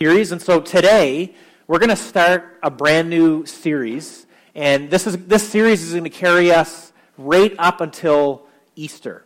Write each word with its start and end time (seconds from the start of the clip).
series. 0.00 0.30
And 0.30 0.40
so 0.40 0.60
today, 0.60 1.34
we're 1.66 1.80
going 1.80 1.88
to 1.88 1.96
start 1.96 2.60
a 2.62 2.70
brand 2.70 3.10
new 3.10 3.44
series. 3.46 4.28
And 4.54 4.88
this, 4.88 5.08
is, 5.08 5.16
this 5.26 5.48
series 5.48 5.82
is 5.82 5.90
going 5.90 6.04
to 6.04 6.10
carry 6.10 6.52
us 6.52 6.92
right 7.16 7.52
up 7.58 7.80
until 7.80 8.46
Easter. 8.76 9.24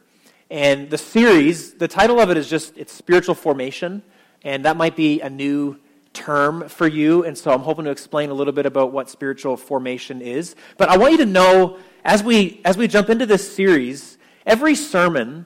And 0.48 0.88
the 0.88 0.96
series, 0.96 1.74
the 1.74 1.88
title 1.88 2.18
of 2.18 2.30
it 2.30 2.38
is 2.38 2.48
just, 2.48 2.78
it's 2.78 2.90
spiritual 2.90 3.34
formation. 3.34 4.02
And 4.44 4.64
that 4.64 4.78
might 4.78 4.96
be 4.96 5.20
a 5.20 5.28
new 5.28 5.78
term 6.14 6.66
for 6.70 6.86
you. 6.86 7.22
And 7.22 7.36
so 7.36 7.52
I'm 7.52 7.60
hoping 7.60 7.84
to 7.84 7.90
explain 7.90 8.30
a 8.30 8.34
little 8.34 8.54
bit 8.54 8.64
about 8.64 8.92
what 8.92 9.10
spiritual 9.10 9.58
formation 9.58 10.22
is. 10.22 10.56
But 10.78 10.88
I 10.88 10.96
want 10.96 11.12
you 11.12 11.18
to 11.18 11.26
know, 11.26 11.76
as 12.02 12.22
we, 12.22 12.62
as 12.64 12.78
we 12.78 12.88
jump 12.88 13.10
into 13.10 13.26
this 13.26 13.54
series, 13.54 14.16
every 14.46 14.74
sermon, 14.74 15.44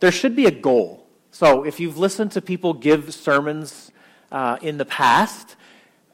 there 0.00 0.10
should 0.10 0.34
be 0.34 0.46
a 0.46 0.50
goal. 0.50 1.06
So 1.30 1.62
if 1.62 1.78
you've 1.78 1.96
listened 1.96 2.32
to 2.32 2.42
people 2.42 2.74
give 2.74 3.14
sermons 3.14 3.92
uh, 4.34 4.58
in 4.62 4.78
the 4.78 4.84
past, 4.84 5.54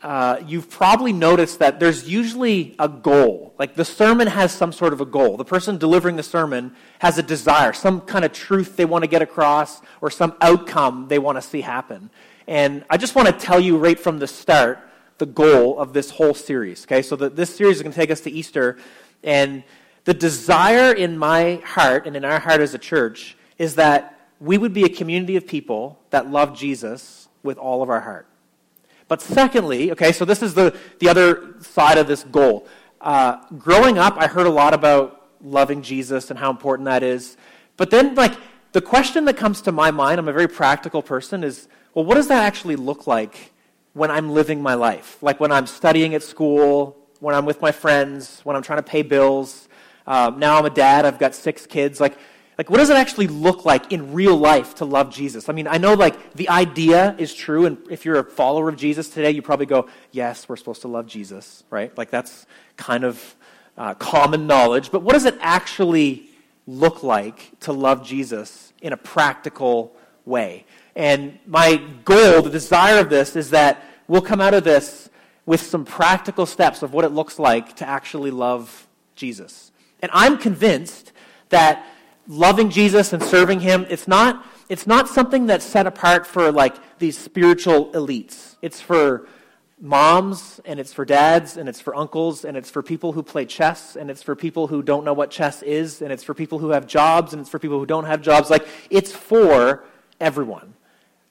uh, 0.02 0.42
you've 0.46 0.68
probably 0.68 1.10
noticed 1.10 1.58
that 1.58 1.80
there's 1.80 2.06
usually 2.06 2.74
a 2.78 2.86
goal. 2.86 3.54
Like 3.58 3.74
the 3.76 3.84
sermon 3.84 4.26
has 4.26 4.52
some 4.52 4.72
sort 4.72 4.92
of 4.92 5.00
a 5.00 5.06
goal. 5.06 5.38
The 5.38 5.44
person 5.44 5.78
delivering 5.78 6.16
the 6.16 6.22
sermon 6.22 6.76
has 6.98 7.16
a 7.16 7.22
desire, 7.22 7.72
some 7.72 8.02
kind 8.02 8.22
of 8.22 8.32
truth 8.32 8.76
they 8.76 8.84
want 8.84 9.04
to 9.04 9.08
get 9.08 9.22
across, 9.22 9.80
or 10.02 10.10
some 10.10 10.34
outcome 10.42 11.08
they 11.08 11.18
want 11.18 11.38
to 11.38 11.42
see 11.42 11.62
happen. 11.62 12.10
And 12.46 12.84
I 12.90 12.98
just 12.98 13.14
want 13.14 13.28
to 13.28 13.32
tell 13.32 13.58
you 13.58 13.78
right 13.78 13.98
from 13.98 14.18
the 14.18 14.26
start 14.26 14.78
the 15.16 15.24
goal 15.24 15.78
of 15.78 15.94
this 15.94 16.10
whole 16.10 16.34
series. 16.34 16.84
Okay, 16.84 17.00
so 17.00 17.16
the, 17.16 17.30
this 17.30 17.56
series 17.56 17.76
is 17.76 17.82
going 17.82 17.92
to 17.92 17.98
take 17.98 18.10
us 18.10 18.20
to 18.22 18.30
Easter, 18.30 18.78
and 19.24 19.62
the 20.04 20.14
desire 20.14 20.92
in 20.92 21.16
my 21.16 21.62
heart 21.64 22.06
and 22.06 22.16
in 22.16 22.26
our 22.26 22.40
heart 22.40 22.60
as 22.60 22.74
a 22.74 22.78
church 22.78 23.36
is 23.56 23.76
that 23.76 24.28
we 24.40 24.58
would 24.58 24.74
be 24.74 24.84
a 24.84 24.88
community 24.90 25.36
of 25.36 25.46
people 25.46 25.98
that 26.10 26.30
love 26.30 26.54
Jesus 26.56 27.19
with 27.42 27.58
all 27.58 27.82
of 27.82 27.90
our 27.90 28.00
heart. 28.00 28.26
But 29.08 29.20
secondly, 29.20 29.90
okay, 29.92 30.12
so 30.12 30.24
this 30.24 30.42
is 30.42 30.54
the, 30.54 30.76
the 31.00 31.08
other 31.08 31.56
side 31.60 31.98
of 31.98 32.06
this 32.06 32.24
goal. 32.24 32.66
Uh, 33.00 33.38
growing 33.58 33.98
up, 33.98 34.16
I 34.16 34.26
heard 34.26 34.46
a 34.46 34.50
lot 34.50 34.74
about 34.74 35.26
loving 35.42 35.82
Jesus 35.82 36.30
and 36.30 36.38
how 36.38 36.50
important 36.50 36.86
that 36.86 37.02
is. 37.02 37.36
But 37.76 37.90
then, 37.90 38.14
like, 38.14 38.34
the 38.72 38.80
question 38.80 39.24
that 39.24 39.36
comes 39.36 39.62
to 39.62 39.72
my 39.72 39.90
mind, 39.90 40.20
I'm 40.20 40.28
a 40.28 40.32
very 40.32 40.46
practical 40.46 41.02
person, 41.02 41.42
is 41.42 41.66
well, 41.94 42.04
what 42.04 42.14
does 42.14 42.28
that 42.28 42.44
actually 42.44 42.76
look 42.76 43.06
like 43.06 43.52
when 43.94 44.10
I'm 44.10 44.30
living 44.30 44.62
my 44.62 44.74
life? 44.74 45.18
Like 45.20 45.40
when 45.40 45.50
I'm 45.50 45.66
studying 45.66 46.14
at 46.14 46.22
school, 46.22 46.96
when 47.18 47.34
I'm 47.34 47.44
with 47.44 47.60
my 47.60 47.72
friends, 47.72 48.40
when 48.44 48.54
I'm 48.54 48.62
trying 48.62 48.78
to 48.78 48.84
pay 48.84 49.02
bills. 49.02 49.68
Um, 50.06 50.38
now 50.38 50.56
I'm 50.58 50.64
a 50.64 50.70
dad, 50.70 51.04
I've 51.04 51.18
got 51.18 51.34
six 51.34 51.66
kids. 51.66 52.00
Like, 52.00 52.16
like, 52.60 52.68
what 52.68 52.76
does 52.76 52.90
it 52.90 52.96
actually 52.96 53.26
look 53.26 53.64
like 53.64 53.90
in 53.90 54.12
real 54.12 54.36
life 54.36 54.74
to 54.74 54.84
love 54.84 55.10
Jesus? 55.10 55.48
I 55.48 55.54
mean, 55.54 55.66
I 55.66 55.78
know, 55.78 55.94
like, 55.94 56.34
the 56.34 56.50
idea 56.50 57.16
is 57.16 57.32
true, 57.32 57.64
and 57.64 57.78
if 57.88 58.04
you're 58.04 58.18
a 58.18 58.22
follower 58.22 58.68
of 58.68 58.76
Jesus 58.76 59.08
today, 59.08 59.30
you 59.30 59.40
probably 59.40 59.64
go, 59.64 59.88
yes, 60.10 60.46
we're 60.46 60.58
supposed 60.58 60.82
to 60.82 60.88
love 60.88 61.06
Jesus, 61.06 61.64
right? 61.70 61.96
Like, 61.96 62.10
that's 62.10 62.44
kind 62.76 63.04
of 63.04 63.34
uh, 63.78 63.94
common 63.94 64.46
knowledge. 64.46 64.90
But 64.90 65.00
what 65.00 65.14
does 65.14 65.24
it 65.24 65.38
actually 65.40 66.28
look 66.66 67.02
like 67.02 67.58
to 67.60 67.72
love 67.72 68.04
Jesus 68.04 68.74
in 68.82 68.92
a 68.92 68.96
practical 68.98 69.96
way? 70.26 70.66
And 70.94 71.38
my 71.46 71.76
goal, 72.04 72.42
the 72.42 72.50
desire 72.50 73.00
of 73.00 73.08
this, 73.08 73.36
is 73.36 73.48
that 73.52 73.82
we'll 74.06 74.20
come 74.20 74.42
out 74.42 74.52
of 74.52 74.64
this 74.64 75.08
with 75.46 75.62
some 75.62 75.86
practical 75.86 76.44
steps 76.44 76.82
of 76.82 76.92
what 76.92 77.06
it 77.06 77.12
looks 77.12 77.38
like 77.38 77.76
to 77.76 77.88
actually 77.88 78.30
love 78.30 78.86
Jesus. 79.16 79.72
And 80.00 80.10
I'm 80.12 80.36
convinced 80.36 81.12
that 81.48 81.86
loving 82.30 82.70
Jesus 82.70 83.12
and 83.12 83.20
serving 83.20 83.58
him, 83.58 83.84
it's 83.90 84.06
not, 84.06 84.46
it's 84.68 84.86
not 84.86 85.08
something 85.08 85.46
that's 85.46 85.64
set 85.64 85.86
apart 85.86 86.24
for 86.24 86.52
like 86.52 86.76
these 87.00 87.18
spiritual 87.18 87.90
elites. 87.92 88.54
It's 88.62 88.80
for 88.80 89.26
moms 89.80 90.60
and 90.64 90.78
it's 90.78 90.92
for 90.92 91.04
dads 91.04 91.56
and 91.56 91.68
it's 91.68 91.80
for 91.80 91.94
uncles 91.96 92.44
and 92.44 92.56
it's 92.56 92.70
for 92.70 92.84
people 92.84 93.12
who 93.12 93.22
play 93.22 93.44
chess 93.46 93.96
and 93.96 94.10
it's 94.10 94.22
for 94.22 94.36
people 94.36 94.68
who 94.68 94.80
don't 94.80 95.04
know 95.04 95.12
what 95.12 95.32
chess 95.32 95.62
is 95.62 96.02
and 96.02 96.12
it's 96.12 96.22
for 96.22 96.32
people 96.32 96.60
who 96.60 96.68
have 96.70 96.86
jobs 96.86 97.32
and 97.32 97.40
it's 97.40 97.50
for 97.50 97.58
people 97.58 97.80
who 97.80 97.86
don't 97.86 98.04
have 98.04 98.22
jobs. 98.22 98.48
Like 98.48 98.66
it's 98.90 99.10
for 99.10 99.84
everyone. 100.20 100.74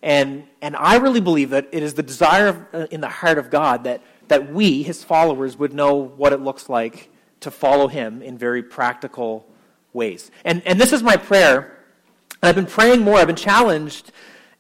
And, 0.02 0.44
and 0.62 0.76
I 0.76 0.98
really 0.98 1.22
believe 1.22 1.52
that 1.52 1.70
it 1.72 1.82
is 1.82 1.94
the 1.94 2.04
desire 2.04 2.48
of, 2.48 2.66
uh, 2.74 2.88
in 2.92 3.00
the 3.00 3.10
heart 3.10 3.38
of 3.38 3.50
God 3.50 3.86
that, 3.86 4.02
that 4.28 4.52
we, 4.52 4.84
his 4.84 5.02
followers, 5.02 5.58
would 5.58 5.74
know 5.74 5.96
what 5.96 6.34
it 6.34 6.42
looks 6.42 6.68
like 6.68 7.10
to 7.40 7.52
follow 7.52 7.88
him 7.88 8.22
in 8.22 8.38
very 8.38 8.64
practical 8.64 9.49
ways. 9.94 10.32
And, 10.46 10.62
and 10.66 10.80
this 10.80 10.94
is 10.94 11.04
my 11.04 11.18
prayer. 11.18 11.78
And 12.42 12.50
I've 12.50 12.56
been 12.56 12.66
praying 12.66 13.02
more. 13.02 13.18
I've 13.18 13.28
been 13.28 13.36
challenged. 13.36 14.12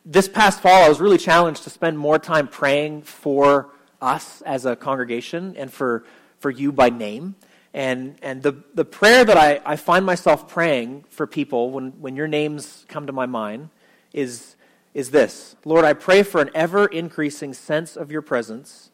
This 0.05 0.27
past 0.27 0.61
fall, 0.61 0.83
I 0.83 0.89
was 0.89 0.99
really 0.99 1.17
challenged 1.17 1.63
to 1.63 1.69
spend 1.69 1.97
more 1.97 2.19
time 2.19 2.47
praying 2.47 3.03
for 3.03 3.69
us 4.01 4.41
as 4.41 4.65
a 4.65 4.75
congregation 4.75 5.55
and 5.57 5.71
for, 5.71 6.03
for 6.39 6.49
you 6.49 6.71
by 6.71 6.89
name. 6.89 7.35
And, 7.73 8.15
and 8.21 8.41
the, 8.41 8.63
the 8.73 8.85
prayer 8.85 9.23
that 9.23 9.37
I, 9.37 9.61
I 9.65 9.75
find 9.75 10.05
myself 10.05 10.47
praying 10.47 11.05
for 11.09 11.27
people 11.27 11.69
when, 11.69 11.91
when 12.01 12.15
your 12.15 12.27
names 12.27 12.85
come 12.87 13.05
to 13.07 13.13
my 13.13 13.27
mind 13.27 13.69
is, 14.11 14.55
is 14.93 15.11
this 15.11 15.55
Lord, 15.65 15.85
I 15.85 15.93
pray 15.93 16.23
for 16.23 16.41
an 16.41 16.49
ever 16.55 16.87
increasing 16.87 17.53
sense 17.53 17.95
of 17.95 18.11
your 18.11 18.23
presence 18.23 18.89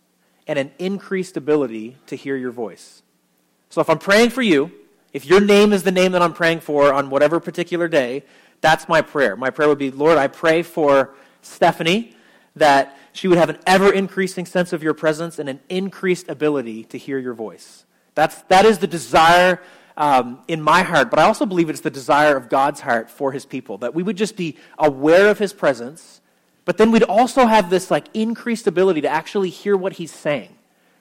and 0.48 0.60
an 0.60 0.72
increased 0.78 1.38
ability 1.38 1.98
to 2.08 2.16
hear 2.16 2.36
your 2.36 2.52
voice. 2.52 3.02
So 3.70 3.82
if 3.82 3.90
I'm 3.90 4.00
praying 4.00 4.30
for 4.32 4.42
you, 4.42 4.72
if 5.16 5.26
your 5.26 5.40
name 5.40 5.72
is 5.72 5.84
the 5.84 5.94
name 5.94 6.12
that 6.12 6.22
I'm 6.22 6.34
praying 6.34 6.60
for 6.60 6.94
on 6.94 7.10
whatever 7.10 7.40
particular 7.40 7.88
day, 7.88 8.26
that's 8.60 8.90
my 8.90 9.02
prayer. 9.02 9.38
My 9.38 9.50
prayer 9.50 9.70
would 9.70 9.78
be, 9.78 9.90
Lord, 9.90 10.18
I 10.18 10.28
pray 10.28 10.62
for 10.62 11.16
Stephanie 11.42 12.18
that 12.58 12.98
she 13.14 13.30
would 13.30 13.38
have 13.38 13.48
an 13.48 13.58
ever 13.66 13.94
increasing 13.94 14.46
sense 14.46 14.74
of 14.74 14.84
your 14.84 14.94
presence 14.94 15.40
and 15.40 15.48
an 15.48 15.62
increased 15.70 16.28
ability 16.28 16.84
to 16.84 16.98
hear 16.98 17.18
your 17.18 17.34
voice. 17.34 17.86
That's, 18.14 18.42
that 18.50 18.66
is 18.66 18.80
the 18.80 18.88
desire 18.88 19.62
um, 19.96 20.40
in 20.50 20.62
my 20.62 20.84
heart, 20.84 21.10
but 21.10 21.18
I 21.18 21.24
also 21.24 21.46
believe 21.46 21.70
it's 21.70 21.80
the 21.80 21.90
desire 21.90 22.36
of 22.36 22.50
God's 22.50 22.82
heart 22.82 23.10
for 23.10 23.32
his 23.32 23.46
people, 23.46 23.78
that 23.78 23.96
we 23.96 24.04
would 24.04 24.18
just 24.18 24.36
be 24.36 24.58
aware 24.78 25.30
of 25.30 25.40
his 25.40 25.54
presence, 25.54 26.20
but 26.66 26.78
then 26.78 26.92
we'd 26.92 27.04
also 27.04 27.46
have 27.46 27.70
this 27.70 27.90
like 27.90 28.08
increased 28.14 28.68
ability 28.68 29.00
to 29.00 29.10
actually 29.10 29.50
hear 29.50 29.78
what 29.78 29.94
he's 29.94 30.12
saying 30.12 30.58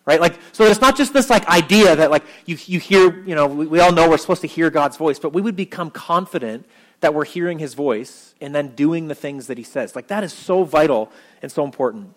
right? 0.07 0.21
Like, 0.21 0.39
so 0.53 0.65
it's 0.65 0.81
not 0.81 0.97
just 0.97 1.13
this 1.13 1.31
like 1.31 1.47
idea 1.49 1.97
that 1.97 2.11
like 2.11 2.25
you, 2.47 2.59
you 2.67 2.79
hear, 2.79 3.23
you 3.25 3.35
know, 3.35 3.47
we, 3.47 3.67
we 3.67 3.81
all 3.81 3.93
know 3.93 4.09
we're 4.09 4.19
supposed 4.19 4.43
to 4.43 4.47
hear 4.47 4.71
God's 4.71 4.97
voice, 4.97 5.19
but 5.19 5.33
we 5.33 5.41
would 5.41 5.57
become 5.57 5.91
confident 5.91 6.67
that 7.01 7.15
we're 7.15 7.25
hearing 7.25 7.59
his 7.59 7.75
voice 7.75 8.35
and 8.41 8.55
then 8.55 8.69
doing 8.75 9.09
the 9.09 9.15
things 9.15 9.47
that 9.47 9.59
he 9.59 9.65
says. 9.65 9.97
Like 9.97 10.09
that 10.09 10.25
is 10.25 10.33
so 10.33 10.65
vital 10.65 11.11
and 11.43 11.51
so 11.51 11.65
important. 11.65 12.15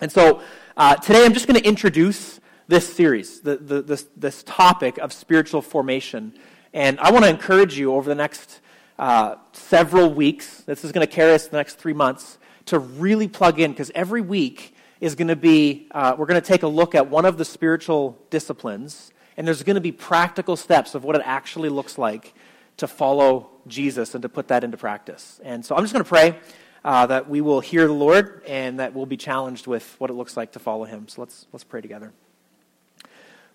And 0.00 0.12
so 0.12 0.42
uh, 0.76 0.96
today 0.96 1.24
I'm 1.24 1.34
just 1.34 1.46
going 1.46 1.60
to 1.60 1.66
introduce 1.66 2.40
this 2.68 2.92
series, 2.92 3.40
the, 3.40 3.56
the, 3.56 3.82
this, 3.82 4.06
this 4.16 4.42
topic 4.44 4.98
of 4.98 5.12
spiritual 5.12 5.62
formation. 5.62 6.34
And 6.72 7.00
I 7.00 7.10
want 7.10 7.24
to 7.24 7.30
encourage 7.30 7.78
you 7.78 7.94
over 7.94 8.08
the 8.08 8.14
next 8.14 8.60
uh, 8.98 9.36
several 9.52 10.12
weeks, 10.12 10.62
this 10.62 10.84
is 10.84 10.92
going 10.92 11.06
to 11.06 11.12
carry 11.12 11.32
us 11.32 11.48
the 11.48 11.56
next 11.56 11.76
three 11.76 11.92
months, 11.92 12.38
to 12.66 12.78
really 12.78 13.28
plug 13.28 13.58
in 13.58 13.70
because 13.72 13.90
every 13.94 14.20
week 14.20 14.74
is 15.00 15.14
going 15.14 15.28
to 15.28 15.36
be 15.36 15.88
uh, 15.92 16.14
we're 16.18 16.26
going 16.26 16.40
to 16.40 16.46
take 16.46 16.62
a 16.62 16.68
look 16.68 16.94
at 16.94 17.08
one 17.08 17.24
of 17.24 17.38
the 17.38 17.44
spiritual 17.44 18.18
disciplines, 18.30 19.12
and 19.36 19.46
there's 19.46 19.62
going 19.62 19.74
to 19.74 19.80
be 19.80 19.92
practical 19.92 20.56
steps 20.56 20.94
of 20.94 21.04
what 21.04 21.16
it 21.16 21.22
actually 21.24 21.68
looks 21.68 21.98
like 21.98 22.34
to 22.78 22.86
follow 22.86 23.50
Jesus 23.66 24.14
and 24.14 24.22
to 24.22 24.28
put 24.28 24.48
that 24.48 24.64
into 24.64 24.76
practice. 24.76 25.40
And 25.44 25.64
so 25.64 25.76
I'm 25.76 25.82
just 25.82 25.92
going 25.92 26.04
to 26.04 26.08
pray 26.08 26.38
uh, 26.84 27.06
that 27.06 27.28
we 27.28 27.40
will 27.40 27.60
hear 27.60 27.86
the 27.86 27.92
Lord 27.92 28.42
and 28.46 28.80
that 28.80 28.94
we'll 28.94 29.06
be 29.06 29.16
challenged 29.16 29.66
with 29.66 29.96
what 29.98 30.10
it 30.10 30.14
looks 30.14 30.36
like 30.36 30.52
to 30.52 30.58
follow 30.58 30.84
Him. 30.84 31.08
So 31.08 31.22
let's, 31.22 31.46
let's 31.52 31.64
pray 31.64 31.80
together. 31.80 32.12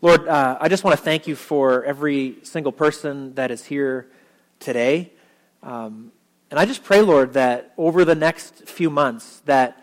Lord, 0.01 0.27
uh, 0.27 0.57
I 0.59 0.67
just 0.67 0.83
want 0.83 0.97
to 0.97 1.03
thank 1.03 1.27
you 1.27 1.35
for 1.35 1.83
every 1.85 2.37
single 2.43 2.73
person 2.73 3.33
that 3.35 3.51
is 3.51 3.63
here 3.63 4.09
today. 4.59 5.13
Um, 5.61 6.11
and 6.51 6.59
I 6.59 6.65
just 6.65 6.83
pray, 6.83 7.01
Lord, 7.01 7.33
that 7.33 7.73
over 7.77 8.03
the 8.03 8.13
next 8.13 8.67
few 8.67 8.89
months, 8.89 9.41
that 9.45 9.82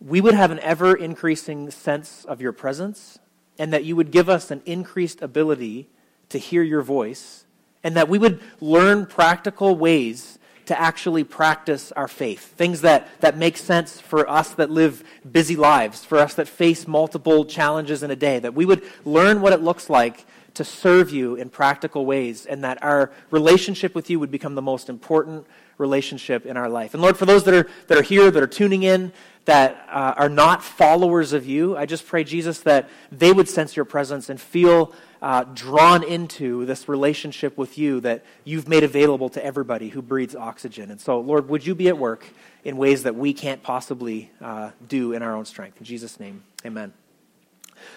we 0.00 0.20
would 0.20 0.34
have 0.34 0.50
an 0.50 0.60
ever 0.60 0.94
increasing 0.94 1.70
sense 1.70 2.24
of 2.26 2.40
your 2.40 2.52
presence, 2.52 3.18
and 3.58 3.72
that 3.72 3.84
you 3.84 3.96
would 3.96 4.10
give 4.10 4.28
us 4.28 4.50
an 4.50 4.62
increased 4.64 5.20
ability 5.20 5.88
to 6.28 6.38
hear 6.38 6.62
your 6.62 6.82
voice, 6.82 7.44
and 7.82 7.96
that 7.96 8.08
we 8.08 8.18
would 8.18 8.40
learn 8.60 9.06
practical 9.06 9.76
ways 9.76 10.38
to 10.66 10.78
actually 10.78 11.24
practice 11.24 11.92
our 11.92 12.06
faith. 12.06 12.40
Things 12.40 12.82
that, 12.82 13.08
that 13.20 13.38
make 13.38 13.56
sense 13.56 14.00
for 14.00 14.28
us 14.28 14.50
that 14.54 14.70
live 14.70 15.02
busy 15.30 15.56
lives, 15.56 16.04
for 16.04 16.18
us 16.18 16.34
that 16.34 16.46
face 16.46 16.86
multiple 16.86 17.46
challenges 17.46 18.02
in 18.02 18.10
a 18.10 18.16
day, 18.16 18.38
that 18.38 18.54
we 18.54 18.66
would 18.66 18.82
learn 19.04 19.40
what 19.40 19.54
it 19.54 19.62
looks 19.62 19.88
like 19.88 20.26
to 20.54 20.64
serve 20.64 21.10
you 21.10 21.36
in 21.36 21.48
practical 21.48 22.04
ways, 22.04 22.44
and 22.44 22.62
that 22.64 22.82
our 22.82 23.10
relationship 23.30 23.94
with 23.94 24.10
you 24.10 24.20
would 24.20 24.30
become 24.30 24.54
the 24.54 24.62
most 24.62 24.88
important 24.90 25.46
relationship 25.78 26.44
in 26.44 26.56
our 26.56 26.68
life. 26.68 26.92
And 26.92 27.02
Lord, 27.02 27.16
for 27.16 27.26
those 27.26 27.44
that 27.44 27.54
are, 27.54 27.68
that 27.86 27.96
are 27.96 28.02
here, 28.02 28.30
that 28.30 28.42
are 28.42 28.46
tuning 28.46 28.82
in, 28.82 29.12
that 29.48 29.88
uh, 29.90 30.12
are 30.18 30.28
not 30.28 30.62
followers 30.62 31.32
of 31.32 31.46
you, 31.46 31.74
I 31.74 31.86
just 31.86 32.06
pray, 32.06 32.22
Jesus, 32.22 32.60
that 32.60 32.90
they 33.10 33.32
would 33.32 33.48
sense 33.48 33.76
your 33.76 33.86
presence 33.86 34.28
and 34.28 34.38
feel 34.38 34.92
uh, 35.22 35.44
drawn 35.54 36.02
into 36.02 36.66
this 36.66 36.86
relationship 36.86 37.56
with 37.56 37.78
you 37.78 37.98
that 38.00 38.26
you've 38.44 38.68
made 38.68 38.84
available 38.84 39.30
to 39.30 39.42
everybody 39.42 39.88
who 39.88 40.02
breathes 40.02 40.36
oxygen. 40.36 40.90
And 40.90 41.00
so, 41.00 41.18
Lord, 41.18 41.48
would 41.48 41.66
you 41.66 41.74
be 41.74 41.88
at 41.88 41.96
work 41.96 42.26
in 42.62 42.76
ways 42.76 43.04
that 43.04 43.14
we 43.14 43.32
can't 43.32 43.62
possibly 43.62 44.30
uh, 44.42 44.72
do 44.86 45.14
in 45.14 45.22
our 45.22 45.34
own 45.34 45.46
strength? 45.46 45.78
In 45.78 45.86
Jesus' 45.86 46.20
name, 46.20 46.42
amen. 46.66 46.92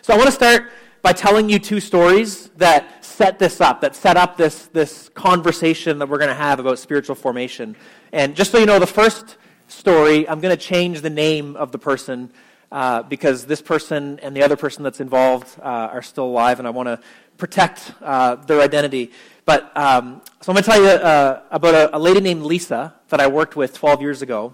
So 0.03 0.13
I 0.13 0.15
want 0.15 0.27
to 0.27 0.31
start 0.31 0.71
by 1.01 1.11
telling 1.11 1.49
you 1.49 1.59
two 1.59 1.81
stories 1.81 2.47
that 2.55 3.03
set 3.03 3.39
this 3.39 3.59
up, 3.59 3.81
that 3.81 3.93
set 3.93 4.15
up 4.15 4.37
this, 4.37 4.67
this 4.67 5.09
conversation 5.09 5.99
that 5.99 6.07
we're 6.07 6.17
going 6.17 6.29
to 6.29 6.33
have 6.33 6.61
about 6.61 6.79
spiritual 6.79 7.15
formation. 7.15 7.75
And 8.13 8.37
just 8.37 8.53
so 8.53 8.57
you 8.57 8.65
know, 8.65 8.79
the 8.79 8.87
first 8.87 9.35
story, 9.71 10.27
I'm 10.27 10.41
going 10.41 10.55
to 10.55 10.61
change 10.61 11.01
the 11.01 11.09
name 11.09 11.55
of 11.55 11.71
the 11.71 11.79
person 11.79 12.31
uh, 12.71 13.03
because 13.03 13.45
this 13.45 13.61
person 13.61 14.19
and 14.21 14.35
the 14.35 14.43
other 14.43 14.55
person 14.55 14.83
that's 14.83 14.99
involved 14.99 15.59
uh, 15.59 15.63
are 15.63 16.01
still 16.01 16.25
alive, 16.25 16.59
and 16.59 16.67
I 16.67 16.71
want 16.71 16.87
to 16.87 16.99
protect 17.37 17.93
uh, 18.01 18.35
their 18.35 18.61
identity. 18.61 19.11
But 19.45 19.75
um, 19.75 20.21
so 20.41 20.51
I'm 20.51 20.55
going 20.55 20.63
to 20.63 20.69
tell 20.69 20.81
you 20.81 20.87
uh, 20.87 21.41
about 21.51 21.73
a, 21.73 21.97
a 21.97 21.99
lady 21.99 22.21
named 22.21 22.43
Lisa 22.43 22.95
that 23.09 23.19
I 23.19 23.27
worked 23.27 23.55
with 23.55 23.73
12 23.73 24.01
years 24.01 24.21
ago. 24.21 24.53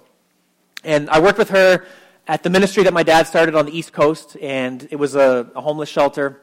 And 0.83 1.09
I 1.09 1.19
worked 1.19 1.37
with 1.37 1.49
her 1.49 1.85
at 2.27 2.43
the 2.43 2.49
ministry 2.49 2.83
that 2.83 2.93
my 2.93 3.03
dad 3.03 3.27
started 3.27 3.55
on 3.55 3.65
the 3.65 3.77
East 3.77 3.93
Coast, 3.93 4.37
and 4.41 4.87
it 4.91 4.95
was 4.95 5.15
a, 5.15 5.49
a, 5.55 5.61
homeless 5.61 5.89
shelter, 5.89 6.41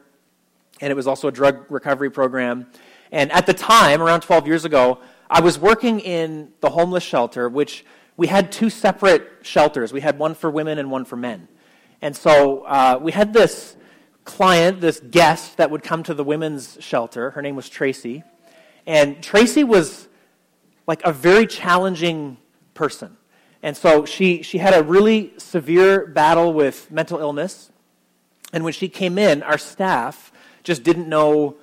and 0.81 0.91
it 0.91 0.95
was 0.95 1.07
also 1.07 1.29
a 1.29 1.33
drug 1.33 1.71
recovery 1.71 2.11
program. 2.11 2.67
And 3.13 3.31
at 3.33 3.47
the 3.47 3.55
time, 3.55 4.03
around 4.03 4.23
12 4.23 4.47
years 4.47 4.65
ago, 4.65 4.99
I 5.31 5.41
was 5.41 5.59
working 5.59 6.01
in 6.01 6.53
the 6.61 6.71
homeless 6.71 7.03
shelter, 7.03 7.49
which 7.49 7.85
we 8.17 8.27
had 8.27 8.53
two 8.53 8.71
separate 8.71 9.29
shelters. 9.43 9.93
We 9.93 10.01
had 10.01 10.19
one 10.19 10.35
for 10.35 10.51
women 10.51 10.79
and 10.79 10.91
one 10.91 11.05
for 11.05 11.17
men. 11.17 11.49
And 12.01 12.17
so 12.17 12.63
uh, 12.63 12.99
we 13.01 13.13
had 13.13 13.33
this 13.33 13.77
client, 14.25 14.81
this 14.81 15.01
guest 15.01 15.57
that 15.57 15.71
would 15.71 15.83
come 15.83 16.03
to 16.05 16.15
the 16.15 16.25
women's 16.25 16.79
shelter. 16.81 17.31
Her 17.31 17.43
name 17.43 17.57
was 17.57 17.69
Tracy. 17.69 18.23
And 18.87 19.23
Tracy 19.23 19.65
was 19.65 20.09
like 20.87 21.03
a 21.05 21.13
very 21.13 21.47
challenging 21.47 22.37
person. 22.75 23.17
And 23.63 23.77
so 23.77 24.05
she, 24.05 24.43
she 24.43 24.59
had 24.59 24.75
a 24.75 24.83
really 24.83 25.33
severe 25.39 26.07
battle 26.07 26.53
with 26.53 26.91
mental 26.91 27.19
illness. 27.19 27.71
And 28.53 28.63
when 28.63 28.75
she 28.75 28.89
came 28.89 29.19
in, 29.19 29.43
our 29.43 29.59
staff 29.59 30.31
just 30.63 30.83
didn't 30.83 31.09
know 31.09 31.57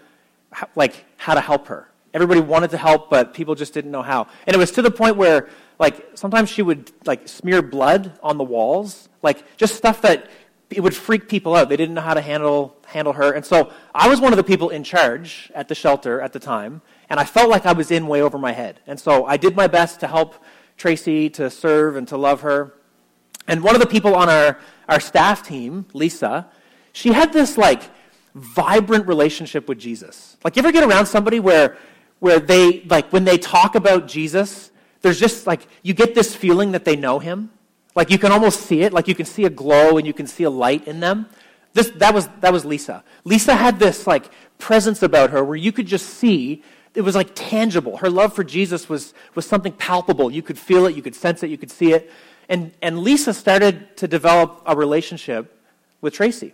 how, 0.52 0.68
like 0.76 1.06
how 1.18 1.36
to 1.36 1.42
help 1.42 1.68
her. 1.68 1.88
Everybody 2.14 2.42
wanted 2.42 2.72
to 2.72 2.78
help, 2.78 3.10
but 3.10 3.34
people 3.34 3.56
just 3.56 3.74
didn't 3.74 3.92
know 3.92 4.02
how. 4.02 4.28
And 4.46 4.56
it 4.56 4.58
was 4.58 4.72
to 4.72 4.82
the 4.82 4.92
point 4.92 5.16
where 5.16 5.48
like 5.82 6.12
sometimes 6.14 6.48
she 6.48 6.62
would 6.62 6.92
like 7.06 7.28
smear 7.28 7.62
blood 7.64 8.18
on 8.22 8.38
the 8.38 8.44
walls, 8.44 9.10
like 9.24 9.58
just 9.58 9.76
stuff 9.76 10.02
that 10.04 10.30
it 10.70 10.80
would 10.80 10.96
freak 10.96 11.28
people 11.28 11.56
out. 11.56 11.70
They 11.70 11.76
didn't 11.76 11.96
know 11.96 12.02
how 12.02 12.14
to 12.14 12.22
handle 12.22 12.78
handle 12.86 13.14
her. 13.14 13.34
And 13.34 13.44
so 13.44 13.74
I 13.94 14.08
was 14.08 14.22
one 14.22 14.32
of 14.32 14.38
the 14.38 14.44
people 14.44 14.70
in 14.70 14.84
charge 14.84 15.52
at 15.56 15.68
the 15.68 15.76
shelter 15.76 16.22
at 16.22 16.34
the 16.34 16.40
time, 16.40 16.84
and 17.10 17.20
I 17.20 17.26
felt 17.26 17.50
like 17.50 17.66
I 17.66 17.74
was 17.74 17.90
in 17.90 18.08
way 18.08 18.22
over 18.22 18.38
my 18.38 18.52
head. 18.52 18.80
And 18.86 19.00
so 19.00 19.26
I 19.26 19.38
did 19.38 19.56
my 19.56 19.68
best 19.68 20.00
to 20.02 20.08
help 20.08 20.36
Tracy 20.78 21.30
to 21.32 21.50
serve 21.50 21.96
and 21.96 22.08
to 22.10 22.18
love 22.18 22.42
her. 22.42 22.76
And 23.48 23.64
one 23.64 23.76
of 23.76 23.82
the 23.82 23.88
people 23.88 24.14
on 24.16 24.30
our, 24.30 24.60
our 24.88 25.00
staff 25.00 25.42
team, 25.42 25.88
Lisa, 25.94 26.48
she 26.94 27.12
had 27.12 27.34
this 27.34 27.58
like 27.58 27.82
vibrant 28.36 29.08
relationship 29.08 29.68
with 29.68 29.80
Jesus. 29.80 30.38
Like, 30.44 30.56
you 30.56 30.62
ever 30.62 30.72
get 30.72 30.84
around 30.84 31.08
somebody 31.08 31.40
where, 31.40 31.78
where 32.20 32.40
they, 32.40 32.82
like, 32.84 33.12
when 33.12 33.26
they 33.26 33.38
talk 33.38 33.76
about 33.76 34.08
Jesus, 34.08 34.72
there's 35.02 35.20
just 35.20 35.48
like, 35.48 35.68
you 35.84 35.94
get 35.94 36.16
this 36.16 36.36
feeling 36.36 36.72
that 36.72 36.86
they 36.86 36.96
know 36.96 37.20
him? 37.20 37.52
Like, 37.96 38.10
you 38.10 38.18
can 38.18 38.32
almost 38.32 38.62
see 38.62 38.82
it. 38.84 38.94
Like, 38.94 39.08
you 39.08 39.16
can 39.16 39.26
see 39.26 39.46
a 39.46 39.50
glow 39.50 39.98
and 39.98 40.08
you 40.08 40.14
can 40.14 40.28
see 40.28 40.44
a 40.44 40.50
light 40.50 40.88
in 40.88 41.00
them. 41.00 41.28
This, 41.74 41.90
that, 41.98 42.14
was, 42.14 42.28
that 42.42 42.54
was 42.54 42.66
Lisa. 42.66 43.04
Lisa 43.24 43.56
had 43.56 43.80
this, 43.80 44.08
like, 44.08 44.30
presence 44.58 45.02
about 45.04 45.32
her 45.32 45.44
where 45.44 45.58
you 45.58 45.72
could 45.72 45.88
just 45.88 46.08
see 46.08 46.64
it 46.94 47.02
was 47.02 47.16
like 47.16 47.32
tangible. 47.36 47.98
Her 47.98 48.10
love 48.10 48.34
for 48.34 48.44
Jesus 48.44 48.90
was, 48.90 49.14
was 49.34 49.46
something 49.46 49.72
palpable. 49.74 50.30
You 50.30 50.42
could 50.42 50.58
feel 50.58 50.86
it, 50.86 50.96
you 50.96 51.02
could 51.02 51.16
sense 51.16 51.42
it, 51.42 51.50
you 51.50 51.58
could 51.58 51.72
see 51.72 51.94
it. 51.94 52.12
And, 52.50 52.74
and 52.82 53.00
Lisa 53.00 53.34
started 53.34 53.96
to 53.98 54.08
develop 54.08 54.62
a 54.66 54.76
relationship 54.76 55.58
with 56.02 56.14
Tracy. 56.14 56.54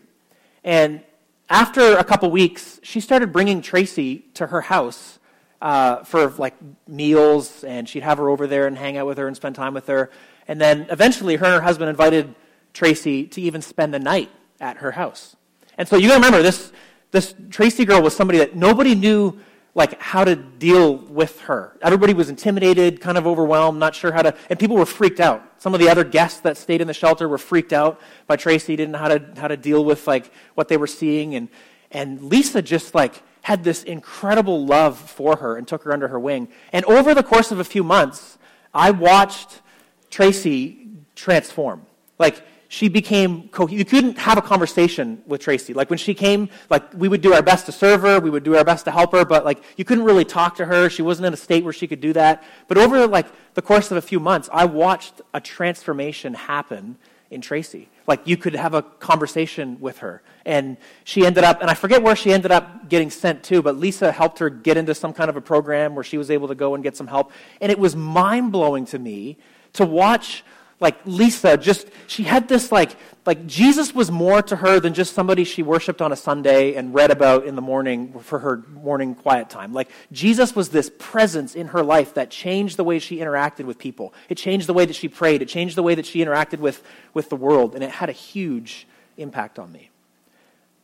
And 0.64 1.02
after 1.50 1.98
a 1.98 2.04
couple 2.04 2.30
weeks, 2.30 2.80
she 2.84 3.00
started 3.00 3.34
bringing 3.34 3.62
Tracy 3.62 4.26
to 4.36 4.48
her 4.48 4.62
house 4.62 5.18
uh, 5.62 6.04
for 6.04 6.30
like 6.38 6.56
meals, 6.88 7.64
and 7.64 7.88
she'd 7.88 8.04
have 8.04 8.18
her 8.18 8.30
over 8.30 8.48
there 8.48 8.68
and 8.68 8.78
hang 8.78 8.98
out 8.98 9.08
with 9.08 9.18
her 9.18 9.28
and 9.28 9.36
spend 9.36 9.56
time 9.56 9.74
with 9.74 9.88
her. 9.88 10.10
And 10.48 10.62
then 10.62 10.88
eventually, 10.90 11.36
her 11.36 11.46
and 11.46 11.56
her 11.56 11.62
husband 11.62 11.90
invited 11.90 12.36
Tracy 12.74 13.26
to 13.28 13.42
even 13.42 13.62
spend 13.62 13.94
the 13.94 14.00
night 14.00 14.30
at 14.60 14.78
her 14.78 14.92
house. 14.92 15.36
And 15.78 15.88
so 15.88 15.96
you 15.96 16.08
got 16.08 16.16
to 16.16 16.20
remember, 16.20 16.42
this, 16.42 16.72
this 17.12 17.36
Tracy 17.50 17.86
girl 17.86 18.02
was 18.02 18.16
somebody 18.16 18.40
that 18.40 18.56
nobody 18.56 18.96
knew 18.96 19.40
like 19.76 20.02
how 20.02 20.24
to 20.24 20.36
deal 20.36 20.96
with 20.98 21.40
her. 21.42 21.78
Everybody 21.84 22.16
was 22.16 22.30
intimidated, 22.30 23.00
kind 23.00 23.16
of 23.16 23.28
overwhelmed, 23.28 23.80
not 23.80 23.94
sure 23.94 24.12
how 24.12 24.24
to, 24.24 24.36
and 24.50 24.58
people 24.58 24.76
were 24.76 24.88
freaked 24.88 25.20
out. 25.20 25.44
Some 25.60 25.76
of 25.76 25.80
the 25.80 25.88
other 25.88 26.04
guests 26.04 26.40
that 26.42 26.58
stayed 26.58 26.82
in 26.82 26.88
the 26.88 26.96
shelter 26.96 27.30
were 27.30 27.38
freaked 27.38 27.74
out 27.74 28.02
by 28.26 28.38
Tracy, 28.38 28.76
didn't 28.76 28.94
know 28.94 28.98
how 28.98 29.10
to, 29.10 29.24
how 29.38 29.48
to 29.48 29.56
deal 29.56 29.86
with 29.86 30.08
like 30.08 30.32
what 30.56 30.68
they 30.68 30.78
were 30.78 30.88
seeing. 30.88 31.36
And, 31.36 31.50
and 31.92 32.24
Lisa 32.24 32.64
just 32.64 32.96
like 32.96 33.22
had 33.48 33.64
this 33.64 33.84
incredible 33.84 34.66
love 34.66 35.00
for 35.00 35.38
her 35.38 35.56
and 35.56 35.66
took 35.66 35.84
her 35.84 35.94
under 35.94 36.10
her 36.10 36.20
wing. 36.20 36.50
And 36.74 36.84
over 36.84 37.14
the 37.14 37.24
course 37.24 37.50
of 37.50 37.62
a 37.62 37.64
few 37.64 37.82
months, 37.82 38.38
I 38.74 38.92
watched 38.92 39.62
Tracy 40.10 40.90
transform. 41.16 41.86
Like, 42.20 42.46
she 42.68 42.90
became 42.90 43.48
co- 43.48 43.70
you 43.70 43.86
couldn't 43.86 44.18
have 44.18 44.38
a 44.38 44.42
conversation 44.42 45.24
with 45.26 45.40
tracy. 45.40 45.74
Like 45.74 45.90
when 45.90 45.98
she 45.98 46.14
came 46.14 46.50
like 46.70 46.84
we 46.94 47.08
would 47.08 47.22
do 47.22 47.34
our 47.34 47.42
best 47.42 47.66
to 47.68 47.72
serve 47.72 48.02
her 48.02 48.20
we 48.20 48.30
would 48.30 48.44
do 48.44 48.58
our 48.58 48.66
best 48.66 48.84
to 48.84 48.92
help 48.92 49.14
her 49.14 49.24
but 49.24 49.46
like 49.46 49.64
you 49.78 49.86
couldn't 49.86 50.04
really 50.04 50.26
talk 50.26 50.58
to 50.58 50.66
her. 50.66 50.90
She 50.90 51.02
wasn't 51.02 51.28
in 51.28 51.34
a 51.34 51.38
state 51.38 51.64
where 51.64 51.72
she 51.72 51.88
could 51.88 52.02
do 52.02 52.12
that. 52.12 52.44
But 52.68 52.78
over 52.78 53.08
like 53.08 53.28
the 53.54 53.62
course 53.62 53.90
of 53.90 53.96
a 53.96 54.02
few 54.02 54.20
months 54.20 54.50
i 54.52 54.66
watched 54.66 55.22
a 55.34 55.40
transformation 55.40 56.34
happen 56.34 56.98
in 57.32 57.40
tracy. 57.40 57.88
Like 58.06 58.28
you 58.28 58.36
could 58.36 58.56
have 58.56 58.74
a 58.74 58.82
conversation 58.82 59.78
with 59.80 60.00
her 60.00 60.22
and 60.48 60.78
she 61.04 61.26
ended 61.26 61.44
up 61.44 61.62
and 61.62 61.70
i 61.70 61.74
forget 61.74 62.02
where 62.02 62.16
she 62.16 62.32
ended 62.32 62.52
up 62.52 62.90
getting 62.90 63.12
sent 63.12 63.44
to 63.44 63.62
but 63.62 63.76
lisa 63.76 64.12
helped 64.12 64.40
her 64.40 64.50
get 64.50 64.78
into 64.78 64.96
some 64.96 65.14
kind 65.14 65.30
of 65.30 65.36
a 65.36 65.42
program 65.42 65.94
where 65.94 66.04
she 66.04 66.18
was 66.18 66.32
able 66.32 66.48
to 66.48 66.56
go 66.56 66.74
and 66.74 66.84
get 66.84 66.98
some 66.98 67.08
help 67.08 67.32
and 67.62 67.72
it 67.72 67.78
was 67.78 67.96
mind-blowing 67.96 68.86
to 68.86 68.98
me 68.98 69.38
to 69.74 69.86
watch 69.86 70.44
like 70.80 70.98
Lisa 71.06 71.58
just 71.58 71.88
she 72.06 72.24
had 72.24 72.48
this 72.48 72.72
like 72.72 72.96
like 73.26 73.48
Jesus 73.48 73.96
was 73.96 74.12
more 74.12 74.42
to 74.44 74.56
her 74.56 74.80
than 74.80 74.94
just 74.94 75.14
somebody 75.14 75.44
she 75.44 75.64
worshiped 75.64 76.02
on 76.02 76.12
a 76.12 76.16
Sunday 76.16 76.76
and 76.76 76.94
read 76.94 77.10
about 77.10 77.46
in 77.46 77.56
the 77.56 77.62
morning 77.62 78.18
for 78.20 78.40
her 78.40 78.64
morning 78.72 79.16
quiet 79.16 79.50
time. 79.50 79.74
Like 79.74 79.90
Jesus 80.12 80.56
was 80.56 80.70
this 80.70 80.92
presence 81.00 81.56
in 81.56 81.68
her 81.68 81.84
life 81.84 82.14
that 82.14 82.30
changed 82.30 82.78
the 82.78 82.84
way 82.84 83.00
she 83.00 83.18
interacted 83.18 83.66
with 83.66 83.80
people. 83.80 84.14
It 84.30 84.36
changed 84.36 84.68
the 84.68 84.74
way 84.74 84.86
that 84.86 84.96
she 84.96 85.08
prayed. 85.08 85.42
It 85.42 85.48
changed 85.48 85.76
the 85.76 85.84
way 85.84 85.96
that 85.96 86.06
she 86.06 86.24
interacted 86.24 86.60
with 86.60 86.84
with 87.14 87.30
the 87.30 87.36
world, 87.36 87.74
and 87.74 87.84
it 87.84 87.90
had 87.90 88.10
a 88.10 88.14
huge 88.14 88.88
impact 89.18 89.58
on 89.58 89.72
me. 89.72 89.90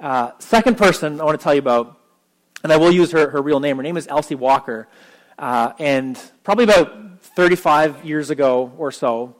Uh, 0.04 0.38
second 0.38 0.78
person 0.78 1.22
I 1.22 1.24
want 1.24 1.40
to 1.40 1.42
tell 1.42 1.54
you 1.54 1.60
about, 1.60 1.98
and 2.62 2.74
I 2.74 2.76
will 2.76 2.92
use 2.92 3.14
her, 3.14 3.30
her 3.30 3.42
real 3.42 3.62
name. 3.62 3.78
Her 3.78 3.84
name 3.84 3.96
is 3.96 4.06
Elsie 4.06 4.36
Walker, 4.36 4.90
uh, 5.40 5.72
and 5.80 6.20
probably 6.44 6.66
about 6.66 7.24
35 7.38 8.04
years 8.04 8.30
ago 8.30 8.74
or 8.78 8.92
so, 8.92 9.38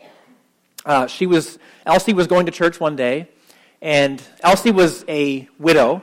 uh, 0.86 1.08
she 1.08 1.26
was, 1.26 1.60
Elsie 1.86 2.14
was 2.14 2.28
going 2.28 2.46
to 2.46 2.54
church 2.54 2.80
one 2.80 2.96
day, 2.96 3.28
and 3.82 4.24
Elsie 4.40 4.72
was 4.72 5.04
a 5.10 5.50
widow. 5.60 6.02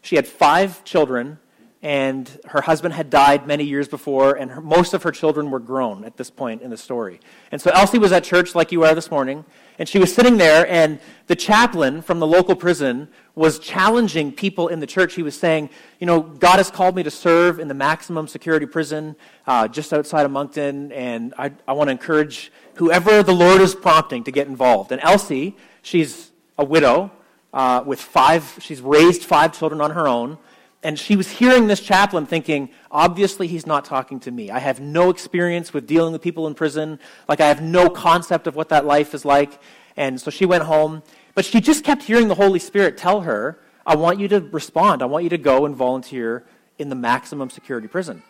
She 0.00 0.16
had 0.16 0.26
five 0.26 0.84
children, 0.84 1.38
and 1.80 2.40
her 2.46 2.60
husband 2.60 2.92
had 2.94 3.08
died 3.08 3.46
many 3.46 3.62
years 3.62 3.86
before, 3.86 4.34
and 4.34 4.50
her, 4.50 4.60
most 4.60 4.94
of 4.94 5.04
her 5.04 5.12
children 5.12 5.50
were 5.50 5.60
grown 5.60 6.04
at 6.04 6.16
this 6.16 6.28
point 6.28 6.60
in 6.60 6.70
the 6.70 6.76
story. 6.76 7.20
And 7.52 7.60
so 7.60 7.70
Elsie 7.70 7.98
was 7.98 8.10
at 8.10 8.24
church 8.24 8.54
like 8.56 8.72
you 8.72 8.82
are 8.82 8.94
this 8.96 9.12
morning, 9.12 9.44
and 9.78 9.88
she 9.88 10.00
was 10.00 10.12
sitting 10.12 10.38
there, 10.38 10.66
and 10.68 10.98
the 11.28 11.36
chaplain 11.36 12.02
from 12.02 12.18
the 12.18 12.26
local 12.26 12.56
prison 12.56 13.08
was 13.36 13.60
challenging 13.60 14.32
people 14.32 14.66
in 14.66 14.80
the 14.80 14.88
church. 14.88 15.14
He 15.14 15.22
was 15.22 15.38
saying, 15.38 15.70
You 16.00 16.08
know, 16.08 16.20
God 16.20 16.56
has 16.56 16.68
called 16.68 16.96
me 16.96 17.04
to 17.04 17.12
serve 17.12 17.60
in 17.60 17.68
the 17.68 17.74
maximum 17.74 18.26
security 18.26 18.66
prison 18.66 19.14
uh, 19.46 19.68
just 19.68 19.92
outside 19.92 20.26
of 20.26 20.32
Moncton, 20.32 20.90
and 20.90 21.32
I, 21.38 21.52
I 21.68 21.74
want 21.74 21.88
to 21.88 21.92
encourage 21.92 22.50
whoever 22.74 23.22
the 23.22 23.34
Lord 23.34 23.60
is 23.60 23.76
prompting 23.76 24.24
to 24.24 24.32
get 24.32 24.48
involved. 24.48 24.90
And 24.90 25.00
Elsie, 25.00 25.56
she's 25.82 26.32
a 26.58 26.64
widow 26.64 27.12
uh, 27.52 27.84
with 27.86 28.00
five, 28.00 28.58
she's 28.60 28.80
raised 28.80 29.22
five 29.22 29.56
children 29.56 29.80
on 29.80 29.92
her 29.92 30.08
own. 30.08 30.38
And 30.82 30.98
she 30.98 31.16
was 31.16 31.28
hearing 31.28 31.66
this 31.66 31.80
chaplain 31.80 32.24
thinking, 32.26 32.70
obviously, 32.90 33.48
he's 33.48 33.66
not 33.66 33.84
talking 33.84 34.20
to 34.20 34.30
me. 34.30 34.50
I 34.50 34.60
have 34.60 34.80
no 34.80 35.10
experience 35.10 35.74
with 35.74 35.86
dealing 35.86 36.12
with 36.12 36.22
people 36.22 36.46
in 36.46 36.54
prison. 36.54 37.00
Like, 37.28 37.40
I 37.40 37.48
have 37.48 37.60
no 37.60 37.90
concept 37.90 38.46
of 38.46 38.54
what 38.54 38.68
that 38.68 38.86
life 38.86 39.12
is 39.12 39.24
like. 39.24 39.60
And 39.96 40.20
so 40.20 40.30
she 40.30 40.46
went 40.46 40.62
home. 40.64 41.02
But 41.34 41.44
she 41.44 41.60
just 41.60 41.82
kept 41.82 42.04
hearing 42.04 42.28
the 42.28 42.36
Holy 42.36 42.60
Spirit 42.60 42.96
tell 42.96 43.22
her, 43.22 43.58
I 43.84 43.96
want 43.96 44.20
you 44.20 44.28
to 44.28 44.40
respond. 44.40 45.02
I 45.02 45.06
want 45.06 45.24
you 45.24 45.30
to 45.30 45.38
go 45.38 45.66
and 45.66 45.74
volunteer 45.74 46.44
in 46.78 46.90
the 46.90 46.94
maximum 46.94 47.50
security 47.50 47.88
prison. 47.88 48.22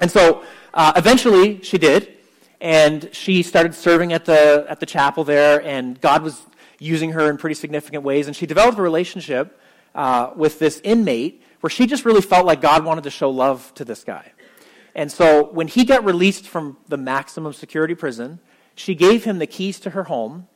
And 0.00 0.10
so 0.10 0.42
uh, 0.74 0.92
eventually 0.96 1.62
she 1.62 1.78
did. 1.78 2.16
and 2.60 3.08
she 3.12 3.42
started 3.42 3.74
serving 3.74 4.12
at 4.12 4.24
the, 4.24 4.66
at 4.68 4.80
the 4.80 4.86
chapel 4.86 5.24
there, 5.24 5.62
and 5.62 6.00
God 6.00 6.22
was 6.22 6.40
using 6.78 7.12
her 7.12 7.30
in 7.30 7.36
pretty 7.36 7.54
significant 7.54 8.02
ways. 8.04 8.26
And 8.26 8.34
she 8.34 8.46
developed 8.46 8.78
a 8.78 8.82
relationship 8.82 9.60
uh, 9.94 10.30
with 10.36 10.58
this 10.58 10.80
inmate 10.84 11.42
where 11.60 11.70
she 11.70 11.86
just 11.86 12.04
really 12.04 12.20
felt 12.20 12.46
like 12.46 12.60
God 12.60 12.84
wanted 12.84 13.04
to 13.04 13.10
show 13.10 13.30
love 13.30 13.72
to 13.74 13.84
this 13.84 14.04
guy. 14.04 14.32
And 14.94 15.12
so 15.12 15.48
when 15.52 15.68
he 15.68 15.84
got 15.84 16.04
released 16.04 16.48
from 16.48 16.76
the 16.88 16.96
maximum 16.96 17.52
security 17.52 17.94
prison, 17.94 18.40
she 18.74 18.94
gave 18.94 19.24
him 19.24 19.38
the 19.38 19.46
keys 19.46 19.80
to 19.80 19.90
her 19.90 20.04
home. 20.04 20.48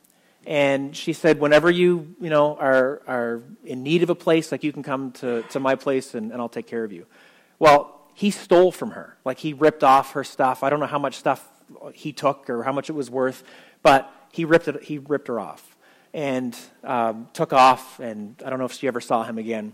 And 0.45 0.95
she 0.95 1.13
said, 1.13 1.39
whenever 1.39 1.71
you, 1.71 2.15
you 2.19 2.29
know, 2.29 2.57
are, 2.57 3.01
are 3.07 3.43
in 3.63 3.83
need 3.83 4.03
of 4.03 4.09
a 4.09 4.15
place, 4.15 4.51
like 4.51 4.63
you 4.63 4.73
can 4.73 4.83
come 4.83 5.11
to, 5.13 5.43
to 5.43 5.59
my 5.59 5.75
place 5.75 6.15
and, 6.15 6.31
and 6.31 6.41
I'll 6.41 6.49
take 6.49 6.67
care 6.67 6.83
of 6.83 6.91
you. 6.91 7.05
Well, 7.59 8.01
he 8.13 8.31
stole 8.31 8.71
from 8.71 8.91
her. 8.91 9.17
Like 9.23 9.39
he 9.39 9.53
ripped 9.53 9.83
off 9.83 10.11
her 10.13 10.23
stuff. 10.23 10.63
I 10.63 10.69
don't 10.69 10.81
know 10.81 10.87
how 10.87 10.99
much 10.99 11.15
stuff 11.15 11.47
he 11.93 12.11
took 12.11 12.49
or 12.49 12.63
how 12.63 12.73
much 12.73 12.89
it 12.89 12.93
was 12.93 13.09
worth, 13.09 13.43
but 13.81 14.11
he 14.31 14.43
ripped, 14.43 14.67
it, 14.67 14.83
he 14.83 14.97
ripped 14.97 15.29
her 15.29 15.39
off 15.39 15.77
and 16.13 16.57
um, 16.83 17.29
took 17.33 17.53
off. 17.53 17.99
And 18.01 18.41
I 18.45 18.49
don't 18.49 18.59
know 18.59 18.65
if 18.65 18.73
she 18.73 18.87
ever 18.87 18.99
saw 18.99 19.23
him 19.23 19.37
again. 19.37 19.73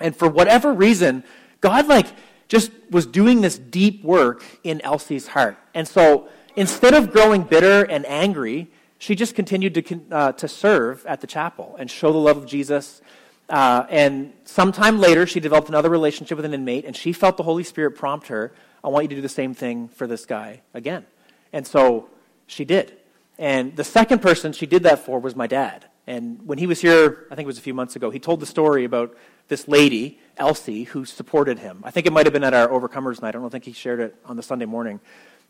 And 0.00 0.14
for 0.14 0.28
whatever 0.28 0.72
reason, 0.72 1.24
God, 1.60 1.86
like, 1.86 2.06
just 2.48 2.70
was 2.90 3.06
doing 3.06 3.40
this 3.40 3.58
deep 3.58 4.04
work 4.04 4.44
in 4.62 4.80
Elsie's 4.82 5.28
heart. 5.28 5.58
And 5.74 5.86
so 5.86 6.28
instead 6.54 6.94
of 6.94 7.10
growing 7.10 7.42
bitter 7.42 7.84
and 7.84 8.06
angry, 8.06 8.70
she 8.98 9.14
just 9.14 9.34
continued 9.34 9.74
to, 9.74 10.00
uh, 10.10 10.32
to 10.32 10.48
serve 10.48 11.04
at 11.06 11.20
the 11.20 11.26
chapel 11.26 11.76
and 11.78 11.90
show 11.90 12.12
the 12.12 12.18
love 12.18 12.36
of 12.36 12.46
Jesus. 12.46 13.02
Uh, 13.48 13.84
and 13.90 14.32
sometime 14.44 14.98
later, 14.98 15.26
she 15.26 15.40
developed 15.40 15.68
another 15.68 15.90
relationship 15.90 16.36
with 16.36 16.44
an 16.44 16.54
inmate, 16.54 16.84
and 16.84 16.96
she 16.96 17.12
felt 17.12 17.36
the 17.36 17.42
Holy 17.42 17.64
Spirit 17.64 17.92
prompt 17.92 18.28
her, 18.28 18.52
I 18.82 18.88
want 18.88 19.04
you 19.04 19.08
to 19.08 19.14
do 19.16 19.20
the 19.20 19.28
same 19.28 19.52
thing 19.52 19.88
for 19.88 20.06
this 20.06 20.26
guy 20.26 20.62
again. 20.72 21.06
And 21.52 21.66
so 21.66 22.08
she 22.46 22.64
did. 22.64 22.96
And 23.38 23.76
the 23.76 23.84
second 23.84 24.22
person 24.22 24.52
she 24.52 24.66
did 24.66 24.84
that 24.84 25.00
for 25.00 25.18
was 25.18 25.34
my 25.34 25.46
dad. 25.46 25.86
And 26.06 26.46
when 26.46 26.58
he 26.58 26.66
was 26.66 26.80
here, 26.80 27.26
I 27.30 27.34
think 27.34 27.46
it 27.46 27.48
was 27.48 27.58
a 27.58 27.62
few 27.62 27.74
months 27.74 27.96
ago, 27.96 28.10
he 28.10 28.20
told 28.20 28.38
the 28.40 28.46
story 28.46 28.84
about 28.84 29.16
this 29.48 29.68
lady, 29.68 30.18
Elsie, 30.36 30.84
who 30.84 31.04
supported 31.04 31.58
him. 31.58 31.80
I 31.84 31.90
think 31.90 32.06
it 32.06 32.12
might 32.12 32.26
have 32.26 32.32
been 32.32 32.44
at 32.44 32.54
our 32.54 32.68
Overcomers 32.68 33.22
night. 33.22 33.34
I 33.34 33.38
don't 33.38 33.50
think 33.50 33.64
he 33.64 33.72
shared 33.72 34.00
it 34.00 34.16
on 34.24 34.36
the 34.36 34.42
Sunday 34.42 34.66
morning. 34.66 35.00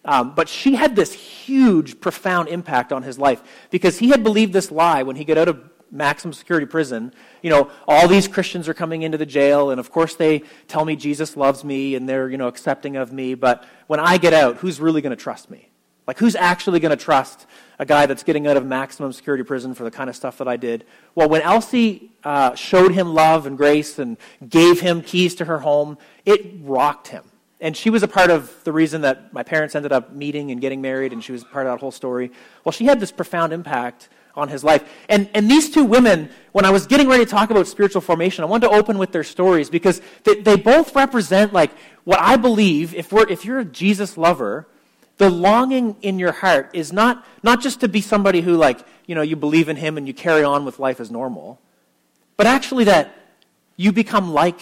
Um, 0.05 0.35
but 0.35 0.49
she 0.49 0.77
had 0.77 0.95
this 0.95 1.13
huge, 1.13 2.01
profound 2.01 2.49
impact 2.49 2.93
on 2.93 3.03
his 3.03 3.19
life 3.19 3.43
because 3.71 3.99
he 3.99 4.11
had 4.11 4.23
believed 4.23 4.53
this 4.53 4.71
lie 4.71 5.03
when 5.03 5.17
he 5.17 5.25
got 5.25 5.37
out 5.37 5.49
of 5.49 5.71
maximum 5.91 6.33
security 6.33 6.67
prison. 6.67 7.13
You 7.43 7.51
know, 7.51 7.71
all 7.89 8.07
these 8.07 8.29
Christians 8.29 8.69
are 8.69 8.75
coming 8.75 9.03
into 9.03 9.19
the 9.19 9.27
jail, 9.27 9.71
and 9.71 9.81
of 9.81 9.91
course 9.91 10.15
they 10.15 10.43
tell 10.69 10.85
me 10.85 10.95
Jesus 10.95 11.37
loves 11.37 11.65
me 11.65 11.95
and 11.97 12.09
they're, 12.09 12.29
you 12.29 12.39
know, 12.39 12.49
accepting 12.49 12.97
of 12.97 13.13
me. 13.13 13.35
But 13.35 13.65
when 13.89 13.99
I 13.99 14.19
get 14.19 14.33
out, 14.33 14.59
who's 14.59 14.81
really 14.81 15.01
going 15.01 15.17
to 15.17 15.23
trust 15.23 15.51
me? 15.51 15.71
Like, 16.07 16.19
who's 16.19 16.37
actually 16.37 16.81
going 16.81 16.97
to 16.97 17.03
trust 17.03 17.47
a 17.79 17.85
guy 17.85 18.07
that's 18.07 18.23
getting 18.23 18.47
out 18.47 18.57
of 18.57 18.65
maximum 18.65 19.13
security 19.13 19.43
prison 19.43 19.75
for 19.75 19.85
the 19.85 19.91
kind 19.91 20.09
of 20.09 20.17
stuff 20.17 20.39
that 20.39 20.49
I 20.49 20.57
did? 20.57 20.85
Well, 21.15 21.29
when 21.29 21.43
Elsie 21.43 22.13
uh, 22.23 22.55
showed 22.55 22.93
him 22.93 23.13
love 23.13 23.47
and 23.47 23.57
grace 23.57 23.99
and 23.99 24.17
gave 24.49 24.81
him 24.81 25.03
keys 25.03 25.35
to 25.37 25.45
her 25.47 25.59
home, 25.59 25.99
it 26.25 26.59
rocked 26.63 27.09
him. 27.09 27.25
And 27.61 27.77
she 27.77 27.91
was 27.91 28.03
a 28.03 28.09
part 28.09 28.31
of 28.31 28.53
the 28.65 28.73
reason 28.73 29.01
that 29.01 29.33
my 29.33 29.43
parents 29.43 29.75
ended 29.75 29.91
up 29.91 30.13
meeting 30.13 30.51
and 30.51 30.61
getting 30.61 30.81
married, 30.81 31.13
and 31.13 31.25
she 31.25 31.33
was 31.33 31.43
part 31.43 31.67
of 31.67 31.73
that 31.73 31.81
whole 31.81 31.91
story. 31.91 32.31
Well, 32.65 32.73
she 32.73 32.85
had 32.85 33.01
this 33.01 33.11
profound 33.11 33.53
impact 33.53 34.09
on 34.37 34.49
his 34.49 34.63
life. 34.63 34.87
And, 35.09 35.31
and 35.35 35.51
these 35.51 35.71
two 35.71 35.85
women, 35.85 36.29
when 36.53 36.67
I 36.67 36.71
was 36.71 36.87
getting 36.87 37.09
ready 37.09 37.25
to 37.25 37.31
talk 37.31 37.51
about 37.51 37.67
spiritual 37.67 38.03
formation, 38.03 38.45
I 38.45 38.47
wanted 38.47 38.69
to 38.69 38.75
open 38.75 38.99
with 38.99 39.11
their 39.11 39.25
stories 39.25 39.71
because 39.71 40.03
they, 40.25 40.35
they 40.35 40.57
both 40.57 40.95
represent 40.95 41.55
like 41.55 41.71
what 42.05 42.21
I 42.21 42.37
believe, 42.37 42.95
if, 42.95 43.11
we're, 43.11 43.27
if 43.29 43.47
you're 43.47 43.61
a 43.61 43.65
Jesus 43.65 44.19
lover, 44.19 44.69
the 45.19 45.31
longing 45.31 45.97
in 46.03 46.19
your 46.19 46.33
heart 46.33 46.71
is 46.73 46.93
not, 46.93 47.25
not 47.43 47.63
just 47.63 47.81
to 47.81 47.89
be 47.89 48.01
somebody 48.01 48.43
who, 48.43 48.57
like, 48.57 48.81
you 49.07 49.15
know, 49.15 49.23
you 49.23 49.37
believe 49.37 49.69
in 49.69 49.77
him 49.77 49.97
and 49.97 50.07
you 50.07 50.13
carry 50.13 50.45
on 50.45 50.65
with 50.65 50.79
life 50.79 51.01
as 51.01 51.11
normal, 51.11 51.59
but 52.37 52.47
actually 52.47 52.85
that 52.85 53.15
you 53.77 53.93
become 53.93 54.33
like 54.33 54.61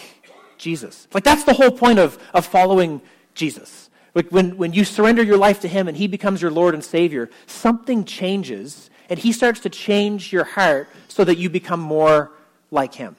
Jesus. 0.57 1.07
Like, 1.13 1.23
that's 1.23 1.43
the 1.43 1.53
whole 1.53 1.71
point 1.71 1.99
of, 1.99 2.17
of 2.33 2.45
following 2.45 3.01
Jesus. 3.33 3.89
Like, 4.13 4.29
when, 4.29 4.55
when 4.55 4.71
you 4.71 4.85
surrender 4.85 5.23
your 5.23 5.37
life 5.37 5.59
to 5.61 5.67
him 5.67 5.89
and 5.89 5.97
he 5.97 6.07
becomes 6.07 6.41
your 6.41 6.51
Lord 6.51 6.73
and 6.73 6.83
Savior, 6.83 7.29
something 7.47 8.05
changes 8.05 8.89
and 9.09 9.19
he 9.19 9.33
starts 9.33 9.59
to 9.61 9.69
change 9.69 10.31
your 10.31 10.45
heart 10.45 10.89
so 11.09 11.23
that 11.25 11.37
you 11.37 11.49
become 11.49 11.79
more 11.79 12.31
like 12.71 12.93
him. 12.93 13.15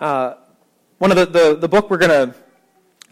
Uh, 0.00 0.34
one 0.98 1.10
of 1.10 1.16
the, 1.16 1.26
the, 1.26 1.56
the 1.56 1.68
book 1.68 1.88
we're 1.88 1.98
going 1.98 2.30
to 2.30 2.34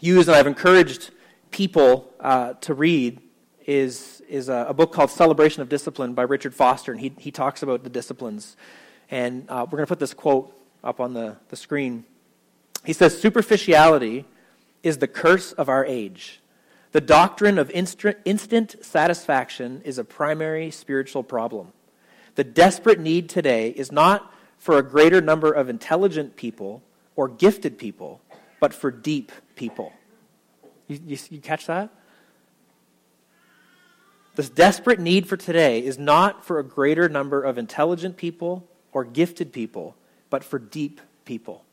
use, 0.01 0.27
and 0.27 0.37
I've 0.37 0.47
encouraged 0.47 1.11
people 1.52 2.12
uh, 2.18 2.54
to 2.54 2.75
read 2.75 3.21
is, 3.66 4.23
is 4.28 4.49
a, 4.49 4.66
a, 4.68 4.75
book 4.75 4.92
called 4.92 5.11
Celebration 5.11 5.62
of 5.62 5.68
Discipline 5.68 6.14
by 6.14 6.23
Richard 6.23 6.54
Foster, 6.54 6.90
and 6.90 7.00
he, 7.00 7.12
he 7.18 7.30
talks 7.30 7.62
about 7.62 7.85
the 7.85 7.90
disciplines. 7.90 8.56
And 9.11 9.44
uh, 9.49 9.66
we're 9.66 9.76
going 9.76 9.87
to 9.87 9.90
put 9.90 10.00
this 10.00 10.14
quote 10.14 10.52
up 10.82 10.99
on 10.99 11.14
the, 11.14 11.37
the 11.49 11.56
screen. 11.56 12.04
He 12.85 12.92
says, 12.92 13.21
Superficiality 13.21 14.25
is 14.82 14.99
the 14.99 15.06
curse 15.06 15.52
of 15.52 15.68
our 15.68 15.85
age. 15.85 16.40
The 16.90 17.00
doctrine 17.00 17.59
of 17.59 17.71
instant 17.71 18.85
satisfaction 18.85 19.80
is 19.85 19.99
a 19.99 20.04
primary 20.04 20.71
spiritual 20.71 21.23
problem. 21.23 21.73
The 22.35 22.44
desperate 22.44 22.99
need 22.99 23.28
today 23.28 23.71
is 23.71 23.92
not 23.92 24.32
for 24.59 24.78
a 24.78 24.82
greater 24.82 25.21
number 25.21 25.52
of 25.52 25.68
intelligent 25.68 26.37
people 26.37 26.82
or 27.16 27.28
gifted 27.28 27.78
people, 27.78 28.21
but 28.61 28.75
for 28.75 28.90
deep 28.90 29.32
people. 29.56 29.92
You, 30.92 31.00
you, 31.06 31.18
you 31.30 31.40
catch 31.40 31.66
that? 31.66 31.90
This 34.34 34.49
desperate 34.49 34.99
need 34.99 35.26
for 35.26 35.37
today 35.37 35.84
is 35.84 35.99
not 35.99 36.44
for 36.44 36.58
a 36.58 36.64
greater 36.64 37.08
number 37.08 37.42
of 37.42 37.58
intelligent 37.58 38.16
people 38.16 38.66
or 38.92 39.04
gifted 39.04 39.52
people, 39.52 39.94
but 40.30 40.44
for 40.44 40.58
deep 40.58 41.00
people. 41.25 41.64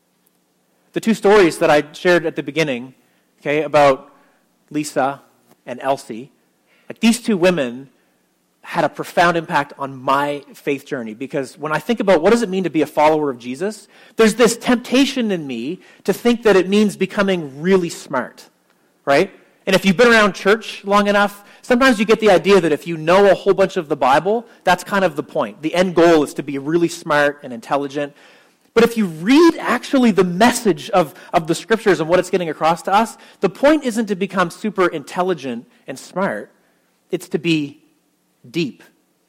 The 0.94 1.02
two 1.02 1.14
stories 1.14 1.60
that 1.60 1.70
I 1.70 1.92
shared 1.94 2.26
at 2.26 2.36
the 2.36 2.44
beginning, 2.44 2.96
okay, 3.40 3.64
about 3.64 4.14
Lisa 4.70 5.22
and 5.66 5.80
Elsie, 5.82 6.32
like 6.88 7.00
these 7.00 7.22
two 7.22 7.38
women 7.38 7.90
had 8.62 8.84
a 8.84 8.90
profound 8.90 9.38
impact 9.38 9.74
on 9.78 9.96
my 9.96 10.44
faith 10.54 10.86
journey 10.86 11.14
because 11.14 11.58
when 11.58 11.72
I 11.72 11.80
think 11.80 12.00
about 12.00 12.22
what 12.22 12.32
does 12.32 12.42
it 12.42 12.50
mean 12.50 12.66
to 12.66 12.70
be 12.70 12.82
a 12.82 12.88
follower 12.88 13.30
of 13.30 13.40
Jesus, 13.40 13.88
there's 14.16 14.36
this 14.36 14.58
temptation 14.58 15.32
in 15.32 15.48
me 15.48 15.82
to 16.04 16.14
think 16.14 16.44
that 16.44 16.56
it 16.56 16.68
means 16.70 16.96
becoming 16.98 17.62
really 17.62 17.90
smart 17.90 18.50
right? 19.10 19.34
And 19.66 19.76
if 19.76 19.86
you've 19.86 19.98
been 19.98 20.08
around 20.08 20.34
church 20.34 20.86
long 20.86 21.08
enough, 21.08 21.44
sometimes 21.64 22.00
you 22.00 22.06
get 22.06 22.20
the 22.20 22.30
idea 22.30 22.62
that 22.62 22.72
if 22.72 22.86
you 22.86 22.96
know 22.96 23.30
a 23.32 23.34
whole 23.34 23.56
bunch 23.56 23.76
of 23.76 23.90
the 23.90 23.96
Bible, 23.96 24.46
that's 24.64 24.84
kind 24.84 25.04
of 25.04 25.16
the 25.16 25.24
point. 25.24 25.64
The 25.64 25.74
end 25.74 25.96
goal 25.96 26.24
is 26.24 26.36
to 26.36 26.44
be 26.44 26.60
really 26.60 26.88
smart 26.88 27.40
and 27.44 27.52
intelligent. 27.52 28.14
But 28.76 28.84
if 28.84 28.98
you 28.98 29.08
read 29.08 29.56
actually 29.58 30.12
the 30.12 30.24
message 30.24 30.92
of, 30.92 31.16
of 31.34 31.48
the 31.48 31.56
scriptures 31.56 32.00
and 32.00 32.08
what 32.08 32.20
it's 32.20 32.30
getting 32.30 32.52
across 32.52 32.84
to 32.84 32.94
us, 32.94 33.18
the 33.40 33.50
point 33.50 33.84
isn't 33.84 34.06
to 34.06 34.16
become 34.16 34.52
super 34.52 34.88
intelligent 34.88 35.68
and 35.88 35.98
smart, 35.98 36.52
it's 37.10 37.28
to 37.30 37.40
be 37.40 37.84
deep. 38.50 38.84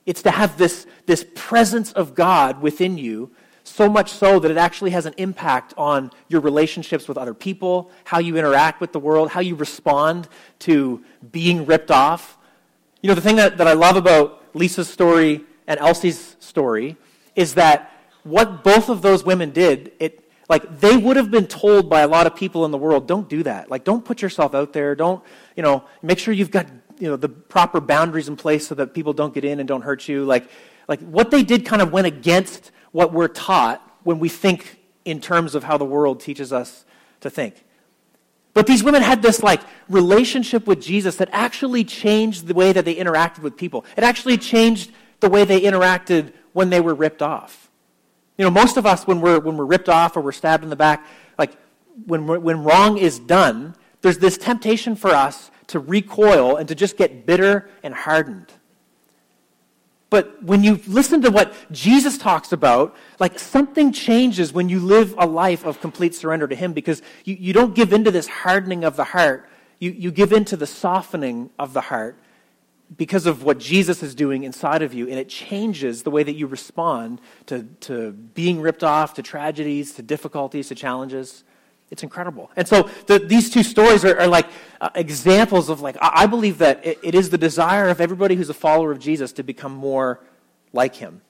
It's 0.05 0.21
to 0.23 0.31
have 0.31 0.59
this, 0.59 0.87
this 1.07 1.25
presence 1.35 1.91
of 1.93 2.15
God 2.15 2.61
within 2.61 2.99
you 2.99 3.31
so 3.71 3.89
much 3.89 4.11
so 4.11 4.39
that 4.39 4.51
it 4.51 4.57
actually 4.57 4.91
has 4.91 5.07
an 5.07 5.15
impact 5.17 5.73
on 5.77 6.11
your 6.29 6.41
relationships 6.41 7.09
with 7.09 7.17
other 7.17 7.35
people, 7.35 7.91
how 8.05 8.19
you 8.19 8.37
interact 8.37 8.81
with 8.81 8.93
the 8.93 8.99
world, 8.99 9.31
how 9.31 9.41
you 9.41 9.55
respond 9.55 10.29
to 10.61 11.03
being 11.31 11.67
ripped 11.67 11.91
off. 11.91 12.37
You 13.01 13.09
know, 13.09 13.15
the 13.15 13.21
thing 13.21 13.37
that, 13.37 13.59
that 13.59 13.67
I 13.67 13.73
love 13.73 13.97
about 13.97 14.43
Lisa's 14.55 14.89
story 14.89 15.45
and 15.67 15.79
Elsie's 15.81 16.37
story 16.41 16.97
is 17.37 17.55
that 17.55 17.93
what 18.25 18.63
both 18.65 18.89
of 18.89 19.03
those 19.03 19.25
women 19.25 19.51
did, 19.51 19.93
it, 19.99 20.31
like, 20.49 20.81
they 20.81 20.97
would 20.97 21.17
have 21.17 21.31
been 21.31 21.47
told 21.47 21.89
by 21.89 22.01
a 22.01 22.09
lot 22.09 22.27
of 22.27 22.35
people 22.35 22.65
in 22.65 22.71
the 22.71 22.79
world, 22.79 23.07
don't 23.07 23.29
do 23.29 23.43
that. 23.45 23.71
Like, 23.71 23.85
don't 23.85 24.05
put 24.05 24.21
yourself 24.21 24.55
out 24.55 24.73
there. 24.73 24.95
Don't, 24.95 25.23
you 25.57 25.63
know, 25.63 25.85
make 26.03 26.19
sure 26.19 26.35
you've 26.35 26.51
got, 26.51 26.67
you 26.99 27.09
know, 27.09 27.17
the 27.17 27.29
proper 27.29 27.81
boundaries 27.81 28.29
in 28.29 28.37
place 28.37 28.67
so 28.67 28.75
that 28.75 28.93
people 28.93 29.13
don't 29.13 29.33
get 29.33 29.45
in 29.45 29.61
and 29.61 29.69
don't 29.69 29.83
hurt 29.83 30.09
you. 30.09 30.25
Like, 30.25 30.51
like 30.89 31.01
what 31.01 31.31
they 31.31 31.45
did 31.45 31.65
kind 31.65 31.81
of 31.81 31.93
went 31.93 32.09
against 32.09 32.73
what 32.93 33.13
we're 33.13 33.29
taught 33.29 33.83
when 34.03 34.19
we 34.19 34.29
think 34.29 34.79
in 35.05 35.21
terms 35.21 35.55
of 35.55 35.65
how 35.65 35.77
the 35.77 35.85
world 35.85 36.21
teaches 36.21 36.53
us 36.53 36.85
to 37.21 37.31
think. 37.31 37.65
But 38.53 38.67
these 38.67 38.83
women 38.83 39.03
had 39.03 39.23
this 39.23 39.43
like 39.43 39.61
relationship 39.89 40.67
with 40.67 40.81
Jesus 40.81 41.17
that 41.17 41.29
actually 41.33 41.85
changed 41.85 42.47
the 42.47 42.55
way 42.55 42.73
that 42.73 42.85
they 42.85 42.97
interacted 42.97 43.41
with 43.41 43.57
people. 43.57 43.85
It 43.97 44.05
actually 44.05 44.39
changed 44.39 44.91
the 45.21 45.29
way 45.29 45.45
they 45.45 45.61
interacted 45.61 46.33
when 46.53 46.71
they 46.71 46.81
were 46.81 46.95
ripped 46.95 47.23
off. 47.23 47.71
You 48.37 48.45
know, 48.45 48.51
most 48.51 48.77
of 48.77 48.87
us 48.87 49.07
when 49.07 49.21
we're 49.21 49.39
when 49.39 49.57
we're 49.57 49.67
ripped 49.67 49.89
off 49.89 50.17
or 50.17 50.21
we're 50.21 50.33
stabbed 50.33 50.65
in 50.65 50.71
the 50.71 50.77
back, 50.77 51.07
like 51.39 51.57
when 52.07 52.27
when 52.27 52.65
wrong 52.65 52.99
is 52.99 53.19
done, 53.19 53.77
there's 54.01 54.19
this 54.19 54.37
temptation 54.37 54.97
for 54.97 55.11
us 55.11 55.51
to 55.69 55.79
recoil 55.79 56.57
and 56.57 56.67
to 56.69 56.75
just 56.75 56.97
get 56.97 57.27
bitter 57.27 57.69
and 57.83 57.95
hardened. 57.95 58.53
But 60.11 60.43
when 60.43 60.65
you 60.65 60.81
listen 60.87 61.23
to 61.23 61.31
what 61.31 61.55
Jesus 61.71 62.19
talks 62.19 62.53
about, 62.53 62.97
like 63.21 63.39
something 63.39 63.93
changes 63.93 64.53
when 64.53 64.69
you 64.69 64.81
live 64.81 65.15
a 65.17 65.27
life 65.27 65.65
of 65.65 65.81
complete 65.81 66.15
surrender 66.15 66.49
to 66.49 66.57
Him 66.57 66.73
because 66.73 67.01
you, 67.25 67.37
you 67.39 67.53
don't 67.53 67.75
give 67.75 67.93
into 67.93 68.11
this 68.11 68.27
hardening 68.27 68.85
of 68.85 68.97
the 68.97 69.05
heart. 69.05 69.49
You, 69.79 69.93
you 69.93 70.11
give 70.11 70.33
into 70.33 70.57
the 70.57 70.67
softening 70.67 71.51
of 71.59 71.73
the 71.73 71.83
heart. 71.83 72.17
because 72.97 73.27
of 73.27 73.45
what 73.45 73.59
Jesus 73.59 74.03
is 74.03 74.15
doing 74.15 74.43
inside 74.43 74.83
of 74.83 74.93
you, 74.93 75.09
and 75.09 75.19
it 75.19 75.29
changes 75.29 76.03
the 76.03 76.11
way 76.11 76.23
that 76.23 76.35
you 76.35 76.47
respond 76.47 77.21
to, 77.47 77.63
to 77.81 78.13
being 78.13 78.61
ripped 78.61 78.83
off, 78.83 79.15
to 79.15 79.23
tragedies, 79.23 79.95
to 79.95 80.03
difficulties, 80.03 80.69
to 80.69 80.75
challenges. 80.75 81.45
It's 81.91 82.05
incredible. 82.05 82.51
And 82.57 82.69
so 82.69 82.89
the, 83.07 83.19
these 83.19 83.51
two 83.51 83.65
stories 83.65 84.05
are, 84.05 84.21
are 84.21 84.29
like 84.29 84.47
uh, 84.81 84.91
examples 84.95 85.69
of 85.69 85.81
like, 85.81 85.97
I, 86.01 86.23
I 86.23 86.27
believe 86.27 86.59
that 86.59 86.87
it, 86.87 86.99
it 87.03 87.15
is 87.15 87.31
the 87.31 87.39
desire 87.39 87.89
of 87.89 88.01
everybody 88.01 88.37
who's 88.37 88.49
a 88.49 88.55
follower 88.55 88.93
of 88.93 89.01
Jesus 89.01 89.33
to 89.35 89.43
become 89.43 89.73
more 89.73 90.21
like 90.73 90.95
him. 90.95 91.21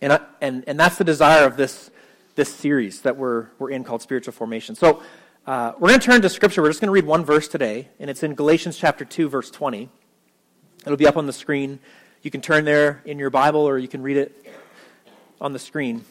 And, 0.00 0.12
I, 0.12 0.20
and, 0.40 0.62
and 0.68 0.78
that's 0.78 0.98
the 0.98 1.04
desire 1.04 1.44
of 1.46 1.56
this, 1.56 1.90
this 2.36 2.54
series 2.54 3.00
that 3.00 3.16
we're, 3.16 3.48
we're 3.58 3.70
in 3.70 3.82
called 3.82 4.02
Spiritual 4.02 4.32
Formation. 4.32 4.76
So 4.76 5.02
uh, 5.46 5.72
we're 5.78 5.88
going 5.88 6.00
to 6.00 6.06
turn 6.06 6.22
to 6.22 6.28
Scripture. 6.28 6.62
We're 6.62 6.70
just 6.70 6.80
going 6.80 6.88
to 6.88 6.92
read 6.92 7.06
one 7.06 7.24
verse 7.24 7.48
today, 7.48 7.88
and 7.98 8.08
it's 8.10 8.22
in 8.22 8.34
Galatians 8.34 8.76
chapter 8.76 9.04
2, 9.04 9.28
verse 9.28 9.50
20. 9.50 9.88
It'll 10.84 10.96
be 10.96 11.06
up 11.06 11.16
on 11.16 11.26
the 11.26 11.32
screen. 11.32 11.80
You 12.22 12.30
can 12.30 12.40
turn 12.40 12.64
there 12.64 13.02
in 13.04 13.18
your 13.18 13.30
Bible 13.30 13.60
or 13.60 13.78
you 13.78 13.88
can 13.88 14.02
read 14.02 14.16
it 14.16 14.46
on 15.40 15.52
the 15.52 15.58
screen. 15.58 16.04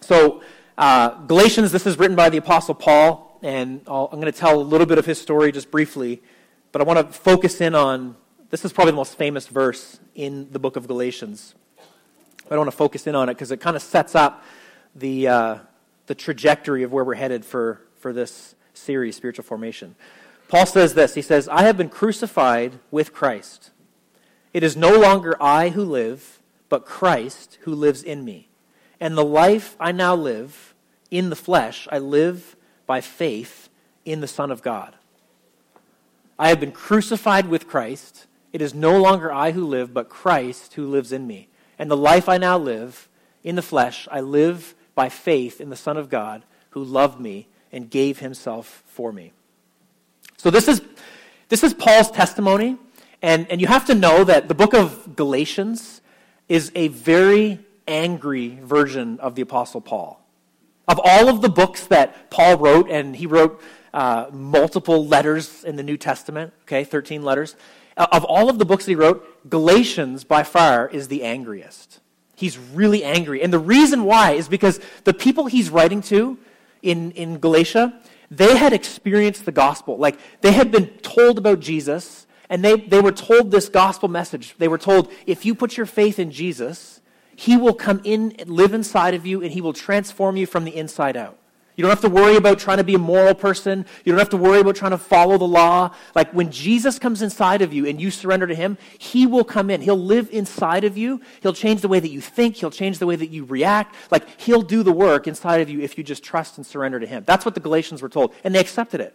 So, 0.00 0.42
uh, 0.78 1.10
Galatians, 1.26 1.72
this 1.72 1.86
is 1.86 1.98
written 1.98 2.16
by 2.16 2.28
the 2.28 2.36
Apostle 2.36 2.74
Paul, 2.74 3.38
and 3.42 3.80
i 3.86 4.02
am 4.02 4.10
going 4.10 4.24
to 4.24 4.32
tell 4.32 4.60
a 4.60 4.62
little 4.62 4.86
bit 4.86 4.98
of 4.98 5.06
his 5.06 5.20
story 5.20 5.50
just 5.50 5.70
briefly, 5.70 6.22
but 6.70 6.82
I 6.82 6.84
want 6.84 6.98
to 6.98 7.18
focus 7.18 7.62
in 7.62 7.74
on 7.74 8.16
this 8.50 8.64
is 8.64 8.72
probably 8.72 8.92
the 8.92 8.96
most 8.96 9.16
famous 9.16 9.48
verse 9.48 9.98
in 10.14 10.50
the 10.52 10.58
book 10.58 10.76
of 10.76 10.86
Galatians. 10.86 11.54
I 11.78 12.50
don't 12.50 12.58
want 12.58 12.70
to 12.70 12.76
focus 12.76 13.06
in 13.06 13.14
on 13.14 13.28
it 13.28 13.34
because 13.34 13.50
it 13.50 13.60
kind 13.60 13.74
of 13.74 13.82
sets 13.82 14.14
up 14.14 14.44
the, 14.94 15.28
uh, 15.28 15.58
the 16.06 16.14
trajectory 16.14 16.82
of 16.82 16.92
where 16.92 17.04
we're 17.04 17.14
headed 17.14 17.44
for, 17.44 17.80
for 17.98 18.12
this 18.12 18.54
series, 18.74 19.16
Spiritual 19.16 19.44
Formation. 19.44 19.96
Paul 20.48 20.66
says 20.66 20.94
this 20.94 21.14
He 21.14 21.22
says, 21.22 21.48
I 21.48 21.62
have 21.62 21.76
been 21.76 21.88
crucified 21.88 22.78
with 22.90 23.12
Christ. 23.14 23.70
It 24.52 24.62
is 24.62 24.76
no 24.76 24.98
longer 24.98 25.36
I 25.42 25.70
who 25.70 25.84
live, 25.84 26.40
but 26.68 26.84
Christ 26.84 27.58
who 27.62 27.74
lives 27.74 28.02
in 28.02 28.24
me. 28.24 28.45
And 29.00 29.16
the 29.16 29.24
life 29.24 29.76
I 29.78 29.92
now 29.92 30.14
live 30.14 30.74
in 31.10 31.30
the 31.30 31.36
flesh, 31.36 31.86
I 31.90 31.98
live 31.98 32.56
by 32.86 33.00
faith 33.00 33.68
in 34.04 34.20
the 34.20 34.28
Son 34.28 34.50
of 34.50 34.62
God. 34.62 34.94
I 36.38 36.48
have 36.48 36.60
been 36.60 36.72
crucified 36.72 37.48
with 37.48 37.68
Christ. 37.68 38.26
It 38.52 38.62
is 38.62 38.74
no 38.74 39.00
longer 39.00 39.32
I 39.32 39.52
who 39.52 39.64
live, 39.64 39.92
but 39.92 40.08
Christ 40.08 40.74
who 40.74 40.86
lives 40.86 41.12
in 41.12 41.26
me. 41.26 41.48
And 41.78 41.90
the 41.90 41.96
life 41.96 42.28
I 42.28 42.38
now 42.38 42.58
live 42.58 43.08
in 43.42 43.56
the 43.56 43.62
flesh, 43.62 44.08
I 44.10 44.20
live 44.20 44.74
by 44.94 45.08
faith 45.08 45.60
in 45.60 45.70
the 45.70 45.76
Son 45.76 45.96
of 45.96 46.08
God 46.08 46.42
who 46.70 46.82
loved 46.82 47.20
me 47.20 47.48
and 47.72 47.90
gave 47.90 48.18
himself 48.18 48.82
for 48.86 49.12
me. 49.12 49.32
So 50.36 50.50
this 50.50 50.68
is, 50.68 50.82
this 51.48 51.62
is 51.62 51.74
Paul's 51.74 52.10
testimony 52.10 52.78
and, 53.22 53.50
and 53.50 53.60
you 53.60 53.66
have 53.66 53.86
to 53.86 53.94
know 53.94 54.24
that 54.24 54.48
the 54.48 54.54
book 54.54 54.74
of 54.74 55.16
Galatians 55.16 56.00
is 56.48 56.70
a 56.74 56.88
very 56.88 57.58
angry 57.86 58.58
version 58.62 59.20
of 59.20 59.34
the 59.34 59.42
Apostle 59.42 59.80
Paul. 59.80 60.22
Of 60.88 61.00
all 61.02 61.28
of 61.28 61.42
the 61.42 61.48
books 61.48 61.86
that 61.86 62.30
Paul 62.30 62.58
wrote, 62.58 62.90
and 62.90 63.16
he 63.16 63.26
wrote 63.26 63.60
uh, 63.92 64.26
multiple 64.32 65.06
letters 65.06 65.64
in 65.64 65.76
the 65.76 65.82
New 65.82 65.96
Testament, 65.96 66.52
okay, 66.62 66.84
13 66.84 67.22
letters. 67.22 67.56
Uh, 67.96 68.06
of 68.12 68.24
all 68.24 68.48
of 68.50 68.58
the 68.58 68.64
books 68.64 68.84
that 68.84 68.92
he 68.92 68.96
wrote, 68.96 69.48
Galatians 69.48 70.24
by 70.24 70.42
far 70.42 70.88
is 70.88 71.08
the 71.08 71.24
angriest. 71.24 72.00
He's 72.36 72.58
really 72.58 73.02
angry. 73.02 73.42
And 73.42 73.52
the 73.52 73.58
reason 73.58 74.04
why 74.04 74.32
is 74.32 74.48
because 74.48 74.78
the 75.04 75.14
people 75.14 75.46
he's 75.46 75.70
writing 75.70 76.02
to 76.02 76.38
in, 76.82 77.12
in 77.12 77.38
Galatia, 77.38 77.98
they 78.30 78.56
had 78.56 78.72
experienced 78.72 79.46
the 79.46 79.52
gospel. 79.52 79.96
Like, 79.96 80.18
they 80.42 80.52
had 80.52 80.70
been 80.70 80.88
told 80.98 81.38
about 81.38 81.60
Jesus 81.60 82.26
and 82.48 82.64
they, 82.64 82.76
they 82.76 83.00
were 83.00 83.12
told 83.12 83.50
this 83.50 83.68
gospel 83.68 84.08
message. 84.08 84.54
They 84.58 84.68
were 84.68 84.78
told, 84.78 85.10
if 85.26 85.44
you 85.44 85.54
put 85.54 85.76
your 85.76 85.86
faith 85.86 86.18
in 86.18 86.30
Jesus, 86.30 86.95
he 87.36 87.56
will 87.56 87.74
come 87.74 88.00
in 88.02 88.32
and 88.38 88.50
live 88.50 88.74
inside 88.74 89.14
of 89.14 89.26
you, 89.26 89.42
and 89.42 89.52
he 89.52 89.60
will 89.60 89.72
transform 89.72 90.36
you 90.36 90.46
from 90.46 90.64
the 90.64 90.74
inside 90.74 91.16
out. 91.16 91.38
You 91.76 91.82
don't 91.82 91.90
have 91.90 92.00
to 92.00 92.08
worry 92.08 92.36
about 92.36 92.58
trying 92.58 92.78
to 92.78 92.84
be 92.84 92.94
a 92.94 92.98
moral 92.98 93.34
person. 93.34 93.84
You 94.02 94.12
don't 94.12 94.18
have 94.18 94.30
to 94.30 94.38
worry 94.38 94.60
about 94.60 94.76
trying 94.76 94.92
to 94.92 94.98
follow 94.98 95.36
the 95.36 95.46
law. 95.46 95.94
Like 96.14 96.32
when 96.32 96.50
Jesus 96.50 96.98
comes 96.98 97.20
inside 97.20 97.60
of 97.60 97.74
you 97.74 97.86
and 97.86 98.00
you 98.00 98.10
surrender 98.10 98.46
to 98.46 98.54
him, 98.54 98.78
he 98.96 99.26
will 99.26 99.44
come 99.44 99.68
in. 99.68 99.82
He'll 99.82 99.94
live 99.94 100.30
inside 100.32 100.84
of 100.84 100.96
you. 100.96 101.20
He'll 101.42 101.52
change 101.52 101.82
the 101.82 101.88
way 101.88 102.00
that 102.00 102.08
you 102.08 102.22
think. 102.22 102.56
He'll 102.56 102.70
change 102.70 102.98
the 102.98 103.06
way 103.06 103.16
that 103.16 103.28
you 103.28 103.44
react. 103.44 103.94
Like 104.10 104.40
he'll 104.40 104.62
do 104.62 104.82
the 104.82 104.92
work 104.92 105.28
inside 105.28 105.60
of 105.60 105.68
you 105.68 105.80
if 105.80 105.98
you 105.98 106.04
just 106.04 106.24
trust 106.24 106.56
and 106.56 106.66
surrender 106.66 106.98
to 106.98 107.06
him. 107.06 107.24
That's 107.26 107.44
what 107.44 107.54
the 107.54 107.60
Galatians 107.60 108.00
were 108.00 108.08
told, 108.08 108.32
and 108.42 108.54
they 108.54 108.60
accepted 108.60 109.02
it. 109.02 109.14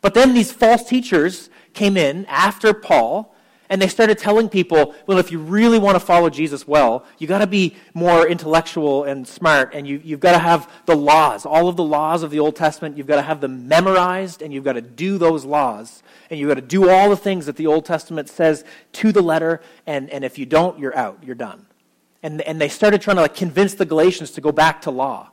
But 0.00 0.14
then 0.14 0.34
these 0.34 0.52
false 0.52 0.88
teachers 0.88 1.50
came 1.74 1.96
in 1.96 2.26
after 2.26 2.72
Paul 2.72 3.34
and 3.70 3.82
they 3.82 3.88
started 3.88 4.18
telling 4.18 4.48
people, 4.48 4.94
well, 5.06 5.18
if 5.18 5.30
you 5.30 5.38
really 5.38 5.78
want 5.78 5.96
to 5.96 6.00
follow 6.00 6.30
Jesus 6.30 6.66
well, 6.66 7.04
you 7.18 7.26
got 7.26 7.38
to 7.38 7.46
be 7.46 7.76
more 7.92 8.26
intellectual 8.26 9.04
and 9.04 9.26
smart, 9.26 9.74
and 9.74 9.86
you, 9.86 10.00
you've 10.02 10.20
got 10.20 10.32
to 10.32 10.38
have 10.38 10.70
the 10.86 10.96
laws, 10.96 11.44
all 11.44 11.68
of 11.68 11.76
the 11.76 11.84
laws 11.84 12.22
of 12.22 12.30
the 12.30 12.38
Old 12.38 12.56
Testament, 12.56 12.96
you've 12.96 13.06
got 13.06 13.16
to 13.16 13.22
have 13.22 13.40
them 13.40 13.68
memorized, 13.68 14.40
and 14.40 14.52
you've 14.52 14.64
got 14.64 14.74
to 14.74 14.80
do 14.80 15.18
those 15.18 15.44
laws. 15.44 16.02
And 16.30 16.38
you've 16.38 16.48
got 16.48 16.54
to 16.54 16.60
do 16.60 16.88
all 16.88 17.10
the 17.10 17.16
things 17.16 17.46
that 17.46 17.56
the 17.56 17.66
Old 17.66 17.84
Testament 17.84 18.28
says 18.28 18.64
to 18.92 19.12
the 19.12 19.22
letter, 19.22 19.60
and, 19.86 20.08
and 20.10 20.24
if 20.24 20.38
you 20.38 20.46
don't, 20.46 20.78
you're 20.78 20.96
out, 20.96 21.18
you're 21.22 21.34
done. 21.34 21.66
And, 22.22 22.40
and 22.42 22.60
they 22.60 22.68
started 22.68 23.00
trying 23.00 23.16
to 23.16 23.22
like 23.22 23.34
convince 23.34 23.74
the 23.74 23.86
Galatians 23.86 24.32
to 24.32 24.40
go 24.40 24.52
back 24.52 24.82
to 24.82 24.90
law. 24.90 25.30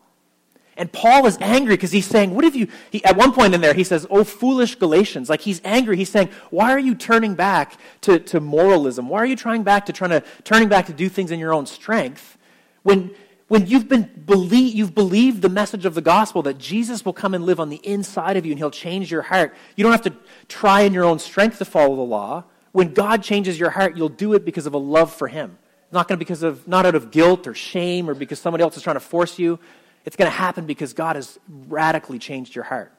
And 0.77 0.91
Paul 0.91 1.25
is 1.25 1.37
angry 1.39 1.75
because 1.75 1.91
he's 1.91 2.05
saying, 2.05 2.35
What 2.35 2.43
have 2.43 2.55
you? 2.55 2.67
He, 2.91 3.03
at 3.05 3.15
one 3.15 3.31
point 3.31 3.53
in 3.53 3.61
there, 3.61 3.73
he 3.73 3.83
says, 3.83 4.05
Oh, 4.09 4.23
foolish 4.23 4.75
Galatians. 4.75 5.29
Like 5.29 5.41
he's 5.41 5.61
angry. 5.63 5.95
He's 5.95 6.09
saying, 6.09 6.29
Why 6.49 6.71
are 6.71 6.79
you 6.79 6.95
turning 6.95 7.35
back 7.35 7.77
to, 8.01 8.19
to 8.19 8.39
moralism? 8.39 9.07
Why 9.07 9.19
are 9.19 9.25
you 9.25 9.37
trying 9.37 9.63
back 9.63 9.85
to 9.85 9.93
trying 9.93 10.11
to 10.11 10.23
turning 10.43 10.67
back 10.67 10.87
to 10.87 10.93
do 10.93 11.07
things 11.07 11.31
in 11.31 11.39
your 11.39 11.53
own 11.53 11.65
strength? 11.65 12.37
When 12.83 13.15
when 13.47 13.67
you've 13.67 13.87
been 13.87 14.09
believe, 14.25 14.73
you've 14.73 14.95
believed 14.95 15.41
the 15.41 15.49
message 15.49 15.85
of 15.85 15.93
the 15.93 16.01
gospel 16.01 16.41
that 16.43 16.57
Jesus 16.57 17.05
will 17.05 17.13
come 17.13 17.35
and 17.35 17.45
live 17.45 17.59
on 17.59 17.69
the 17.69 17.79
inside 17.83 18.37
of 18.37 18.45
you 18.45 18.51
and 18.51 18.59
he'll 18.59 18.71
change 18.71 19.11
your 19.11 19.21
heart. 19.21 19.55
You 19.75 19.83
don't 19.83 19.91
have 19.91 20.01
to 20.03 20.13
try 20.47 20.81
in 20.81 20.93
your 20.93 21.05
own 21.05 21.19
strength 21.19 21.59
to 21.59 21.65
follow 21.65 21.95
the 21.95 22.01
law. 22.01 22.45
When 22.71 22.93
God 22.93 23.21
changes 23.21 23.59
your 23.59 23.69
heart, 23.69 23.95
you'll 23.95 24.09
do 24.09 24.33
it 24.33 24.45
because 24.45 24.65
of 24.65 24.73
a 24.73 24.79
love 24.79 25.13
for 25.13 25.27
him. 25.27 25.59
Not 25.91 26.07
going 26.07 26.17
to 26.17 26.19
because 26.19 26.41
of 26.41 26.67
not 26.67 26.85
out 26.85 26.95
of 26.95 27.11
guilt 27.11 27.45
or 27.45 27.53
shame 27.53 28.09
or 28.09 28.15
because 28.15 28.39
somebody 28.39 28.63
else 28.63 28.75
is 28.77 28.83
trying 28.83 28.95
to 28.95 28.99
force 28.99 29.37
you. 29.37 29.59
It's 30.05 30.15
going 30.15 30.29
to 30.29 30.37
happen 30.37 30.65
because 30.65 30.93
God 30.93 31.15
has 31.15 31.39
radically 31.67 32.19
changed 32.19 32.55
your 32.55 32.65
heart. 32.65 32.91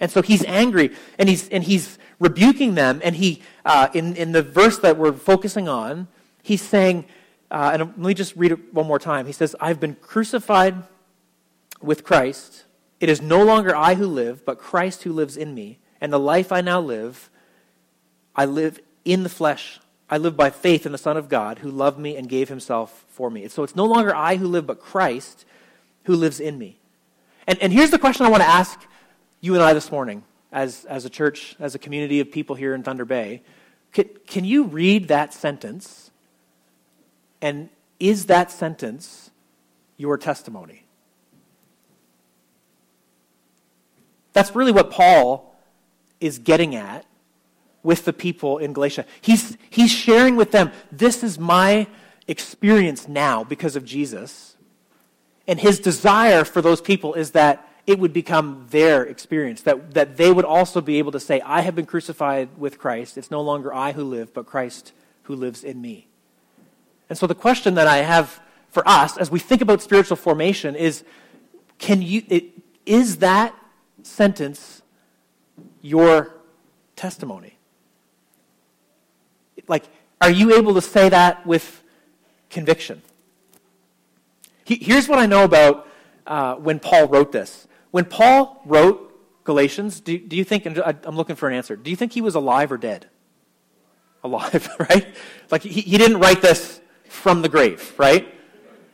And 0.00 0.10
so 0.10 0.20
he's 0.20 0.44
angry 0.44 0.94
and 1.18 1.28
he's, 1.28 1.48
and 1.48 1.64
he's 1.64 1.98
rebuking 2.18 2.74
them. 2.74 3.00
And 3.04 3.16
he, 3.16 3.42
uh, 3.64 3.88
in, 3.94 4.16
in 4.16 4.32
the 4.32 4.42
verse 4.42 4.78
that 4.80 4.96
we're 4.96 5.12
focusing 5.12 5.68
on, 5.68 6.08
he's 6.42 6.62
saying, 6.62 7.06
uh, 7.50 7.70
and 7.72 7.82
let 7.82 7.98
me 7.98 8.14
just 8.14 8.34
read 8.36 8.52
it 8.52 8.74
one 8.74 8.86
more 8.86 8.98
time. 8.98 9.26
He 9.26 9.32
says, 9.32 9.54
I've 9.60 9.78
been 9.78 9.94
crucified 9.94 10.74
with 11.80 12.04
Christ. 12.04 12.64
It 13.00 13.08
is 13.08 13.20
no 13.22 13.42
longer 13.42 13.74
I 13.74 13.94
who 13.94 14.06
live, 14.06 14.44
but 14.44 14.58
Christ 14.58 15.02
who 15.02 15.12
lives 15.12 15.36
in 15.36 15.54
me. 15.54 15.78
And 16.00 16.12
the 16.12 16.18
life 16.18 16.50
I 16.50 16.60
now 16.60 16.80
live, 16.80 17.30
I 18.34 18.44
live 18.44 18.80
in 19.04 19.22
the 19.22 19.28
flesh. 19.28 19.78
I 20.10 20.18
live 20.18 20.36
by 20.36 20.50
faith 20.50 20.84
in 20.84 20.92
the 20.92 20.98
Son 20.98 21.16
of 21.16 21.28
God 21.28 21.60
who 21.60 21.70
loved 21.70 21.98
me 21.98 22.16
and 22.16 22.28
gave 22.28 22.48
himself 22.48 23.04
for 23.08 23.30
me. 23.30 23.46
So 23.48 23.62
it's 23.62 23.76
no 23.76 23.86
longer 23.86 24.14
I 24.14 24.36
who 24.36 24.46
live, 24.46 24.66
but 24.66 24.80
Christ 24.80 25.44
who 26.04 26.16
lives 26.16 26.40
in 26.40 26.58
me. 26.58 26.78
And, 27.46 27.58
and 27.60 27.72
here's 27.72 27.90
the 27.90 27.98
question 27.98 28.26
I 28.26 28.30
want 28.30 28.42
to 28.42 28.48
ask 28.48 28.80
you 29.40 29.54
and 29.54 29.62
I 29.62 29.72
this 29.72 29.90
morning 29.90 30.22
as, 30.52 30.84
as 30.84 31.04
a 31.04 31.10
church, 31.10 31.56
as 31.58 31.74
a 31.74 31.78
community 31.78 32.20
of 32.20 32.30
people 32.30 32.56
here 32.56 32.74
in 32.74 32.82
Thunder 32.82 33.04
Bay. 33.04 33.42
Can, 33.92 34.08
can 34.26 34.44
you 34.44 34.64
read 34.64 35.08
that 35.08 35.34
sentence? 35.34 36.10
And 37.40 37.68
is 37.98 38.26
that 38.26 38.50
sentence 38.50 39.30
your 39.96 40.16
testimony? 40.16 40.84
That's 44.32 44.54
really 44.54 44.72
what 44.72 44.90
Paul 44.90 45.54
is 46.20 46.38
getting 46.38 46.74
at 46.74 47.04
with 47.82 48.04
the 48.04 48.12
people 48.12 48.58
in 48.58 48.72
Galatia. 48.72 49.04
He's, 49.20 49.56
he's 49.68 49.90
sharing 49.90 50.36
with 50.36 50.52
them, 50.52 50.70
this 50.90 51.22
is 51.22 51.38
my 51.38 51.86
experience 52.28 53.08
now 53.08 53.44
because 53.44 53.76
of 53.76 53.84
Jesus. 53.84 54.51
And 55.46 55.60
his 55.60 55.80
desire 55.80 56.44
for 56.44 56.62
those 56.62 56.80
people 56.80 57.14
is 57.14 57.32
that 57.32 57.68
it 57.86 57.98
would 57.98 58.12
become 58.12 58.66
their 58.70 59.02
experience, 59.02 59.62
that, 59.62 59.94
that 59.94 60.16
they 60.16 60.32
would 60.32 60.44
also 60.44 60.80
be 60.80 60.98
able 60.98 61.12
to 61.12 61.20
say, 61.20 61.40
I 61.40 61.62
have 61.62 61.74
been 61.74 61.86
crucified 61.86 62.48
with 62.56 62.78
Christ. 62.78 63.18
It's 63.18 63.30
no 63.30 63.40
longer 63.40 63.74
I 63.74 63.92
who 63.92 64.04
live, 64.04 64.32
but 64.32 64.46
Christ 64.46 64.92
who 65.24 65.34
lives 65.34 65.64
in 65.64 65.80
me. 65.80 66.06
And 67.08 67.18
so 67.18 67.26
the 67.26 67.34
question 67.34 67.74
that 67.74 67.88
I 67.88 67.98
have 67.98 68.40
for 68.70 68.86
us 68.88 69.16
as 69.16 69.30
we 69.30 69.38
think 69.38 69.60
about 69.60 69.82
spiritual 69.82 70.16
formation 70.16 70.74
is 70.76 71.04
can 71.78 72.00
you, 72.00 72.22
it, 72.28 72.44
is 72.86 73.18
that 73.18 73.54
sentence 74.02 74.82
your 75.82 76.32
testimony? 76.94 77.58
Like, 79.66 79.84
are 80.20 80.30
you 80.30 80.54
able 80.54 80.74
to 80.74 80.80
say 80.80 81.08
that 81.08 81.44
with 81.44 81.82
conviction? 82.48 83.02
Here's 84.64 85.08
what 85.08 85.18
I 85.18 85.26
know 85.26 85.44
about 85.44 85.88
uh, 86.26 86.54
when 86.56 86.78
Paul 86.78 87.08
wrote 87.08 87.32
this. 87.32 87.66
When 87.90 88.04
Paul 88.04 88.62
wrote 88.64 89.08
Galatians, 89.44 90.00
do, 90.00 90.18
do 90.18 90.36
you 90.36 90.44
think, 90.44 90.66
and 90.66 90.78
I'm 90.78 91.16
looking 91.16 91.36
for 91.36 91.48
an 91.48 91.54
answer, 91.54 91.76
do 91.76 91.90
you 91.90 91.96
think 91.96 92.12
he 92.12 92.20
was 92.20 92.34
alive 92.34 92.72
or 92.72 92.78
dead? 92.78 93.08
alive, 94.24 94.68
right? 94.90 95.06
Like 95.50 95.62
he, 95.62 95.80
he 95.80 95.98
didn't 95.98 96.18
write 96.18 96.42
this 96.42 96.80
from 97.08 97.42
the 97.42 97.48
grave, 97.48 97.92
right? 97.98 98.32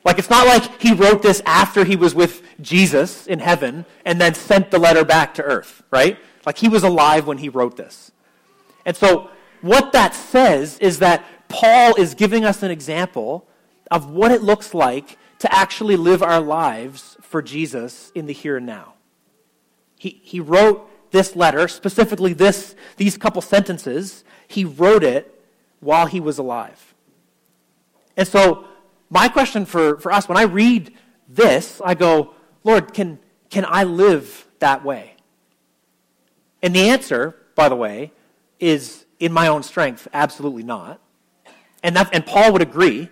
Like 0.04 0.18
it's 0.18 0.30
not 0.30 0.46
like 0.46 0.80
he 0.80 0.92
wrote 0.94 1.22
this 1.22 1.42
after 1.44 1.84
he 1.84 1.96
was 1.96 2.14
with 2.14 2.42
Jesus 2.60 3.26
in 3.26 3.40
heaven 3.40 3.84
and 4.04 4.20
then 4.20 4.34
sent 4.34 4.70
the 4.70 4.78
letter 4.78 5.04
back 5.04 5.34
to 5.34 5.42
earth, 5.42 5.82
right? 5.90 6.18
Like 6.46 6.58
he 6.58 6.68
was 6.68 6.82
alive 6.82 7.26
when 7.26 7.38
he 7.38 7.48
wrote 7.48 7.76
this. 7.76 8.10
And 8.86 8.96
so 8.96 9.30
what 9.60 9.92
that 9.92 10.14
says 10.14 10.78
is 10.78 11.00
that 11.00 11.24
Paul 11.48 11.94
is 11.96 12.14
giving 12.14 12.44
us 12.44 12.62
an 12.62 12.70
example 12.70 13.46
of 13.90 14.10
what 14.10 14.30
it 14.30 14.42
looks 14.42 14.72
like 14.72 15.18
to 15.38 15.54
actually 15.54 15.96
live 15.96 16.22
our 16.22 16.40
lives 16.40 17.16
for 17.20 17.42
Jesus 17.42 18.10
in 18.14 18.26
the 18.26 18.32
here 18.32 18.56
and 18.56 18.66
now. 18.66 18.94
He, 19.96 20.20
he 20.22 20.40
wrote 20.40 20.88
this 21.10 21.36
letter, 21.36 21.68
specifically 21.68 22.32
this, 22.32 22.74
these 22.96 23.16
couple 23.16 23.42
sentences, 23.42 24.24
he 24.46 24.64
wrote 24.64 25.02
it 25.02 25.42
while 25.80 26.06
he 26.06 26.20
was 26.20 26.38
alive. 26.38 26.94
And 28.16 28.26
so, 28.26 28.64
my 29.10 29.28
question 29.28 29.64
for, 29.64 29.98
for 29.98 30.12
us, 30.12 30.28
when 30.28 30.36
I 30.36 30.42
read 30.42 30.92
this, 31.28 31.80
I 31.84 31.94
go, 31.94 32.34
Lord, 32.64 32.92
can, 32.92 33.18
can 33.48 33.64
I 33.66 33.84
live 33.84 34.46
that 34.58 34.84
way? 34.84 35.14
And 36.62 36.74
the 36.74 36.88
answer, 36.88 37.36
by 37.54 37.68
the 37.68 37.76
way, 37.76 38.12
is 38.58 39.06
in 39.20 39.32
my 39.32 39.48
own 39.48 39.62
strength, 39.62 40.08
absolutely 40.12 40.62
not. 40.62 41.00
And, 41.82 41.96
that, 41.96 42.10
and 42.12 42.26
Paul 42.26 42.52
would 42.52 42.62
agree. 42.62 43.08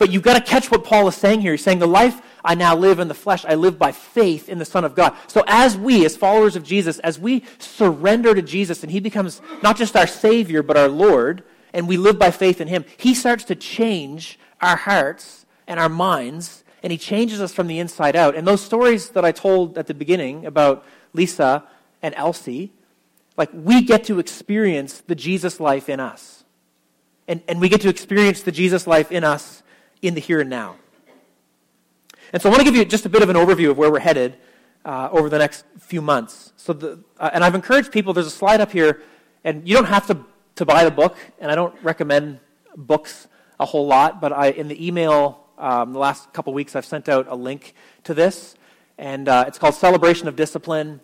But 0.00 0.10
you've 0.10 0.22
got 0.22 0.32
to 0.34 0.40
catch 0.40 0.70
what 0.70 0.82
Paul 0.82 1.08
is 1.08 1.14
saying 1.14 1.42
here. 1.42 1.52
He's 1.52 1.62
saying, 1.62 1.78
The 1.78 1.86
life 1.86 2.22
I 2.42 2.54
now 2.54 2.74
live 2.74 3.00
in 3.00 3.08
the 3.08 3.14
flesh, 3.14 3.44
I 3.44 3.54
live 3.54 3.78
by 3.78 3.92
faith 3.92 4.48
in 4.48 4.56
the 4.56 4.64
Son 4.64 4.82
of 4.82 4.94
God. 4.94 5.14
So 5.26 5.44
as 5.46 5.76
we, 5.76 6.06
as 6.06 6.16
followers 6.16 6.56
of 6.56 6.64
Jesus, 6.64 6.98
as 7.00 7.18
we 7.18 7.44
surrender 7.58 8.34
to 8.34 8.40
Jesus 8.40 8.82
and 8.82 8.90
he 8.90 8.98
becomes 8.98 9.42
not 9.62 9.76
just 9.76 9.94
our 9.96 10.06
Savior, 10.06 10.62
but 10.62 10.78
our 10.78 10.88
Lord, 10.88 11.44
and 11.74 11.86
we 11.86 11.98
live 11.98 12.18
by 12.18 12.30
faith 12.30 12.62
in 12.62 12.68
him, 12.68 12.86
he 12.96 13.12
starts 13.12 13.44
to 13.44 13.54
change 13.54 14.38
our 14.62 14.76
hearts 14.76 15.44
and 15.66 15.78
our 15.78 15.90
minds, 15.90 16.64
and 16.82 16.90
he 16.90 16.96
changes 16.96 17.38
us 17.38 17.52
from 17.52 17.66
the 17.66 17.78
inside 17.78 18.16
out. 18.16 18.34
And 18.34 18.46
those 18.48 18.62
stories 18.62 19.10
that 19.10 19.26
I 19.26 19.32
told 19.32 19.76
at 19.76 19.86
the 19.86 19.92
beginning 19.92 20.46
about 20.46 20.82
Lisa 21.12 21.62
and 22.00 22.14
Elsie, 22.14 22.72
like 23.36 23.50
we 23.52 23.82
get 23.82 24.04
to 24.04 24.18
experience 24.18 25.02
the 25.06 25.14
Jesus 25.14 25.60
life 25.60 25.90
in 25.90 26.00
us. 26.00 26.44
And, 27.28 27.42
and 27.46 27.60
we 27.60 27.68
get 27.68 27.82
to 27.82 27.90
experience 27.90 28.42
the 28.42 28.50
Jesus 28.50 28.86
life 28.86 29.12
in 29.12 29.24
us 29.24 29.62
in 30.02 30.14
the 30.14 30.20
here 30.20 30.40
and 30.40 30.50
now. 30.50 30.76
And 32.32 32.40
so 32.40 32.48
I 32.48 32.52
want 32.52 32.60
to 32.60 32.64
give 32.64 32.76
you 32.76 32.84
just 32.84 33.06
a 33.06 33.08
bit 33.08 33.22
of 33.22 33.28
an 33.28 33.36
overview 33.36 33.70
of 33.70 33.78
where 33.78 33.90
we're 33.90 33.98
headed 33.98 34.36
uh, 34.84 35.08
over 35.10 35.28
the 35.28 35.38
next 35.38 35.64
few 35.78 36.00
months. 36.00 36.52
So 36.56 36.72
the, 36.72 37.02
uh, 37.18 37.30
and 37.32 37.44
I've 37.44 37.54
encouraged 37.54 37.92
people, 37.92 38.12
there's 38.12 38.26
a 38.26 38.30
slide 38.30 38.60
up 38.60 38.72
here, 38.72 39.02
and 39.44 39.66
you 39.66 39.74
don't 39.74 39.86
have 39.86 40.06
to, 40.06 40.24
to 40.56 40.64
buy 40.64 40.84
the 40.84 40.90
book, 40.90 41.16
and 41.38 41.50
I 41.50 41.54
don't 41.54 41.74
recommend 41.82 42.40
books 42.76 43.26
a 43.58 43.66
whole 43.66 43.86
lot, 43.86 44.20
but 44.20 44.32
I, 44.32 44.48
in 44.48 44.68
the 44.68 44.86
email 44.86 45.44
um, 45.58 45.92
the 45.92 45.98
last 45.98 46.32
couple 46.32 46.52
weeks, 46.54 46.74
I've 46.74 46.86
sent 46.86 47.08
out 47.08 47.26
a 47.28 47.34
link 47.34 47.74
to 48.04 48.14
this, 48.14 48.54
and 48.96 49.28
uh, 49.28 49.44
it's 49.46 49.58
called 49.58 49.74
Celebration 49.74 50.28
of 50.28 50.36
Discipline. 50.36 51.00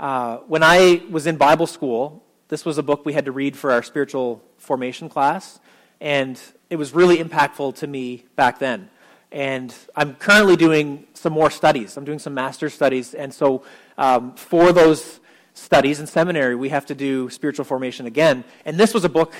Uh, 0.00 0.38
when 0.48 0.62
I 0.62 1.02
was 1.10 1.26
in 1.26 1.36
Bible 1.36 1.66
school, 1.66 2.24
this 2.48 2.64
was 2.64 2.78
a 2.78 2.82
book 2.82 3.06
we 3.06 3.12
had 3.12 3.26
to 3.26 3.32
read 3.32 3.56
for 3.56 3.70
our 3.70 3.82
spiritual 3.82 4.42
formation 4.58 5.08
class, 5.08 5.60
and 6.00 6.40
it 6.72 6.78
was 6.78 6.94
really 6.94 7.18
impactful 7.18 7.74
to 7.74 7.86
me 7.86 8.24
back 8.34 8.58
then. 8.58 8.88
And 9.30 9.74
I'm 9.94 10.14
currently 10.14 10.56
doing 10.56 11.06
some 11.12 11.34
more 11.34 11.50
studies. 11.50 11.98
I'm 11.98 12.06
doing 12.06 12.18
some 12.18 12.32
master's 12.32 12.72
studies. 12.72 13.12
And 13.12 13.32
so 13.32 13.64
um, 13.98 14.34
for 14.36 14.72
those 14.72 15.20
studies 15.52 16.00
in 16.00 16.06
seminary, 16.06 16.54
we 16.54 16.70
have 16.70 16.86
to 16.86 16.94
do 16.94 17.28
spiritual 17.28 17.66
formation 17.66 18.06
again. 18.06 18.42
And 18.64 18.80
this 18.80 18.94
was 18.94 19.04
a 19.04 19.10
book 19.10 19.34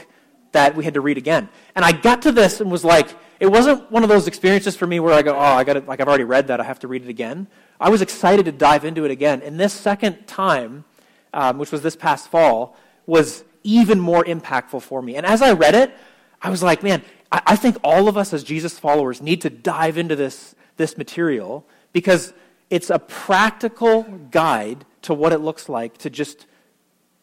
that 0.52 0.76
we 0.76 0.84
had 0.84 0.92
to 0.92 1.00
read 1.00 1.16
again. 1.16 1.48
And 1.74 1.86
I 1.86 1.92
got 1.92 2.20
to 2.22 2.32
this 2.32 2.60
and 2.60 2.70
was 2.70 2.84
like, 2.84 3.08
it 3.40 3.46
wasn't 3.46 3.90
one 3.90 4.02
of 4.02 4.10
those 4.10 4.26
experiences 4.26 4.76
for 4.76 4.86
me 4.86 5.00
where 5.00 5.14
I 5.14 5.22
go, 5.22 5.34
oh, 5.34 5.38
I 5.38 5.64
got 5.64 5.78
it, 5.78 5.88
like 5.88 6.02
I've 6.02 6.08
already 6.08 6.24
read 6.24 6.48
that, 6.48 6.60
I 6.60 6.64
have 6.64 6.80
to 6.80 6.88
read 6.88 7.02
it 7.02 7.08
again. 7.08 7.46
I 7.80 7.88
was 7.88 8.02
excited 8.02 8.44
to 8.44 8.52
dive 8.52 8.84
into 8.84 9.06
it 9.06 9.10
again. 9.10 9.40
And 9.40 9.58
this 9.58 9.72
second 9.72 10.26
time, 10.26 10.84
um, 11.32 11.56
which 11.56 11.72
was 11.72 11.80
this 11.80 11.96
past 11.96 12.28
fall, 12.28 12.76
was 13.06 13.42
even 13.64 13.98
more 14.00 14.22
impactful 14.22 14.82
for 14.82 15.00
me. 15.00 15.16
And 15.16 15.24
as 15.24 15.40
I 15.40 15.52
read 15.52 15.74
it, 15.74 15.94
I 16.42 16.50
was 16.50 16.62
like, 16.62 16.82
man, 16.82 17.02
I, 17.32 17.42
I 17.46 17.56
think 17.56 17.78
all 17.82 18.06
of 18.06 18.16
us 18.16 18.32
as 18.32 18.44
Jesus 18.44 18.78
followers 18.78 19.20
need 19.20 19.40
to 19.40 19.50
dive 19.50 19.98
into 19.98 20.14
this, 20.14 20.54
this 20.76 20.96
material 20.96 21.66
because 21.92 22.32
it's 22.70 22.90
a 22.90 22.98
practical 22.98 24.02
guide 24.30 24.84
to 25.02 25.14
what 25.14 25.32
it 25.32 25.38
looks 25.38 25.68
like 25.68 25.98
to 25.98 26.10
just 26.10 26.46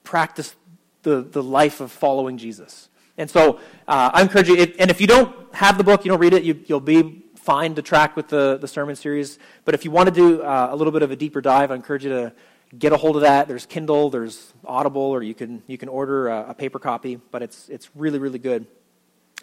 practice 0.03 0.55
the, 1.03 1.21
the 1.21 1.41
life 1.41 1.79
of 1.79 1.91
following 1.91 2.37
Jesus. 2.37 2.89
And 3.17 3.29
so 3.29 3.59
uh, 3.87 4.11
I 4.13 4.21
encourage 4.21 4.47
you, 4.47 4.55
and 4.79 4.91
if 4.91 4.99
you 5.01 5.07
don't 5.07 5.33
have 5.53 5.77
the 5.77 5.83
book, 5.83 6.05
you 6.05 6.09
don't 6.09 6.19
read 6.19 6.33
it, 6.33 6.43
you, 6.43 6.63
will 6.69 6.79
be 6.79 7.25
fine 7.35 7.75
to 7.75 7.81
track 7.81 8.15
with 8.15 8.27
the, 8.27 8.57
the 8.57 8.67
sermon 8.67 8.95
series. 8.95 9.39
But 9.65 9.75
if 9.75 9.85
you 9.85 9.91
want 9.91 10.07
to 10.07 10.15
do 10.15 10.41
uh, 10.41 10.69
a 10.71 10.75
little 10.75 10.91
bit 10.91 11.01
of 11.01 11.11
a 11.11 11.15
deeper 11.15 11.41
dive, 11.41 11.71
I 11.71 11.75
encourage 11.75 12.03
you 12.03 12.11
to 12.11 12.33
get 12.77 12.93
a 12.93 12.97
hold 12.97 13.15
of 13.15 13.23
that. 13.23 13.47
There's 13.47 13.65
Kindle, 13.65 14.09
there's 14.09 14.53
Audible, 14.65 15.01
or 15.01 15.23
you 15.23 15.33
can, 15.33 15.63
you 15.67 15.77
can 15.77 15.89
order 15.89 16.27
a, 16.27 16.49
a 16.49 16.53
paper 16.53 16.79
copy, 16.79 17.15
but 17.15 17.41
it's, 17.41 17.67
it's 17.69 17.89
really, 17.95 18.19
really 18.19 18.39
good. 18.39 18.67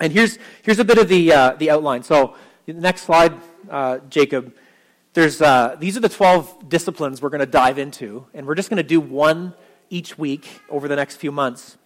And 0.01 0.13
here's, 0.13 0.39
here's 0.63 0.79
a 0.79 0.85
bit 0.85 0.99
of 0.99 1.09
the, 1.09 1.33
uh, 1.33 1.53
the 1.55 1.71
outline. 1.71 2.03
So, 2.03 2.37
the 2.67 2.75
next 2.75 3.03
slide, 3.03 3.33
uh, 3.71 3.99
Jacob. 4.11 4.55
There's, 5.15 5.41
uh, 5.41 5.77
these 5.79 5.97
are 5.97 6.01
the 6.01 6.09
12 6.09 6.69
disciplines 6.69 7.23
we're 7.23 7.31
going 7.31 7.41
to 7.41 7.47
dive 7.47 7.79
into, 7.79 8.27
and 8.35 8.47
we're 8.47 8.57
just 8.57 8.69
going 8.69 8.77
to 8.77 8.83
do 8.83 9.01
one 9.01 9.55
each 9.89 10.19
week 10.19 10.61
over 10.69 10.89
the 10.89 10.97
next 10.97 11.17
few 11.17 11.33
months. 11.33 11.79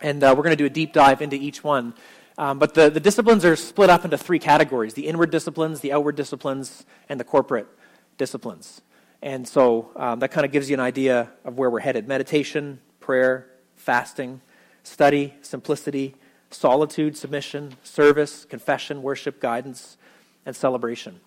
And 0.00 0.22
uh, 0.22 0.32
we're 0.36 0.44
going 0.44 0.56
to 0.56 0.62
do 0.62 0.66
a 0.66 0.70
deep 0.70 0.92
dive 0.92 1.20
into 1.20 1.36
each 1.36 1.62
one. 1.62 1.94
Um, 2.38 2.60
but 2.60 2.74
the, 2.74 2.88
the 2.88 3.00
disciplines 3.00 3.44
are 3.44 3.56
split 3.56 3.90
up 3.90 4.04
into 4.04 4.16
three 4.16 4.38
categories 4.38 4.94
the 4.94 5.08
inward 5.08 5.30
disciplines, 5.30 5.80
the 5.80 5.92
outward 5.92 6.16
disciplines, 6.16 6.86
and 7.08 7.18
the 7.18 7.24
corporate 7.24 7.66
disciplines. 8.16 8.80
And 9.20 9.46
so 9.46 9.90
um, 9.96 10.20
that 10.20 10.30
kind 10.30 10.46
of 10.46 10.52
gives 10.52 10.70
you 10.70 10.74
an 10.74 10.80
idea 10.80 11.30
of 11.44 11.58
where 11.58 11.68
we're 11.68 11.80
headed 11.80 12.06
meditation, 12.06 12.78
prayer, 13.00 13.48
fasting, 13.74 14.40
study, 14.84 15.34
simplicity, 15.42 16.14
solitude, 16.50 17.16
submission, 17.16 17.76
service, 17.82 18.44
confession, 18.44 19.02
worship, 19.02 19.40
guidance, 19.40 19.96
and 20.46 20.54
celebration. 20.56 21.20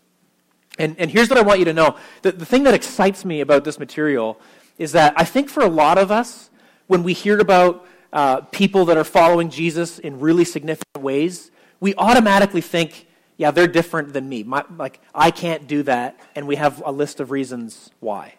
And, 0.80 0.96
and 0.98 1.12
here's 1.12 1.30
what 1.30 1.38
I 1.38 1.42
want 1.42 1.60
you 1.60 1.66
to 1.66 1.74
know 1.74 1.98
the, 2.22 2.32
the 2.32 2.46
thing 2.46 2.64
that 2.64 2.74
excites 2.74 3.26
me 3.26 3.42
about 3.42 3.64
this 3.64 3.78
material 3.78 4.40
is 4.78 4.94
that 4.94 5.14
I 5.16 5.26
think 5.26 5.50
for 5.50 5.64
a 5.64 5.70
lot 5.70 5.98
of 5.98 6.12
us, 6.12 6.50
when 6.88 7.04
we 7.04 7.14
hear 7.14 7.40
about 7.40 7.86
uh, 8.14 8.42
people 8.42 8.86
that 8.86 8.98
are 8.98 9.04
following 9.04 9.50
Jesus 9.50 10.00
in 10.00 10.20
really 10.20 10.46
significant 10.46 11.04
ways, 11.04 11.52
we 11.80 11.94
automatically 11.96 12.62
think, 12.62 13.08
yeah, 13.38 13.52
they're 13.52 13.68
different 13.68 14.14
than 14.14 14.28
me. 14.28 14.44
My, 14.44 14.64
like, 14.78 15.02
I 15.14 15.32
can't 15.32 15.68
do 15.68 15.84
that, 15.84 16.20
and 16.36 16.48
we 16.48 16.56
have 16.56 16.82
a 16.86 16.92
list 16.92 17.20
of 17.20 17.32
reasons 17.32 17.92
why. 18.00 18.36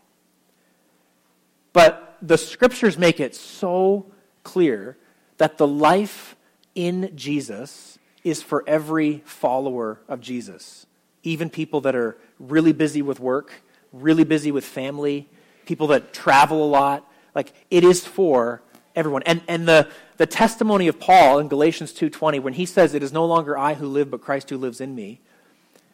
But 1.72 2.18
the 2.20 2.38
scriptures 2.38 2.98
make 2.98 3.20
it 3.20 3.34
so 3.34 4.06
clear 4.42 4.96
that 5.38 5.58
the 5.58 5.66
life 5.66 6.36
in 6.74 7.14
Jesus 7.16 7.98
is 8.24 8.42
for 8.42 8.64
every 8.66 9.22
follower 9.24 10.00
of 10.08 10.20
Jesus. 10.20 10.86
Even 11.22 11.50
people 11.50 11.80
that 11.82 11.94
are 11.94 12.16
really 12.38 12.72
busy 12.72 13.02
with 13.02 13.20
work, 13.20 13.52
really 13.92 14.24
busy 14.24 14.50
with 14.50 14.64
family, 14.64 15.28
people 15.66 15.88
that 15.88 16.12
travel 16.12 16.64
a 16.64 16.68
lot. 16.68 17.08
Like, 17.34 17.52
it 17.70 17.84
is 17.84 18.06
for 18.06 18.62
everyone. 18.94 19.22
And, 19.24 19.42
and 19.48 19.66
the, 19.66 19.88
the 20.16 20.26
testimony 20.26 20.88
of 20.88 20.98
Paul 21.00 21.38
in 21.38 21.48
Galatians 21.48 21.92
2.20, 21.92 22.40
when 22.40 22.54
he 22.54 22.66
says, 22.66 22.94
it 22.94 23.02
is 23.02 23.12
no 23.12 23.24
longer 23.24 23.56
I 23.56 23.74
who 23.74 23.86
live, 23.86 24.10
but 24.10 24.20
Christ 24.20 24.50
who 24.50 24.58
lives 24.58 24.80
in 24.80 24.94
me, 24.94 25.20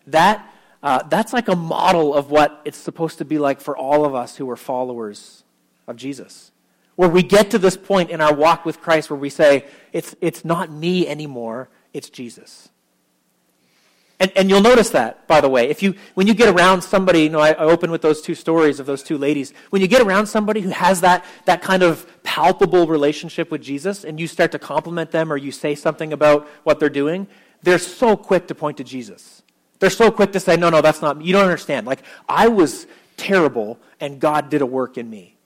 that, 0.06 0.52
uh, 0.82 1.02
that's 1.04 1.32
like 1.32 1.48
a 1.48 1.56
model 1.56 2.14
of 2.14 2.30
what 2.30 2.60
it's 2.64 2.78
supposed 2.78 3.18
to 3.18 3.24
be 3.24 3.38
like 3.38 3.60
for 3.60 3.76
all 3.76 4.04
of 4.04 4.14
us 4.14 4.36
who 4.36 4.48
are 4.50 4.56
followers 4.56 5.44
of 5.86 5.96
Jesus 5.96 6.50
where 6.98 7.08
we 7.08 7.22
get 7.22 7.48
to 7.48 7.60
this 7.60 7.76
point 7.76 8.10
in 8.10 8.20
our 8.20 8.34
walk 8.34 8.64
with 8.64 8.80
Christ 8.80 9.08
where 9.08 9.16
we 9.16 9.30
say, 9.30 9.64
it's, 9.92 10.16
it's 10.20 10.44
not 10.44 10.68
me 10.68 11.06
anymore, 11.06 11.68
it's 11.94 12.10
Jesus. 12.10 12.70
And, 14.18 14.32
and 14.34 14.50
you'll 14.50 14.62
notice 14.62 14.90
that, 14.90 15.28
by 15.28 15.40
the 15.40 15.48
way. 15.48 15.68
If 15.68 15.80
you, 15.80 15.94
when 16.14 16.26
you 16.26 16.34
get 16.34 16.52
around 16.52 16.82
somebody, 16.82 17.20
you 17.20 17.28
know, 17.28 17.38
I, 17.38 17.50
I 17.50 17.66
open 17.66 17.92
with 17.92 18.02
those 18.02 18.20
two 18.20 18.34
stories 18.34 18.80
of 18.80 18.86
those 18.86 19.04
two 19.04 19.16
ladies. 19.16 19.54
When 19.70 19.80
you 19.80 19.86
get 19.86 20.02
around 20.02 20.26
somebody 20.26 20.60
who 20.60 20.70
has 20.70 21.00
that, 21.02 21.24
that 21.44 21.62
kind 21.62 21.84
of 21.84 22.04
palpable 22.24 22.88
relationship 22.88 23.52
with 23.52 23.62
Jesus 23.62 24.02
and 24.02 24.18
you 24.18 24.26
start 24.26 24.50
to 24.50 24.58
compliment 24.58 25.12
them 25.12 25.32
or 25.32 25.36
you 25.36 25.52
say 25.52 25.76
something 25.76 26.12
about 26.12 26.48
what 26.64 26.80
they're 26.80 26.90
doing, 26.90 27.28
they're 27.62 27.78
so 27.78 28.16
quick 28.16 28.48
to 28.48 28.56
point 28.56 28.76
to 28.78 28.84
Jesus. 28.84 29.44
They're 29.78 29.88
so 29.88 30.10
quick 30.10 30.32
to 30.32 30.40
say, 30.40 30.56
no, 30.56 30.68
no, 30.68 30.80
that's 30.80 31.00
not 31.00 31.16
me. 31.16 31.26
You 31.26 31.34
don't 31.34 31.44
understand. 31.44 31.86
Like, 31.86 32.02
I 32.28 32.48
was 32.48 32.88
terrible 33.16 33.78
and 34.00 34.18
God 34.18 34.50
did 34.50 34.62
a 34.62 34.66
work 34.66 34.98
in 34.98 35.08
me. 35.08 35.37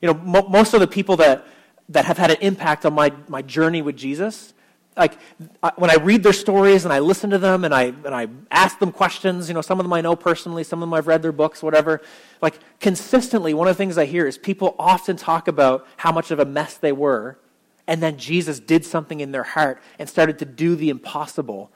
You 0.00 0.08
know, 0.08 0.14
mo- 0.14 0.48
most 0.48 0.74
of 0.74 0.80
the 0.80 0.86
people 0.86 1.16
that, 1.16 1.46
that 1.88 2.04
have 2.04 2.18
had 2.18 2.30
an 2.30 2.38
impact 2.40 2.84
on 2.84 2.94
my, 2.94 3.12
my 3.28 3.42
journey 3.42 3.82
with 3.82 3.96
Jesus, 3.96 4.54
like 4.96 5.18
I, 5.62 5.72
when 5.76 5.90
I 5.90 5.96
read 5.96 6.22
their 6.22 6.32
stories 6.32 6.84
and 6.84 6.92
I 6.92 7.00
listen 7.00 7.30
to 7.30 7.38
them 7.38 7.64
and 7.64 7.74
I, 7.74 7.84
and 7.84 8.14
I 8.14 8.28
ask 8.50 8.78
them 8.78 8.92
questions, 8.92 9.48
you 9.48 9.54
know, 9.54 9.60
some 9.60 9.78
of 9.78 9.84
them 9.84 9.92
I 9.92 10.00
know 10.00 10.16
personally, 10.16 10.64
some 10.64 10.82
of 10.82 10.88
them 10.88 10.94
I've 10.94 11.06
read 11.06 11.22
their 11.22 11.32
books, 11.32 11.62
whatever. 11.62 12.00
Like 12.40 12.58
consistently, 12.80 13.52
one 13.54 13.68
of 13.68 13.76
the 13.76 13.78
things 13.78 13.98
I 13.98 14.06
hear 14.06 14.26
is 14.26 14.38
people 14.38 14.74
often 14.78 15.16
talk 15.16 15.48
about 15.48 15.86
how 15.98 16.12
much 16.12 16.30
of 16.30 16.38
a 16.38 16.44
mess 16.44 16.76
they 16.76 16.92
were 16.92 17.38
and 17.86 18.02
then 18.02 18.18
Jesus 18.18 18.58
did 18.58 18.84
something 18.84 19.20
in 19.20 19.32
their 19.32 19.44
heart 19.44 19.80
and 19.98 20.08
started 20.08 20.38
to 20.40 20.44
do 20.44 20.74
the 20.74 20.88
impossible. 20.90 21.70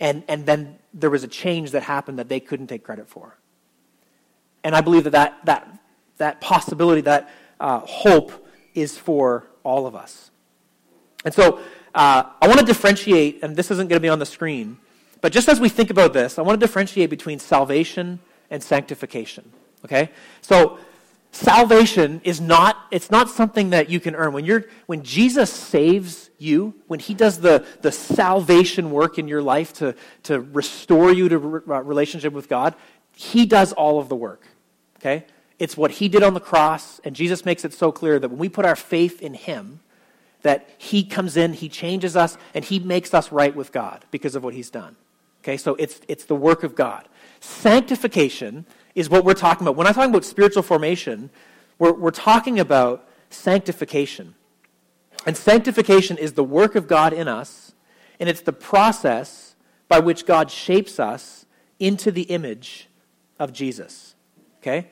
And, 0.00 0.24
and 0.26 0.44
then 0.44 0.78
there 0.92 1.10
was 1.10 1.22
a 1.22 1.28
change 1.28 1.70
that 1.70 1.84
happened 1.84 2.18
that 2.18 2.28
they 2.28 2.40
couldn't 2.40 2.66
take 2.66 2.82
credit 2.82 3.08
for. 3.08 3.38
And 4.64 4.74
I 4.74 4.80
believe 4.80 5.04
that 5.04 5.12
that, 5.12 5.38
that, 5.44 5.78
that 6.18 6.40
possibility, 6.40 7.02
that 7.02 7.30
uh, 7.62 7.78
hope, 7.78 8.46
is 8.74 8.98
for 8.98 9.46
all 9.62 9.86
of 9.86 9.94
us. 9.94 10.30
And 11.24 11.32
so 11.32 11.60
uh, 11.94 12.24
I 12.40 12.46
want 12.48 12.58
to 12.58 12.66
differentiate, 12.66 13.42
and 13.42 13.56
this 13.56 13.70
isn't 13.70 13.88
going 13.88 13.96
to 13.96 14.00
be 14.00 14.08
on 14.08 14.18
the 14.18 14.26
screen, 14.26 14.78
but 15.20 15.32
just 15.32 15.48
as 15.48 15.60
we 15.60 15.68
think 15.68 15.90
about 15.90 16.12
this, 16.12 16.38
I 16.38 16.42
want 16.42 16.58
to 16.60 16.66
differentiate 16.66 17.08
between 17.08 17.38
salvation 17.38 18.18
and 18.50 18.62
sanctification. 18.62 19.52
Okay? 19.84 20.10
So 20.40 20.78
salvation 21.32 22.20
is 22.24 22.40
not 22.40 22.76
it's 22.90 23.10
not 23.10 23.28
something 23.30 23.70
that 23.70 23.88
you 23.88 23.98
can 23.98 24.14
earn 24.14 24.34
when 24.34 24.44
you're 24.44 24.66
when 24.84 25.02
jesus 25.02 25.50
saves 25.50 26.28
you 26.36 26.74
when 26.88 27.00
he 27.00 27.14
does 27.14 27.40
the, 27.40 27.64
the 27.80 27.90
salvation 27.90 28.90
work 28.90 29.18
in 29.18 29.26
your 29.26 29.40
life 29.40 29.72
to, 29.72 29.94
to 30.22 30.40
restore 30.40 31.10
you 31.10 31.30
to 31.30 31.38
re- 31.38 31.74
uh, 31.74 31.82
relationship 31.82 32.34
with 32.34 32.50
god 32.50 32.74
he 33.16 33.46
does 33.46 33.72
all 33.72 33.98
of 33.98 34.10
the 34.10 34.14
work 34.14 34.46
okay 34.98 35.24
it's 35.62 35.76
what 35.76 35.92
he 35.92 36.08
did 36.08 36.22
on 36.22 36.34
the 36.34 36.40
cross 36.40 37.00
and 37.04 37.14
jesus 37.14 37.44
makes 37.44 37.64
it 37.64 37.72
so 37.72 37.92
clear 37.92 38.18
that 38.18 38.28
when 38.28 38.38
we 38.38 38.48
put 38.48 38.64
our 38.64 38.76
faith 38.76 39.22
in 39.22 39.34
him 39.34 39.80
that 40.42 40.68
he 40.76 41.04
comes 41.04 41.36
in 41.36 41.52
he 41.52 41.68
changes 41.68 42.16
us 42.16 42.36
and 42.54 42.64
he 42.64 42.78
makes 42.78 43.14
us 43.14 43.30
right 43.30 43.54
with 43.54 43.72
god 43.72 44.04
because 44.10 44.34
of 44.34 44.42
what 44.42 44.54
he's 44.54 44.70
done 44.70 44.96
okay 45.42 45.56
so 45.56 45.74
it's 45.76 46.00
it's 46.08 46.24
the 46.24 46.34
work 46.36 46.62
of 46.62 46.74
god 46.74 47.08
sanctification 47.40 48.66
is 48.94 49.08
what 49.08 49.24
we're 49.24 49.34
talking 49.34 49.66
about. 49.66 49.76
When 49.76 49.86
I'm 49.86 49.94
talking 49.94 50.10
about 50.10 50.24
spiritual 50.24 50.62
formation, 50.62 51.30
we're, 51.78 51.92
we're 51.92 52.10
talking 52.10 52.60
about 52.60 53.08
sanctification. 53.30 54.34
And 55.26 55.36
sanctification 55.36 56.18
is 56.18 56.32
the 56.32 56.44
work 56.44 56.74
of 56.74 56.86
God 56.86 57.12
in 57.12 57.28
us, 57.28 57.72
and 58.18 58.28
it's 58.28 58.40
the 58.40 58.52
process 58.52 59.54
by 59.88 59.98
which 59.98 60.26
God 60.26 60.50
shapes 60.50 60.98
us 60.98 61.46
into 61.78 62.10
the 62.10 62.22
image 62.22 62.88
of 63.38 63.52
Jesus. 63.52 64.14
Okay? 64.58 64.90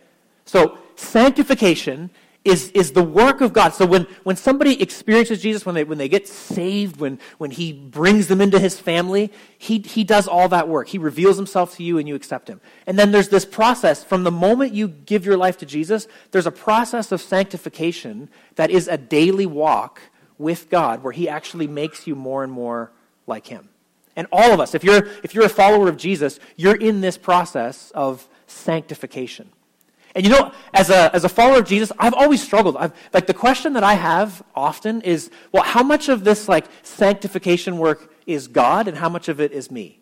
So, 0.51 0.79
sanctification 0.97 2.11
is, 2.45 2.71
is 2.71 2.91
the 2.91 3.05
work 3.05 3.41
of 3.41 3.53
God. 3.53 3.73
So 3.73 3.87
when, 3.87 4.09
when 4.25 4.35
somebody 4.35 4.83
experiences 4.83 5.41
Jesus, 5.41 5.65
when 5.65 5.77
they, 5.77 5.85
when 5.85 5.97
they 5.97 6.09
get 6.09 6.27
saved, 6.27 6.99
when, 6.99 7.21
when 7.39 7.53
he 7.53 7.73
brings 7.73 8.27
them 8.27 8.41
into 8.41 8.59
his 8.59 8.81
family, 8.81 9.31
he, 9.59 9.79
he 9.79 10.03
does 10.03 10.27
all 10.27 10.49
that 10.49 10.67
work. 10.67 10.89
He 10.89 10.99
reveals 10.99 11.37
himself 11.37 11.77
to 11.77 11.85
you 11.85 11.99
and 11.99 12.09
you 12.09 12.17
accept 12.17 12.49
him. 12.49 12.61
And 12.85 12.99
then 12.99 13.13
there's 13.13 13.29
this 13.29 13.45
process. 13.45 14.03
From 14.03 14.25
the 14.25 14.33
moment 14.33 14.75
you 14.75 14.89
give 14.89 15.25
your 15.25 15.37
life 15.37 15.57
to 15.59 15.67
Jesus, 15.67 16.09
there's 16.33 16.49
a 16.49 16.51
process 16.51 17.13
of 17.13 17.21
sanctification 17.21 18.29
that 18.57 18.73
is 18.73 18.89
a 18.89 18.99
daily 18.99 19.47
walk 19.47 20.01
with 20.37 20.69
God 20.69 21.05
where 21.05 21.13
he 21.13 21.29
actually 21.29 21.69
makes 21.69 22.09
you 22.09 22.17
more 22.17 22.43
and 22.43 22.53
more 22.53 22.91
like 23.29 23.47
him. 23.47 23.69
And 24.17 24.27
all 24.33 24.53
of 24.53 24.59
us, 24.59 24.75
if 24.75 24.83
you're, 24.83 25.07
if 25.23 25.33
you're 25.33 25.47
a 25.47 25.49
follower 25.49 25.89
of 25.89 25.97
Jesus, 25.97 26.41
you're 26.57 26.75
in 26.75 27.03
this 27.03 27.17
process 27.17 27.93
of 27.95 28.27
sanctification. 28.49 29.53
And 30.15 30.25
you 30.25 30.31
know, 30.31 30.53
as 30.75 30.91
a, 30.91 31.15
as 31.15 31.25
a 31.25 31.29
follower 31.29 31.59
of 31.59 31.67
Jesus, 31.67 31.93
I've 31.99 32.15
always 32.15 32.43
struggled. 32.43 32.77
I've, 32.77 32.93
like 33.15 33.27
the 33.27 33.35
question 33.35 33.75
that 33.75 33.85
I 33.85 33.95
have 33.95 34.43
often 34.55 35.03
is, 35.03 35.31
well, 35.53 35.63
how 35.63 35.83
much 35.83 36.09
of 36.09 36.25
this 36.25 36.49
like 36.49 36.67
sanctification 36.83 37.79
work 37.79 38.13
is 38.27 38.49
God 38.49 38.89
and 38.89 38.99
how 38.99 39.09
much 39.09 39.29
of 39.29 39.41
it 39.41 39.53
is 39.53 39.71
me? 39.71 40.01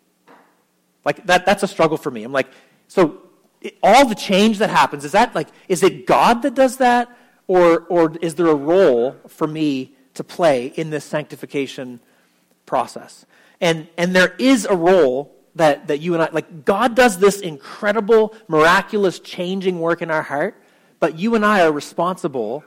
Like 1.05 1.25
that, 1.27 1.45
that's 1.45 1.63
a 1.63 1.67
struggle 1.67 1.97
for 1.97 2.11
me. 2.11 2.23
I'm 2.23 2.31
like, 2.31 2.47
so 2.87 3.21
it, 3.61 3.77
all 3.83 4.07
the 4.07 4.15
change 4.15 4.57
that 4.59 4.69
happens, 4.69 5.05
is 5.05 5.11
that 5.11 5.35
like, 5.35 5.49
is 5.67 5.83
it 5.83 6.07
God 6.07 6.41
that 6.41 6.55
does 6.55 6.77
that? 6.77 7.15
Or, 7.47 7.81
or 7.89 8.15
is 8.21 8.35
there 8.35 8.47
a 8.47 8.55
role 8.55 9.15
for 9.27 9.47
me 9.47 9.93
to 10.13 10.23
play 10.23 10.67
in 10.67 10.89
this 10.89 11.05
sanctification 11.05 11.99
process? 12.65 13.25
And, 13.61 13.87
and 13.97 14.15
there 14.15 14.35
is 14.39 14.65
a 14.65 14.75
role 14.75 15.35
that, 15.59 15.87
that 15.87 15.99
you 15.99 16.13
and 16.13 16.23
I, 16.23 16.29
like, 16.31 16.63
God 16.63 16.95
does 16.95 17.19
this 17.19 17.41
incredible, 17.41 18.33
miraculous, 18.47 19.19
changing 19.19 19.79
work 19.79 20.01
in 20.01 20.09
our 20.09 20.21
heart, 20.21 20.55
but 21.01 21.19
you 21.19 21.35
and 21.35 21.45
I 21.45 21.61
are 21.61 21.71
responsible 21.71 22.63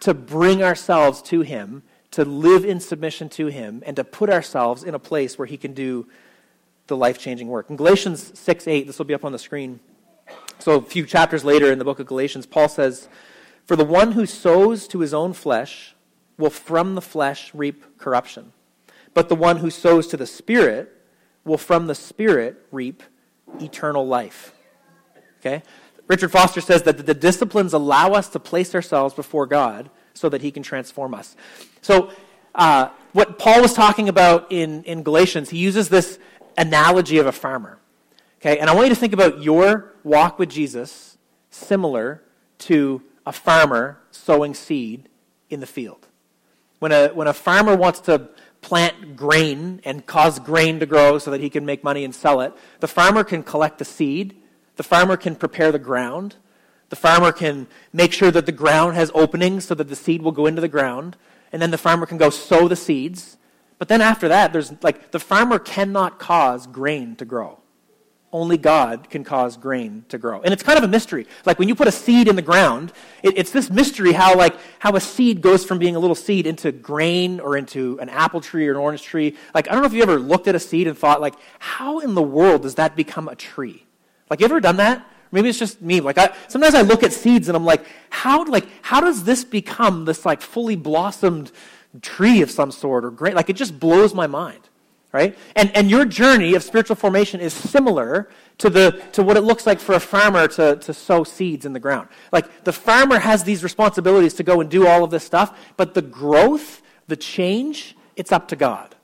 to 0.00 0.14
bring 0.14 0.62
ourselves 0.62 1.22
to 1.22 1.40
Him, 1.40 1.82
to 2.12 2.24
live 2.24 2.64
in 2.64 2.78
submission 2.78 3.28
to 3.30 3.48
Him, 3.48 3.82
and 3.84 3.96
to 3.96 4.04
put 4.04 4.30
ourselves 4.30 4.84
in 4.84 4.94
a 4.94 4.98
place 4.98 5.36
where 5.36 5.46
He 5.46 5.56
can 5.56 5.74
do 5.74 6.06
the 6.86 6.96
life 6.96 7.18
changing 7.18 7.48
work. 7.48 7.68
In 7.68 7.74
Galatians 7.74 8.38
6 8.38 8.68
8, 8.68 8.86
this 8.86 8.98
will 8.98 9.06
be 9.06 9.14
up 9.14 9.24
on 9.24 9.32
the 9.32 9.40
screen. 9.40 9.80
So, 10.60 10.76
a 10.76 10.82
few 10.82 11.04
chapters 11.04 11.44
later 11.44 11.72
in 11.72 11.80
the 11.80 11.84
book 11.84 11.98
of 11.98 12.06
Galatians, 12.06 12.46
Paul 12.46 12.68
says, 12.68 13.08
For 13.64 13.74
the 13.74 13.84
one 13.84 14.12
who 14.12 14.24
sows 14.24 14.86
to 14.88 15.00
his 15.00 15.12
own 15.12 15.32
flesh 15.32 15.96
will 16.38 16.50
from 16.50 16.94
the 16.94 17.02
flesh 17.02 17.52
reap 17.52 17.98
corruption, 17.98 18.52
but 19.14 19.28
the 19.28 19.34
one 19.34 19.56
who 19.56 19.70
sows 19.70 20.06
to 20.08 20.16
the 20.16 20.26
Spirit 20.26 20.95
will 21.46 21.56
from 21.56 21.86
the 21.86 21.94
Spirit 21.94 22.66
reap 22.70 23.02
eternal 23.60 24.06
life. 24.06 24.52
Okay? 25.40 25.62
Richard 26.08 26.30
Foster 26.30 26.60
says 26.60 26.82
that 26.82 27.06
the 27.06 27.14
disciplines 27.14 27.72
allow 27.72 28.12
us 28.12 28.28
to 28.30 28.38
place 28.38 28.74
ourselves 28.74 29.14
before 29.14 29.46
God 29.46 29.88
so 30.12 30.28
that 30.28 30.42
He 30.42 30.50
can 30.50 30.62
transform 30.62 31.14
us. 31.14 31.36
So, 31.80 32.10
uh, 32.54 32.88
what 33.12 33.38
Paul 33.38 33.62
was 33.62 33.72
talking 33.72 34.08
about 34.08 34.50
in, 34.50 34.82
in 34.84 35.02
Galatians, 35.02 35.50
he 35.50 35.58
uses 35.58 35.88
this 35.88 36.18
analogy 36.58 37.18
of 37.18 37.26
a 37.26 37.32
farmer. 37.32 37.78
Okay? 38.40 38.58
And 38.58 38.68
I 38.68 38.74
want 38.74 38.88
you 38.88 38.94
to 38.94 39.00
think 39.00 39.12
about 39.12 39.42
your 39.42 39.94
walk 40.04 40.38
with 40.38 40.50
Jesus 40.50 41.16
similar 41.50 42.22
to 42.58 43.02
a 43.24 43.32
farmer 43.32 43.98
sowing 44.10 44.54
seed 44.54 45.08
in 45.50 45.60
the 45.60 45.66
field. 45.66 46.06
When 46.78 46.92
a, 46.92 47.08
when 47.08 47.26
a 47.26 47.32
farmer 47.32 47.74
wants 47.74 48.00
to 48.00 48.28
plant 48.66 49.14
grain 49.14 49.80
and 49.84 50.04
cause 50.06 50.40
grain 50.40 50.80
to 50.80 50.86
grow 50.86 51.18
so 51.18 51.30
that 51.30 51.40
he 51.40 51.48
can 51.48 51.64
make 51.64 51.84
money 51.84 52.02
and 52.02 52.12
sell 52.12 52.40
it. 52.40 52.52
The 52.80 52.88
farmer 52.88 53.22
can 53.22 53.44
collect 53.44 53.78
the 53.78 53.84
seed. 53.84 54.34
The 54.74 54.82
farmer 54.82 55.16
can 55.16 55.36
prepare 55.36 55.70
the 55.70 55.78
ground. 55.78 56.34
The 56.88 56.96
farmer 56.96 57.30
can 57.30 57.68
make 57.92 58.12
sure 58.12 58.32
that 58.32 58.44
the 58.44 58.50
ground 58.50 58.96
has 58.96 59.12
openings 59.14 59.66
so 59.66 59.76
that 59.76 59.86
the 59.86 59.94
seed 59.94 60.20
will 60.20 60.32
go 60.32 60.46
into 60.46 60.60
the 60.60 60.66
ground. 60.66 61.16
And 61.52 61.62
then 61.62 61.70
the 61.70 61.78
farmer 61.78 62.06
can 62.06 62.18
go 62.18 62.28
sow 62.28 62.66
the 62.66 62.74
seeds. 62.74 63.36
But 63.78 63.86
then 63.86 64.00
after 64.00 64.26
that, 64.26 64.52
there's 64.52 64.72
like 64.82 65.12
the 65.12 65.20
farmer 65.20 65.60
cannot 65.60 66.18
cause 66.18 66.66
grain 66.66 67.14
to 67.16 67.24
grow 67.24 67.60
only 68.36 68.58
God 68.58 69.08
can 69.08 69.24
cause 69.24 69.56
grain 69.56 70.04
to 70.10 70.18
grow. 70.18 70.42
And 70.42 70.52
it's 70.52 70.62
kind 70.62 70.76
of 70.76 70.84
a 70.84 70.88
mystery. 70.88 71.26
Like 71.46 71.58
when 71.58 71.68
you 71.68 71.74
put 71.74 71.88
a 71.88 71.92
seed 71.92 72.28
in 72.28 72.36
the 72.36 72.42
ground, 72.42 72.92
it, 73.22 73.38
it's 73.38 73.50
this 73.50 73.70
mystery 73.70 74.12
how 74.12 74.36
like 74.36 74.54
how 74.78 74.94
a 74.94 75.00
seed 75.00 75.40
goes 75.40 75.64
from 75.64 75.78
being 75.78 75.96
a 75.96 75.98
little 75.98 76.14
seed 76.14 76.46
into 76.46 76.70
grain 76.70 77.40
or 77.40 77.56
into 77.56 77.98
an 78.00 78.10
apple 78.10 78.40
tree 78.40 78.68
or 78.68 78.72
an 78.72 78.76
orange 78.76 79.02
tree. 79.02 79.36
Like 79.54 79.68
I 79.68 79.72
don't 79.72 79.80
know 79.80 79.86
if 79.86 79.94
you 79.94 80.02
ever 80.02 80.18
looked 80.18 80.48
at 80.48 80.54
a 80.54 80.60
seed 80.60 80.86
and 80.86 80.96
thought 80.96 81.20
like, 81.20 81.34
how 81.58 82.00
in 82.00 82.14
the 82.14 82.22
world 82.22 82.62
does 82.62 82.74
that 82.74 82.94
become 82.94 83.28
a 83.28 83.34
tree? 83.34 83.86
Like 84.28 84.40
you 84.40 84.44
ever 84.44 84.60
done 84.60 84.76
that? 84.76 85.06
Maybe 85.32 85.48
it's 85.48 85.58
just 85.58 85.80
me. 85.80 86.00
Like 86.00 86.18
I, 86.18 86.34
sometimes 86.48 86.74
I 86.74 86.82
look 86.82 87.02
at 87.02 87.12
seeds 87.12 87.48
and 87.48 87.56
I'm 87.56 87.64
like, 87.64 87.84
how 88.10 88.44
like 88.44 88.66
how 88.82 89.00
does 89.00 89.24
this 89.24 89.44
become 89.44 90.04
this 90.04 90.26
like 90.26 90.42
fully 90.42 90.76
blossomed 90.76 91.50
tree 92.02 92.42
of 92.42 92.50
some 92.50 92.70
sort 92.70 93.04
or 93.04 93.10
grain? 93.10 93.34
Like 93.34 93.48
it 93.48 93.56
just 93.56 93.80
blows 93.80 94.14
my 94.14 94.26
mind 94.26 94.60
right? 95.12 95.36
And, 95.54 95.74
and 95.76 95.90
your 95.90 96.04
journey 96.04 96.54
of 96.54 96.62
spiritual 96.62 96.96
formation 96.96 97.40
is 97.40 97.52
similar 97.52 98.28
to, 98.58 98.70
the, 98.70 99.02
to 99.12 99.22
what 99.22 99.36
it 99.36 99.42
looks 99.42 99.66
like 99.66 99.80
for 99.80 99.94
a 99.94 100.00
farmer 100.00 100.48
to, 100.48 100.76
to 100.76 100.94
sow 100.94 101.24
seeds 101.24 101.64
in 101.64 101.72
the 101.72 101.80
ground. 101.80 102.08
Like 102.32 102.64
the 102.64 102.72
farmer 102.72 103.18
has 103.18 103.44
these 103.44 103.62
responsibilities 103.62 104.34
to 104.34 104.42
go 104.42 104.60
and 104.60 104.70
do 104.70 104.86
all 104.86 105.04
of 105.04 105.10
this 105.10 105.24
stuff, 105.24 105.58
but 105.76 105.94
the 105.94 106.02
growth, 106.02 106.82
the 107.06 107.16
change, 107.16 107.96
it's 108.16 108.32
up 108.32 108.48
to 108.48 108.56
God. 108.56 108.94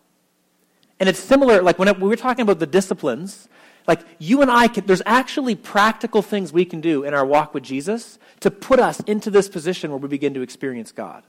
And 1.01 1.09
it's 1.09 1.19
similar, 1.19 1.63
like 1.63 1.79
when, 1.79 1.89
it, 1.89 1.99
we 1.99 2.09
were 2.09 2.17
talking 2.17 2.43
about 2.43 2.59
the 2.59 2.67
disciplines, 2.67 3.49
like 3.87 4.01
you 4.19 4.43
and 4.43 4.51
I, 4.51 4.69
can, 4.69 4.87
there's 4.87 5.03
actually 5.05 5.55
practical 5.55 6.23
things 6.23 6.53
we 6.53 6.65
can 6.65 6.81
do 6.81 7.05
in 7.05 7.15
our 7.15 7.27
walk 7.27 7.55
with 7.55 7.65
Jesus 7.65 8.19
to 8.41 8.51
put 8.51 8.79
us 8.79 9.01
into 9.01 9.31
this 9.31 9.49
position 9.49 9.91
where 9.91 9.99
we 9.99 10.09
begin 10.09 10.35
to 10.35 10.43
experience 10.43 10.93
God. 10.93 11.25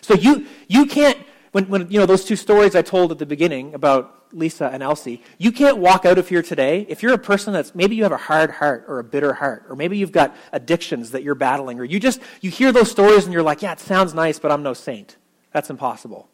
So 0.00 0.14
you, 0.14 0.46
you 0.68 0.86
can't 0.86 1.18
when, 1.54 1.68
when, 1.68 1.88
you 1.88 2.00
know, 2.00 2.06
those 2.06 2.24
two 2.24 2.34
stories 2.34 2.74
I 2.74 2.82
told 2.82 3.12
at 3.12 3.18
the 3.18 3.26
beginning 3.26 3.74
about 3.74 4.24
Lisa 4.32 4.68
and 4.72 4.82
Elsie, 4.82 5.22
you 5.38 5.52
can't 5.52 5.78
walk 5.78 6.04
out 6.04 6.18
of 6.18 6.28
here 6.28 6.42
today 6.42 6.84
if 6.88 7.00
you're 7.00 7.14
a 7.14 7.18
person 7.18 7.52
that's 7.52 7.76
maybe 7.76 7.94
you 7.94 8.02
have 8.02 8.10
a 8.10 8.16
hard 8.16 8.50
heart 8.50 8.86
or 8.88 8.98
a 8.98 9.04
bitter 9.04 9.34
heart, 9.34 9.64
or 9.68 9.76
maybe 9.76 9.96
you've 9.96 10.10
got 10.10 10.34
addictions 10.50 11.12
that 11.12 11.22
you're 11.22 11.36
battling, 11.36 11.78
or 11.78 11.84
you 11.84 12.00
just, 12.00 12.20
you 12.40 12.50
hear 12.50 12.72
those 12.72 12.90
stories 12.90 13.22
and 13.22 13.32
you're 13.32 13.44
like, 13.44 13.62
yeah, 13.62 13.70
it 13.70 13.78
sounds 13.78 14.14
nice, 14.14 14.40
but 14.40 14.50
I'm 14.50 14.64
no 14.64 14.74
saint. 14.74 15.16
That's 15.52 15.70
impossible. 15.70 16.28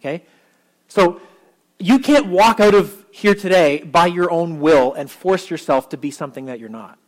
Okay? 0.00 0.24
So, 0.88 1.20
you 1.78 2.00
can't 2.00 2.26
walk 2.26 2.58
out 2.58 2.74
of 2.74 3.04
here 3.12 3.36
today 3.36 3.82
by 3.82 4.06
your 4.06 4.32
own 4.32 4.58
will 4.58 4.94
and 4.94 5.08
force 5.08 5.48
yourself 5.48 5.90
to 5.90 5.96
be 5.96 6.10
something 6.10 6.46
that 6.46 6.58
you're 6.58 6.68
not. 6.68 6.98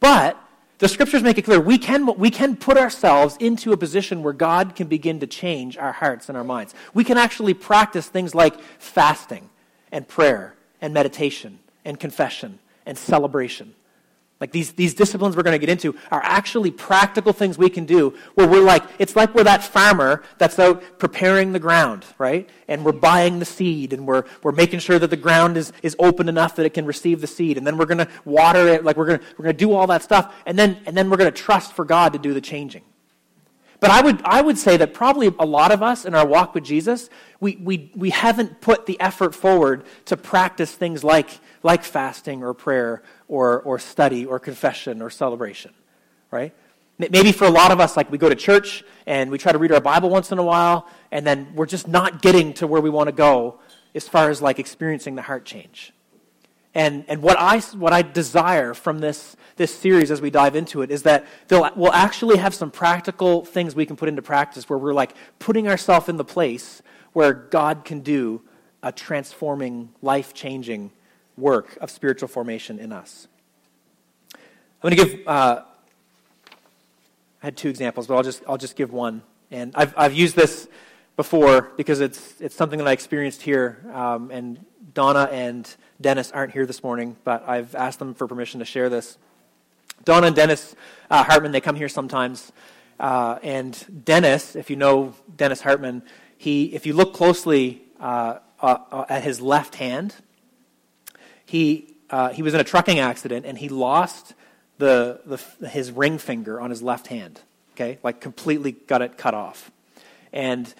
But 0.00 0.36
the 0.78 0.88
scriptures 0.88 1.22
make 1.22 1.38
it 1.38 1.42
clear 1.42 1.60
we 1.60 1.76
can, 1.76 2.06
we 2.16 2.30
can 2.30 2.56
put 2.56 2.76
ourselves 2.76 3.36
into 3.40 3.72
a 3.72 3.76
position 3.76 4.22
where 4.22 4.32
God 4.32 4.76
can 4.76 4.86
begin 4.86 5.20
to 5.20 5.26
change 5.26 5.76
our 5.76 5.92
hearts 5.92 6.28
and 6.28 6.38
our 6.38 6.44
minds. 6.44 6.74
We 6.94 7.04
can 7.04 7.18
actually 7.18 7.54
practice 7.54 8.08
things 8.08 8.34
like 8.34 8.58
fasting 8.78 9.50
and 9.90 10.06
prayer 10.06 10.54
and 10.80 10.94
meditation 10.94 11.58
and 11.84 11.98
confession 11.98 12.60
and 12.86 12.96
celebration. 12.96 13.74
Like 14.40 14.52
these, 14.52 14.72
these 14.72 14.94
disciplines 14.94 15.36
we're 15.36 15.42
going 15.42 15.58
to 15.58 15.58
get 15.58 15.68
into 15.68 15.96
are 16.12 16.22
actually 16.22 16.70
practical 16.70 17.32
things 17.32 17.58
we 17.58 17.68
can 17.68 17.86
do 17.86 18.14
where 18.34 18.46
we're 18.46 18.62
like, 18.62 18.84
it's 19.00 19.16
like 19.16 19.34
we're 19.34 19.44
that 19.44 19.64
farmer 19.64 20.22
that's 20.38 20.58
out 20.60 20.82
preparing 20.98 21.52
the 21.52 21.58
ground, 21.58 22.04
right? 22.18 22.48
And 22.68 22.84
we're 22.84 22.92
buying 22.92 23.40
the 23.40 23.44
seed 23.44 23.92
and 23.92 24.06
we're, 24.06 24.24
we're 24.44 24.52
making 24.52 24.78
sure 24.78 24.98
that 24.98 25.10
the 25.10 25.16
ground 25.16 25.56
is, 25.56 25.72
is 25.82 25.96
open 25.98 26.28
enough 26.28 26.54
that 26.54 26.66
it 26.66 26.74
can 26.74 26.86
receive 26.86 27.20
the 27.20 27.26
seed. 27.26 27.58
And 27.58 27.66
then 27.66 27.76
we're 27.76 27.86
going 27.86 27.98
to 27.98 28.08
water 28.24 28.68
it, 28.68 28.84
like 28.84 28.96
we're 28.96 29.06
going 29.06 29.20
we're 29.36 29.44
going 29.44 29.56
to 29.56 29.64
do 29.64 29.72
all 29.72 29.88
that 29.88 30.04
stuff. 30.04 30.32
And 30.46 30.56
then, 30.56 30.78
and 30.86 30.96
then 30.96 31.10
we're 31.10 31.16
going 31.16 31.32
to 31.32 31.36
trust 31.36 31.72
for 31.72 31.84
God 31.84 32.12
to 32.12 32.18
do 32.20 32.32
the 32.32 32.40
changing. 32.40 32.84
But 33.80 33.90
I 33.90 34.02
would, 34.02 34.22
I 34.24 34.40
would 34.40 34.58
say 34.58 34.76
that 34.76 34.92
probably 34.92 35.32
a 35.38 35.46
lot 35.46 35.70
of 35.70 35.82
us 35.82 36.04
in 36.04 36.14
our 36.14 36.26
walk 36.26 36.54
with 36.54 36.64
Jesus, 36.64 37.10
we, 37.38 37.56
we, 37.56 37.92
we 37.94 38.10
haven't 38.10 38.60
put 38.60 38.86
the 38.86 39.00
effort 39.00 39.34
forward 39.34 39.84
to 40.06 40.16
practice 40.16 40.72
things 40.72 41.04
like, 41.04 41.30
like 41.62 41.84
fasting 41.84 42.42
or 42.42 42.54
prayer 42.54 43.02
or, 43.28 43.60
or 43.62 43.78
study 43.78 44.24
or 44.24 44.38
confession 44.38 45.02
or 45.02 45.10
celebration, 45.10 45.72
right? 46.30 46.54
Maybe 46.98 47.30
for 47.30 47.44
a 47.44 47.50
lot 47.50 47.70
of 47.70 47.78
us, 47.78 47.96
like 47.96 48.10
we 48.10 48.18
go 48.18 48.28
to 48.28 48.34
church 48.34 48.82
and 49.06 49.30
we 49.30 49.38
try 49.38 49.52
to 49.52 49.58
read 49.58 49.70
our 49.70 49.80
Bible 49.80 50.10
once 50.10 50.32
in 50.32 50.38
a 50.38 50.42
while, 50.42 50.88
and 51.12 51.24
then 51.24 51.52
we're 51.54 51.66
just 51.66 51.86
not 51.86 52.22
getting 52.22 52.54
to 52.54 52.66
where 52.66 52.80
we 52.80 52.90
want 52.90 53.06
to 53.06 53.12
go 53.12 53.60
as 53.94 54.08
far 54.08 54.30
as 54.30 54.42
like 54.42 54.58
experiencing 54.58 55.14
the 55.14 55.22
heart 55.22 55.44
change. 55.44 55.92
And, 56.74 57.04
and 57.08 57.22
what, 57.22 57.38
I, 57.38 57.60
what 57.76 57.92
I 57.92 58.02
desire 58.02 58.74
from 58.74 58.98
this, 58.98 59.36
this 59.56 59.74
series 59.74 60.10
as 60.10 60.20
we 60.20 60.30
dive 60.30 60.54
into 60.54 60.82
it 60.82 60.90
is 60.90 61.02
that 61.04 61.26
we'll 61.50 61.92
actually 61.92 62.36
have 62.38 62.54
some 62.54 62.70
practical 62.70 63.44
things 63.44 63.74
we 63.74 63.86
can 63.86 63.96
put 63.96 64.08
into 64.08 64.22
practice 64.22 64.68
where 64.68 64.78
we're 64.78 64.92
like 64.92 65.14
putting 65.38 65.68
ourselves 65.68 66.08
in 66.08 66.16
the 66.16 66.24
place 66.24 66.82
where 67.12 67.32
God 67.32 67.84
can 67.84 68.00
do 68.00 68.42
a 68.82 68.92
transforming, 68.92 69.90
life 70.02 70.34
changing 70.34 70.92
work 71.38 71.78
of 71.80 71.90
spiritual 71.90 72.28
formation 72.28 72.78
in 72.78 72.92
us. 72.92 73.28
I'm 74.34 74.90
going 74.90 74.96
to 74.96 75.04
give, 75.04 75.28
uh, 75.28 75.62
I 77.42 77.46
had 77.46 77.56
two 77.56 77.68
examples, 77.68 78.06
but 78.06 78.16
I'll 78.16 78.22
just, 78.22 78.42
I'll 78.46 78.58
just 78.58 78.76
give 78.76 78.92
one. 78.92 79.22
And 79.50 79.72
I've, 79.74 79.94
I've 79.96 80.14
used 80.14 80.36
this 80.36 80.68
before 81.16 81.72
because 81.76 82.00
it's, 82.00 82.40
it's 82.40 82.54
something 82.54 82.78
that 82.78 82.86
I 82.86 82.92
experienced 82.92 83.42
here. 83.42 83.84
Um, 83.92 84.30
and 84.30 84.64
Donna 84.94 85.28
and 85.32 85.68
Dennis 86.00 86.30
aren't 86.30 86.52
here 86.52 86.64
this 86.64 86.82
morning, 86.82 87.16
but 87.24 87.48
I've 87.48 87.74
asked 87.74 87.98
them 87.98 88.14
for 88.14 88.28
permission 88.28 88.60
to 88.60 88.64
share 88.64 88.88
this. 88.88 89.18
Donna 90.04 90.28
and 90.28 90.36
Dennis 90.36 90.76
uh, 91.10 91.24
Hartman, 91.24 91.52
they 91.52 91.60
come 91.60 91.76
here 91.76 91.88
sometimes. 91.88 92.52
Uh, 93.00 93.38
and 93.42 94.04
Dennis, 94.04 94.54
if 94.54 94.70
you 94.70 94.76
know 94.76 95.14
Dennis 95.36 95.60
Hartman, 95.60 96.02
he, 96.36 96.66
if 96.74 96.86
you 96.86 96.92
look 96.92 97.14
closely 97.14 97.82
uh, 98.00 98.38
uh, 98.60 98.78
uh 98.90 99.04
at 99.08 99.24
his 99.24 99.40
left 99.40 99.74
hand, 99.74 100.14
he, 101.48 101.94
uh, 102.10 102.28
he 102.28 102.42
was 102.42 102.52
in 102.52 102.60
a 102.60 102.64
trucking 102.64 102.98
accident 102.98 103.46
and 103.46 103.56
he 103.56 103.70
lost 103.70 104.34
the, 104.76 105.20
the, 105.24 105.66
his 105.66 105.90
ring 105.90 106.18
finger 106.18 106.60
on 106.60 106.68
his 106.68 106.82
left 106.82 107.06
hand. 107.06 107.40
Okay? 107.72 107.98
Like 108.02 108.20
completely 108.20 108.72
got 108.72 109.00
it 109.00 109.16
cut 109.16 109.32
off. 109.32 109.70
And 110.30 110.72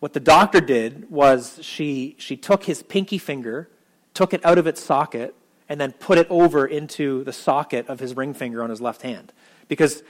what 0.00 0.12
the 0.12 0.20
doctor 0.20 0.60
did 0.60 1.10
was 1.10 1.60
she, 1.62 2.14
she 2.18 2.36
took 2.36 2.64
his 2.64 2.82
pinky 2.82 3.16
finger, 3.16 3.70
took 4.12 4.34
it 4.34 4.44
out 4.44 4.58
of 4.58 4.66
its 4.66 4.82
socket, 4.82 5.34
and 5.66 5.80
then 5.80 5.92
put 5.92 6.18
it 6.18 6.26
over 6.28 6.66
into 6.66 7.24
the 7.24 7.32
socket 7.32 7.88
of 7.88 7.98
his 7.98 8.14
ring 8.14 8.34
finger 8.34 8.62
on 8.62 8.68
his 8.68 8.82
left 8.82 9.00
hand. 9.00 9.32
Because 9.68 10.02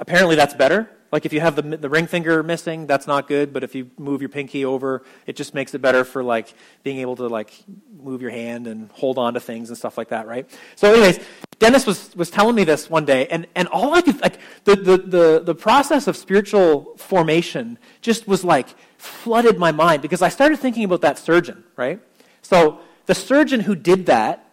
apparently 0.00 0.36
that's 0.36 0.54
better. 0.54 0.90
Like 1.10 1.24
if 1.24 1.32
you 1.32 1.40
have 1.40 1.56
the, 1.56 1.62
the 1.62 1.88
ring 1.88 2.06
finger 2.06 2.42
missing, 2.42 2.86
that's 2.86 3.06
not 3.06 3.28
good. 3.28 3.52
But 3.52 3.64
if 3.64 3.74
you 3.74 3.90
move 3.98 4.20
your 4.20 4.28
pinky 4.28 4.64
over, 4.64 5.02
it 5.26 5.36
just 5.36 5.54
makes 5.54 5.74
it 5.74 5.80
better 5.80 6.04
for 6.04 6.22
like 6.22 6.52
being 6.82 6.98
able 6.98 7.16
to 7.16 7.28
like 7.28 7.52
move 7.98 8.20
your 8.20 8.30
hand 8.30 8.66
and 8.66 8.90
hold 8.92 9.16
on 9.16 9.34
to 9.34 9.40
things 9.40 9.70
and 9.70 9.78
stuff 9.78 9.96
like 9.96 10.08
that, 10.08 10.26
right? 10.26 10.48
So, 10.76 10.92
anyways, 10.92 11.18
Dennis 11.58 11.86
was 11.86 12.14
was 12.14 12.30
telling 12.30 12.54
me 12.54 12.64
this 12.64 12.90
one 12.90 13.06
day, 13.06 13.26
and 13.28 13.46
and 13.54 13.68
all 13.68 13.94
I 13.94 14.02
could 14.02 14.20
like 14.20 14.38
the 14.64 14.76
the 14.76 14.98
the, 14.98 15.42
the 15.44 15.54
process 15.54 16.08
of 16.08 16.16
spiritual 16.16 16.94
formation 16.98 17.78
just 18.02 18.28
was 18.28 18.44
like 18.44 18.68
flooded 18.98 19.58
my 19.58 19.72
mind 19.72 20.02
because 20.02 20.20
I 20.20 20.28
started 20.28 20.58
thinking 20.58 20.84
about 20.84 21.00
that 21.00 21.18
surgeon, 21.18 21.64
right? 21.76 22.00
So 22.42 22.80
the 23.06 23.14
surgeon 23.14 23.60
who 23.60 23.74
did 23.74 24.06
that, 24.06 24.46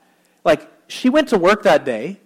like 0.46 0.72
she 0.88 1.10
went 1.10 1.28
to 1.30 1.38
work 1.38 1.64
that 1.64 1.84
day, 1.84 2.22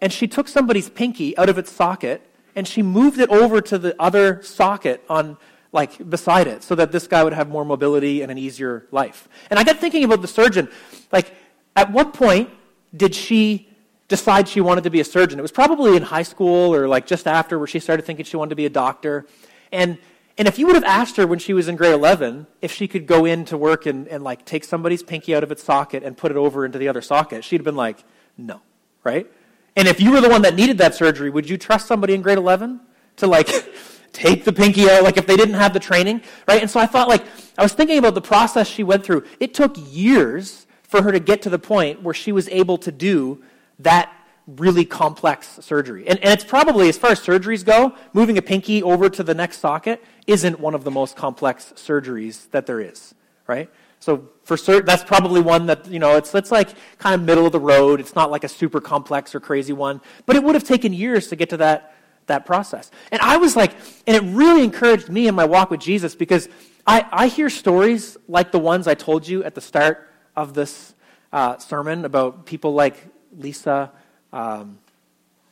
and 0.00 0.12
she 0.12 0.28
took 0.28 0.46
somebody's 0.46 0.88
pinky 0.88 1.36
out 1.36 1.48
of 1.48 1.58
its 1.58 1.72
socket 1.72 2.28
and 2.54 2.66
she 2.66 2.82
moved 2.82 3.18
it 3.18 3.28
over 3.30 3.60
to 3.60 3.78
the 3.78 4.00
other 4.00 4.42
socket 4.42 5.02
on 5.08 5.36
like 5.72 6.08
beside 6.08 6.46
it 6.46 6.62
so 6.62 6.74
that 6.74 6.92
this 6.92 7.06
guy 7.06 7.24
would 7.24 7.32
have 7.32 7.48
more 7.48 7.64
mobility 7.64 8.22
and 8.22 8.30
an 8.30 8.38
easier 8.38 8.86
life. 8.90 9.28
And 9.50 9.58
I 9.58 9.64
got 9.64 9.78
thinking 9.78 10.04
about 10.04 10.20
the 10.20 10.28
surgeon. 10.28 10.68
Like, 11.10 11.34
at 11.74 11.90
what 11.90 12.12
point 12.12 12.50
did 12.94 13.14
she 13.14 13.68
decide 14.08 14.48
she 14.48 14.60
wanted 14.60 14.84
to 14.84 14.90
be 14.90 15.00
a 15.00 15.04
surgeon? 15.04 15.38
It 15.38 15.42
was 15.42 15.52
probably 15.52 15.96
in 15.96 16.02
high 16.02 16.22
school 16.22 16.74
or 16.74 16.86
like 16.86 17.06
just 17.06 17.26
after 17.26 17.58
where 17.58 17.66
she 17.66 17.80
started 17.80 18.04
thinking 18.04 18.26
she 18.26 18.36
wanted 18.36 18.50
to 18.50 18.56
be 18.56 18.66
a 18.66 18.70
doctor. 18.70 19.26
And 19.70 19.98
and 20.38 20.48
if 20.48 20.58
you 20.58 20.66
would 20.66 20.74
have 20.74 20.84
asked 20.84 21.16
her 21.16 21.26
when 21.26 21.38
she 21.38 21.52
was 21.52 21.68
in 21.68 21.76
grade 21.76 21.92
11 21.92 22.46
if 22.62 22.72
she 22.72 22.88
could 22.88 23.06
go 23.06 23.26
in 23.26 23.44
to 23.46 23.58
work 23.58 23.84
and, 23.84 24.08
and 24.08 24.24
like 24.24 24.44
take 24.46 24.64
somebody's 24.64 25.02
pinky 25.02 25.34
out 25.34 25.42
of 25.42 25.52
its 25.52 25.62
socket 25.62 26.02
and 26.02 26.16
put 26.16 26.30
it 26.30 26.36
over 26.36 26.64
into 26.64 26.78
the 26.78 26.88
other 26.88 27.02
socket, 27.02 27.44
she'd 27.44 27.60
have 27.60 27.64
been 27.64 27.76
like, 27.76 28.02
no, 28.38 28.60
right? 29.04 29.30
And 29.76 29.88
if 29.88 30.00
you 30.00 30.10
were 30.10 30.20
the 30.20 30.28
one 30.28 30.42
that 30.42 30.54
needed 30.54 30.78
that 30.78 30.94
surgery, 30.94 31.30
would 31.30 31.48
you 31.48 31.56
trust 31.56 31.86
somebody 31.86 32.14
in 32.14 32.22
grade 32.22 32.38
11 32.38 32.80
to 33.16 33.26
like 33.26 33.48
take 34.12 34.44
the 34.44 34.52
pinky 34.52 34.90
out, 34.90 35.02
like 35.02 35.16
if 35.16 35.26
they 35.26 35.36
didn't 35.36 35.54
have 35.54 35.72
the 35.72 35.80
training, 35.80 36.22
right? 36.46 36.60
And 36.60 36.70
so 36.70 36.78
I 36.78 36.86
thought, 36.86 37.08
like, 37.08 37.24
I 37.56 37.62
was 37.62 37.72
thinking 37.72 37.98
about 37.98 38.14
the 38.14 38.20
process 38.20 38.68
she 38.68 38.82
went 38.82 39.04
through. 39.04 39.24
It 39.40 39.54
took 39.54 39.76
years 39.90 40.66
for 40.82 41.02
her 41.02 41.12
to 41.12 41.20
get 41.20 41.42
to 41.42 41.50
the 41.50 41.58
point 41.58 42.02
where 42.02 42.14
she 42.14 42.32
was 42.32 42.48
able 42.48 42.76
to 42.78 42.92
do 42.92 43.42
that 43.78 44.12
really 44.46 44.84
complex 44.84 45.58
surgery. 45.62 46.06
And, 46.06 46.18
and 46.18 46.30
it's 46.30 46.44
probably, 46.44 46.88
as 46.88 46.98
far 46.98 47.12
as 47.12 47.20
surgeries 47.20 47.64
go, 47.64 47.94
moving 48.12 48.36
a 48.36 48.42
pinky 48.42 48.82
over 48.82 49.08
to 49.08 49.22
the 49.22 49.34
next 49.34 49.58
socket 49.58 50.04
isn't 50.26 50.60
one 50.60 50.74
of 50.74 50.84
the 50.84 50.90
most 50.90 51.16
complex 51.16 51.72
surgeries 51.76 52.50
that 52.50 52.66
there 52.66 52.80
is, 52.80 53.14
right? 53.46 53.70
So 54.00 54.28
for 54.44 54.56
certain, 54.56 54.84
that's 54.84 55.04
probably 55.04 55.40
one 55.40 55.66
that, 55.66 55.86
you 55.86 55.98
know, 55.98 56.16
it's, 56.16 56.34
it's 56.34 56.50
like 56.50 56.70
kind 56.98 57.14
of 57.14 57.22
middle 57.26 57.46
of 57.46 57.52
the 57.52 57.60
road. 57.60 58.00
It's 58.00 58.14
not 58.14 58.30
like 58.30 58.44
a 58.44 58.48
super 58.48 58.80
complex 58.80 59.34
or 59.34 59.40
crazy 59.40 59.72
one. 59.72 60.00
But 60.26 60.36
it 60.36 60.42
would 60.42 60.54
have 60.54 60.64
taken 60.64 60.92
years 60.92 61.28
to 61.28 61.36
get 61.36 61.50
to 61.50 61.56
that, 61.58 61.94
that 62.26 62.44
process. 62.44 62.90
And 63.12 63.20
I 63.22 63.36
was 63.36 63.54
like, 63.56 63.72
and 64.06 64.16
it 64.16 64.22
really 64.34 64.64
encouraged 64.64 65.08
me 65.08 65.28
in 65.28 65.34
my 65.34 65.44
walk 65.44 65.70
with 65.70 65.80
Jesus 65.80 66.14
because 66.14 66.48
I, 66.86 67.06
I 67.12 67.26
hear 67.28 67.48
stories 67.48 68.16
like 68.26 68.50
the 68.50 68.58
ones 68.58 68.88
I 68.88 68.94
told 68.94 69.28
you 69.28 69.44
at 69.44 69.54
the 69.54 69.60
start 69.60 70.10
of 70.34 70.54
this 70.54 70.94
uh, 71.32 71.58
sermon 71.58 72.04
about 72.04 72.44
people 72.44 72.74
like 72.74 72.96
Lisa 73.38 73.92
um, 74.32 74.78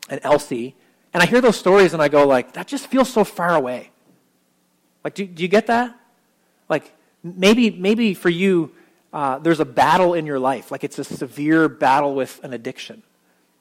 and 0.09 0.21
Elsie. 0.25 0.75
And 1.15 1.23
I 1.23 1.27
hear 1.27 1.41
those 1.41 1.57
stories 1.57 1.93
and 1.93 2.03
I 2.03 2.09
go 2.09 2.27
like, 2.27 2.55
that 2.55 2.67
just 2.67 2.89
feels 2.89 3.09
so 3.09 3.23
far 3.23 3.55
away. 3.55 3.91
Like, 5.05 5.15
do, 5.15 5.25
do 5.27 5.43
you 5.43 5.49
get 5.49 5.69
that? 5.69 5.97
Like, 6.69 6.93
Maybe, 7.23 7.71
maybe 7.71 8.15
for 8.15 8.31
you, 8.31 8.73
uh, 9.13 9.39
there's 9.39 9.61
a 9.61 9.65
battle 9.65 10.15
in 10.15 10.27
your 10.27 10.39
life, 10.39 10.71
like 10.71 10.85
it's 10.85 10.99
a 10.99 11.05
severe 11.05 11.69
battle 11.69 12.15
with 12.15 12.41
an 12.45 12.53
addiction. 12.53 13.03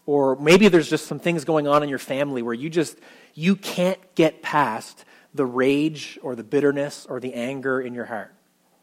Or 0.06 0.36
maybe 0.36 0.68
there's 0.68 0.90
just 0.90 1.08
some 1.08 1.20
things 1.20 1.46
going 1.46 1.68
on 1.68 1.84
in 1.84 1.90
your 1.90 2.00
family 2.00 2.42
where 2.42 2.54
you 2.54 2.70
just, 2.70 2.98
you 3.34 3.56
can't 3.56 4.00
get 4.16 4.42
past 4.42 5.06
the 5.34 5.46
rage 5.46 6.20
or 6.22 6.36
the 6.36 6.44
bitterness 6.44 7.06
or 7.08 7.20
the 7.20 7.34
anger 7.34 7.80
in 7.80 7.94
your 7.94 8.06
heart. 8.06 8.34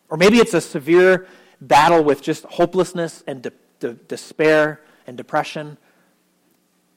Or 0.08 0.16
maybe 0.16 0.38
it's 0.38 0.54
a 0.54 0.60
severe 0.60 1.26
battle 1.60 2.04
with 2.04 2.22
just 2.22 2.44
hopelessness 2.44 3.24
and 3.26 3.42
de- 3.42 3.52
de- 3.80 3.94
despair 3.94 4.80
and 5.06 5.16
depression. 5.16 5.78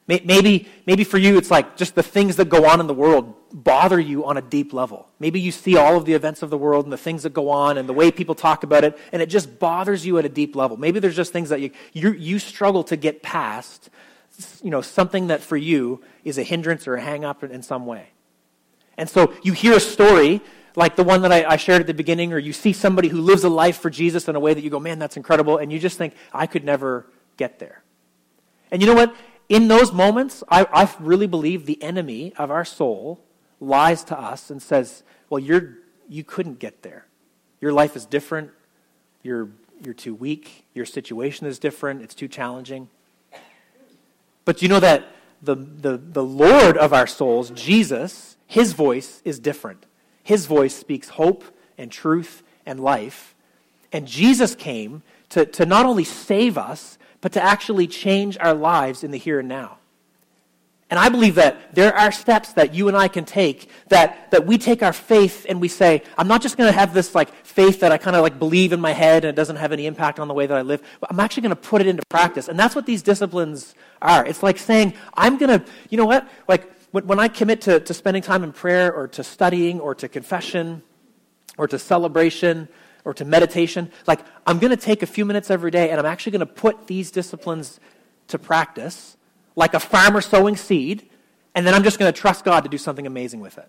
Maybe, 0.09 0.67
maybe 0.87 1.03
for 1.03 1.19
you, 1.19 1.37
it's 1.37 1.51
like 1.51 1.77
just 1.77 1.93
the 1.93 2.01
things 2.01 2.37
that 2.37 2.49
go 2.49 2.65
on 2.65 2.79
in 2.79 2.87
the 2.87 2.95
world 2.95 3.35
bother 3.53 3.99
you 3.99 4.25
on 4.25 4.37
a 4.37 4.41
deep 4.41 4.73
level. 4.73 5.07
Maybe 5.19 5.39
you 5.39 5.51
see 5.51 5.77
all 5.77 5.97
of 5.97 6.05
the 6.05 6.13
events 6.13 6.41
of 6.41 6.49
the 6.49 6.57
world 6.57 6.85
and 6.85 6.91
the 6.91 6.97
things 6.97 7.21
that 7.23 7.31
go 7.31 7.51
on 7.51 7.77
and 7.77 7.87
the 7.87 7.93
way 7.93 8.09
people 8.09 8.33
talk 8.33 8.63
about 8.63 8.83
it, 8.83 8.97
and 9.11 9.21
it 9.21 9.27
just 9.27 9.59
bothers 9.59 10.07
you 10.07 10.17
at 10.17 10.25
a 10.25 10.29
deep 10.29 10.55
level. 10.55 10.77
Maybe 10.77 10.99
there's 10.99 11.15
just 11.15 11.31
things 11.31 11.49
that 11.49 11.61
you, 11.61 11.69
you, 11.93 12.13
you 12.13 12.39
struggle 12.39 12.83
to 12.85 12.95
get 12.95 13.21
past, 13.21 13.91
you 14.63 14.71
know, 14.71 14.81
something 14.81 15.27
that 15.27 15.41
for 15.41 15.57
you 15.57 16.01
is 16.23 16.39
a 16.39 16.43
hindrance 16.43 16.87
or 16.87 16.95
a 16.95 17.01
hang 17.01 17.23
up 17.23 17.43
in, 17.43 17.61
some 17.61 17.85
way. 17.85 18.07
And 18.97 19.07
so 19.07 19.31
you 19.43 19.53
hear 19.53 19.73
a 19.73 19.79
story 19.79 20.41
like 20.75 20.95
the 20.95 21.03
one 21.03 21.21
that 21.21 21.31
I, 21.31 21.45
I, 21.45 21.57
shared 21.57 21.81
at 21.81 21.87
the 21.87 21.93
beginning, 21.93 22.33
or 22.33 22.39
you 22.39 22.53
see 22.53 22.73
somebody 22.73 23.09
who 23.09 23.21
lives 23.21 23.43
a 23.43 23.49
life 23.49 23.77
for 23.77 23.91
Jesus 23.91 24.27
in 24.27 24.35
a 24.35 24.39
way 24.39 24.55
that 24.55 24.63
you 24.63 24.71
go, 24.71 24.79
man, 24.79 24.97
that's 24.97 25.17
incredible, 25.17 25.57
and 25.57 25.71
you 25.71 25.77
just 25.77 25.99
think, 25.99 26.15
I 26.33 26.47
could 26.47 26.63
never 26.63 27.05
get 27.37 27.59
there. 27.59 27.83
And 28.71 28.81
you 28.81 28.87
know 28.87 28.95
what? 28.95 29.15
In 29.49 29.67
those 29.67 29.91
moments, 29.91 30.43
I, 30.47 30.65
I 30.71 30.89
really 30.99 31.27
believe 31.27 31.65
the 31.65 31.81
enemy 31.81 32.33
of 32.37 32.51
our 32.51 32.63
soul 32.63 33.19
lies 33.59 34.03
to 34.05 34.17
us 34.17 34.49
and 34.51 34.61
says, 34.61 35.03
well, 35.29 35.39
you're, 35.39 35.79
you 36.07 36.23
couldn't 36.23 36.59
get 36.59 36.83
there. 36.83 37.07
Your 37.59 37.73
life 37.73 37.95
is 37.95 38.05
different. 38.05 38.51
You're, 39.23 39.49
you're 39.83 39.95
too 39.95 40.13
weak. 40.13 40.65
Your 40.73 40.85
situation 40.85 41.47
is 41.47 41.57
different. 41.59 42.03
It's 42.03 42.15
too 42.15 42.27
challenging. 42.27 42.89
But 44.45 44.61
you 44.61 44.69
know 44.69 44.79
that 44.79 45.07
the, 45.41 45.55
the, 45.55 45.97
the 45.97 46.23
Lord 46.23 46.77
of 46.77 46.93
our 46.93 47.07
souls, 47.07 47.49
Jesus, 47.49 48.37
his 48.45 48.73
voice 48.73 49.21
is 49.25 49.39
different. 49.39 49.85
His 50.23 50.45
voice 50.45 50.75
speaks 50.75 51.09
hope 51.09 51.43
and 51.77 51.91
truth 51.91 52.43
and 52.65 52.79
life. 52.79 53.35
And 53.91 54.07
Jesus 54.07 54.53
came 54.53 55.01
to, 55.29 55.45
to 55.45 55.65
not 55.65 55.85
only 55.85 56.03
save 56.03 56.57
us, 56.57 56.98
but 57.21 57.33
to 57.33 57.41
actually 57.41 57.87
change 57.87 58.37
our 58.39 58.53
lives 58.53 59.03
in 59.03 59.11
the 59.11 59.17
here 59.17 59.39
and 59.39 59.49
now. 59.49 59.79
And 60.89 60.97
I 60.97 61.09
believe 61.09 61.35
that 61.35 61.75
there 61.75 61.95
are 61.95 62.11
steps 62.11 62.53
that 62.53 62.73
you 62.73 62.87
and 62.87 62.97
I 62.97 63.09
can 63.09 63.23
take 63.23 63.69
that, 63.89 64.31
that 64.31 64.47
we 64.47 64.57
take 64.57 64.81
our 64.81 64.93
faith 64.93 65.45
and 65.47 65.61
we 65.61 65.67
say, 65.67 66.01
I'm 66.17 66.27
not 66.27 66.41
just 66.41 66.57
going 66.57 66.71
to 66.71 66.77
have 66.77 66.95
this 66.95 67.13
like 67.13 67.31
faith 67.45 67.81
that 67.81 67.91
I 67.91 67.99
kind 67.99 68.15
of 68.15 68.23
like 68.23 68.39
believe 68.39 68.73
in 68.73 68.81
my 68.81 68.93
head 68.93 69.23
and 69.23 69.29
it 69.29 69.35
doesn't 69.35 69.57
have 69.57 69.71
any 69.71 69.85
impact 69.85 70.19
on 70.19 70.27
the 70.27 70.33
way 70.33 70.47
that 70.47 70.57
I 70.57 70.63
live, 70.63 70.81
but 70.99 71.11
I'm 71.11 71.19
actually 71.19 71.41
going 71.41 71.55
to 71.55 71.61
put 71.61 71.81
it 71.81 71.87
into 71.87 72.01
practice. 72.09 72.47
And 72.47 72.57
that's 72.57 72.73
what 72.73 72.87
these 72.87 73.03
disciplines 73.03 73.75
are. 74.01 74.25
It's 74.25 74.41
like 74.41 74.57
saying, 74.57 74.95
I'm 75.13 75.37
going 75.37 75.59
to, 75.59 75.65
you 75.89 75.97
know 75.97 76.07
what? 76.07 76.27
Like 76.47 76.71
when, 76.89 77.05
when 77.05 77.19
I 77.19 77.27
commit 77.27 77.61
to, 77.61 77.79
to 77.79 77.93
spending 77.93 78.23
time 78.23 78.43
in 78.43 78.51
prayer 78.51 78.91
or 78.91 79.07
to 79.09 79.23
studying 79.23 79.79
or 79.79 79.93
to 79.93 80.07
confession 80.07 80.81
or 81.55 81.67
to 81.67 81.77
celebration 81.77 82.67
or 83.05 83.13
to 83.13 83.25
meditation, 83.25 83.91
like 84.07 84.19
I'm 84.45 84.59
going 84.59 84.71
to 84.71 84.77
take 84.77 85.03
a 85.03 85.07
few 85.07 85.25
minutes 85.25 85.49
every 85.49 85.71
day 85.71 85.89
and 85.89 85.99
I'm 85.99 86.05
actually 86.05 86.33
going 86.33 86.47
to 86.47 86.53
put 86.53 86.87
these 86.87 87.11
disciplines 87.11 87.79
to 88.27 88.37
practice 88.37 89.17
like 89.55 89.73
a 89.73 89.79
farmer 89.79 90.21
sowing 90.21 90.55
seed, 90.55 91.09
and 91.53 91.65
then 91.65 91.73
I'm 91.73 91.83
just 91.83 91.99
going 91.99 92.11
to 92.11 92.17
trust 92.17 92.45
God 92.45 92.61
to 92.61 92.69
do 92.69 92.77
something 92.77 93.05
amazing 93.05 93.41
with 93.41 93.57
it. 93.57 93.67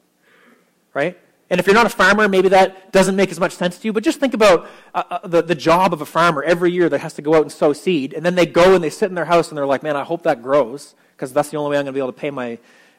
Right? 0.95 1.19
And 1.49 1.59
if 1.59 1.67
you're 1.67 1.75
not 1.75 1.87
a 1.87 1.91
farmer, 1.91 2.29
maybe 2.29 2.49
that 2.51 2.93
doesn't 2.93 3.17
make 3.17 3.31
as 3.31 3.41
much 3.41 3.53
sense 3.53 3.79
to 3.79 3.89
you, 3.89 3.93
but 3.93 4.05
just 4.05 4.21
think 4.21 4.35
about 4.35 4.69
uh, 4.95 5.03
uh, 5.11 5.27
the, 5.27 5.43
the 5.43 5.55
job 5.57 5.93
of 5.93 6.01
a 6.01 6.07
farmer 6.07 6.45
every 6.45 6.71
year 6.71 6.89
that 6.89 7.01
has 7.01 7.15
to 7.15 7.23
go 7.23 7.35
out 7.35 7.43
and 7.43 7.51
sow 7.51 7.73
seed, 7.73 8.13
and 8.13 8.25
then 8.25 8.37
they 8.37 8.47
go 8.47 8.75
and 8.75 8.85
they 8.85 8.91
sit 8.91 9.09
in 9.09 9.17
their 9.17 9.25
house 9.25 9.49
and 9.49 9.59
they're 9.59 9.67
like, 9.67 9.83
man, 9.83 9.97
I 9.97 10.05
hope 10.05 10.23
that 10.23 10.43
grows, 10.43 10.95
because 11.17 11.33
that's 11.33 11.51
the 11.51 11.57
only 11.57 11.73
way 11.73 11.79
I'm 11.79 11.85
going 11.85 11.93
to 11.93 11.97
be 11.97 12.01
able 12.01 12.13
to 12.13 12.21
pay 12.21 12.31
my 12.31 12.59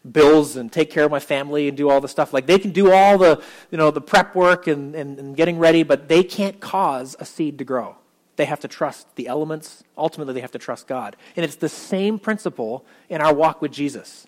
bills 0.09 0.55
and 0.55 0.71
take 0.71 0.89
care 0.89 1.05
of 1.05 1.11
my 1.11 1.19
family 1.19 1.67
and 1.67 1.77
do 1.77 1.89
all 1.89 2.01
the 2.01 2.07
stuff. 2.07 2.33
Like 2.33 2.47
they 2.47 2.59
can 2.59 2.71
do 2.71 2.91
all 2.91 3.17
the, 3.17 3.41
you 3.69 3.77
know, 3.77 3.91
the 3.91 4.01
prep 4.01 4.35
work 4.35 4.67
and, 4.67 4.95
and, 4.95 5.19
and 5.19 5.35
getting 5.35 5.59
ready, 5.59 5.83
but 5.83 6.07
they 6.07 6.23
can't 6.23 6.59
cause 6.59 7.15
a 7.19 7.25
seed 7.25 7.57
to 7.59 7.63
grow. 7.63 7.97
They 8.35 8.45
have 8.45 8.61
to 8.61 8.67
trust 8.67 9.15
the 9.15 9.27
elements. 9.27 9.83
Ultimately, 9.97 10.33
they 10.33 10.41
have 10.41 10.51
to 10.51 10.59
trust 10.59 10.87
God. 10.87 11.15
And 11.35 11.43
it's 11.43 11.57
the 11.57 11.69
same 11.69 12.17
principle 12.17 12.85
in 13.09 13.21
our 13.21 13.33
walk 13.33 13.61
with 13.61 13.71
Jesus. 13.71 14.25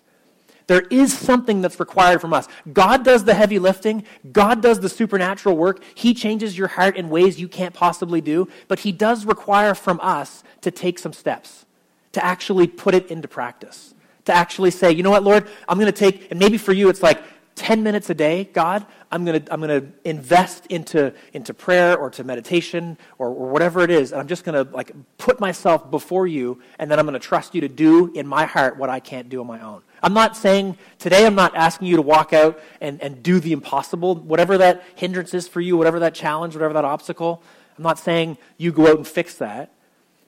There 0.66 0.82
is 0.82 1.16
something 1.16 1.60
that's 1.60 1.78
required 1.78 2.20
from 2.20 2.32
us. 2.32 2.48
God 2.72 3.04
does 3.04 3.24
the 3.24 3.34
heavy 3.34 3.58
lifting. 3.58 4.04
God 4.32 4.62
does 4.62 4.80
the 4.80 4.88
supernatural 4.88 5.56
work. 5.56 5.82
He 5.94 6.14
changes 6.14 6.56
your 6.56 6.68
heart 6.68 6.96
in 6.96 7.10
ways 7.10 7.40
you 7.40 7.48
can't 7.48 7.74
possibly 7.74 8.20
do. 8.20 8.48
But 8.68 8.80
He 8.80 8.92
does 8.92 9.26
require 9.26 9.74
from 9.74 10.00
us 10.00 10.42
to 10.62 10.70
take 10.70 10.98
some 10.98 11.12
steps, 11.12 11.66
to 12.12 12.24
actually 12.24 12.66
put 12.66 12.94
it 12.94 13.10
into 13.10 13.28
practice, 13.28 13.94
to 14.26 14.32
actually 14.32 14.70
say, 14.70 14.92
you 14.92 15.02
know 15.02 15.10
what, 15.10 15.22
Lord, 15.22 15.48
I'm 15.68 15.78
going 15.78 15.92
to 15.92 15.98
take, 15.98 16.30
and 16.30 16.40
maybe 16.40 16.58
for 16.58 16.72
you 16.72 16.88
it's 16.88 17.02
like, 17.02 17.22
10 17.56 17.82
minutes 17.82 18.10
a 18.10 18.14
day, 18.14 18.44
God, 18.52 18.84
I'm 19.12 19.24
going 19.24 19.44
to 19.44 19.52
I'm 19.52 19.60
going 19.60 19.80
to 19.80 20.08
invest 20.08 20.66
into, 20.66 21.12
into 21.32 21.54
prayer 21.54 21.96
or 21.96 22.10
to 22.10 22.24
meditation 22.24 22.98
or, 23.18 23.28
or 23.28 23.48
whatever 23.48 23.82
it 23.82 23.90
is. 23.90 24.10
And 24.10 24.20
I'm 24.20 24.26
just 24.26 24.44
going 24.44 24.64
to 24.64 24.70
like 24.72 24.92
put 25.18 25.38
myself 25.38 25.90
before 25.90 26.26
you, 26.26 26.60
and 26.78 26.90
then 26.90 26.98
I'm 26.98 27.06
going 27.06 27.14
to 27.14 27.24
trust 27.24 27.54
you 27.54 27.60
to 27.60 27.68
do 27.68 28.12
in 28.12 28.26
my 28.26 28.44
heart 28.44 28.76
what 28.76 28.90
I 28.90 28.98
can't 28.98 29.28
do 29.28 29.40
on 29.40 29.46
my 29.46 29.60
own. 29.60 29.82
I'm 30.02 30.14
not 30.14 30.36
saying 30.36 30.76
today, 30.98 31.26
I'm 31.26 31.34
not 31.34 31.54
asking 31.54 31.88
you 31.88 31.96
to 31.96 32.02
walk 32.02 32.32
out 32.32 32.60
and, 32.80 33.00
and 33.00 33.22
do 33.22 33.40
the 33.40 33.52
impossible, 33.52 34.16
whatever 34.16 34.58
that 34.58 34.82
hindrance 34.96 35.32
is 35.32 35.46
for 35.46 35.60
you, 35.60 35.76
whatever 35.76 36.00
that 36.00 36.14
challenge, 36.14 36.54
whatever 36.54 36.74
that 36.74 36.84
obstacle. 36.84 37.42
I'm 37.78 37.84
not 37.84 37.98
saying 37.98 38.36
you 38.58 38.72
go 38.72 38.88
out 38.88 38.96
and 38.96 39.06
fix 39.06 39.36
that. 39.36 39.70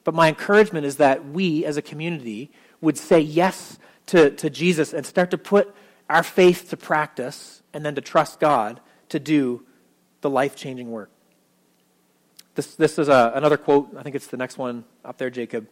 But 0.05 0.15
my 0.15 0.29
encouragement 0.29 0.87
is 0.87 0.97
that 0.99 1.27
we 1.27 1.65
as 1.65 1.77
a 1.77 1.83
community 1.83 2.53
would 2.81 2.99
say 2.99 3.21
yes 3.21 3.79
to, 4.07 4.31
to 4.31 4.51
Jesus 4.51 4.93
and 4.93 5.05
start 5.05 5.31
to 5.31 5.39
put 5.39 5.75
our 6.09 6.23
faith 6.23 6.71
to 6.71 6.77
practice, 6.77 7.63
and 7.73 7.85
then 7.85 7.97
to 7.97 8.01
trust 8.01 8.39
God 8.39 8.81
to 9.09 9.19
do 9.19 9.65
the 10.21 10.31
life 10.31 10.55
changing 10.55 10.91
work. 10.91 11.11
This, 12.55 12.77
this 12.77 12.99
is 12.99 13.09
a, 13.09 13.33
another 13.35 13.57
quote. 13.57 13.95
I 13.97 14.03
think 14.03 14.15
it's 14.15 14.29
the 14.29 14.37
next 14.37 14.57
one 14.57 14.85
up 15.05 15.19
there, 15.19 15.31
Jacob. 15.31 15.69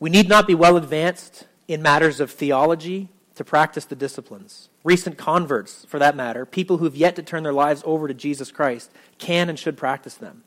We 0.00 0.10
need 0.10 0.28
not 0.28 0.46
be 0.46 0.54
well 0.54 0.76
advanced 0.76 1.46
in 1.66 1.82
matters 1.82 2.20
of 2.20 2.30
theology 2.30 3.10
to 3.34 3.44
practice 3.44 3.84
the 3.84 3.94
disciplines. 3.94 4.70
Recent 4.82 5.18
converts, 5.18 5.84
for 5.84 5.98
that 5.98 6.16
matter, 6.16 6.46
people 6.46 6.78
who've 6.78 6.96
yet 6.96 7.14
to 7.16 7.22
turn 7.22 7.42
their 7.42 7.52
lives 7.52 7.82
over 7.84 8.08
to 8.08 8.14
Jesus 8.14 8.50
Christ, 8.50 8.90
can 9.18 9.48
and 9.48 9.58
should 9.58 9.76
practice 9.76 10.14
them. 10.14 10.42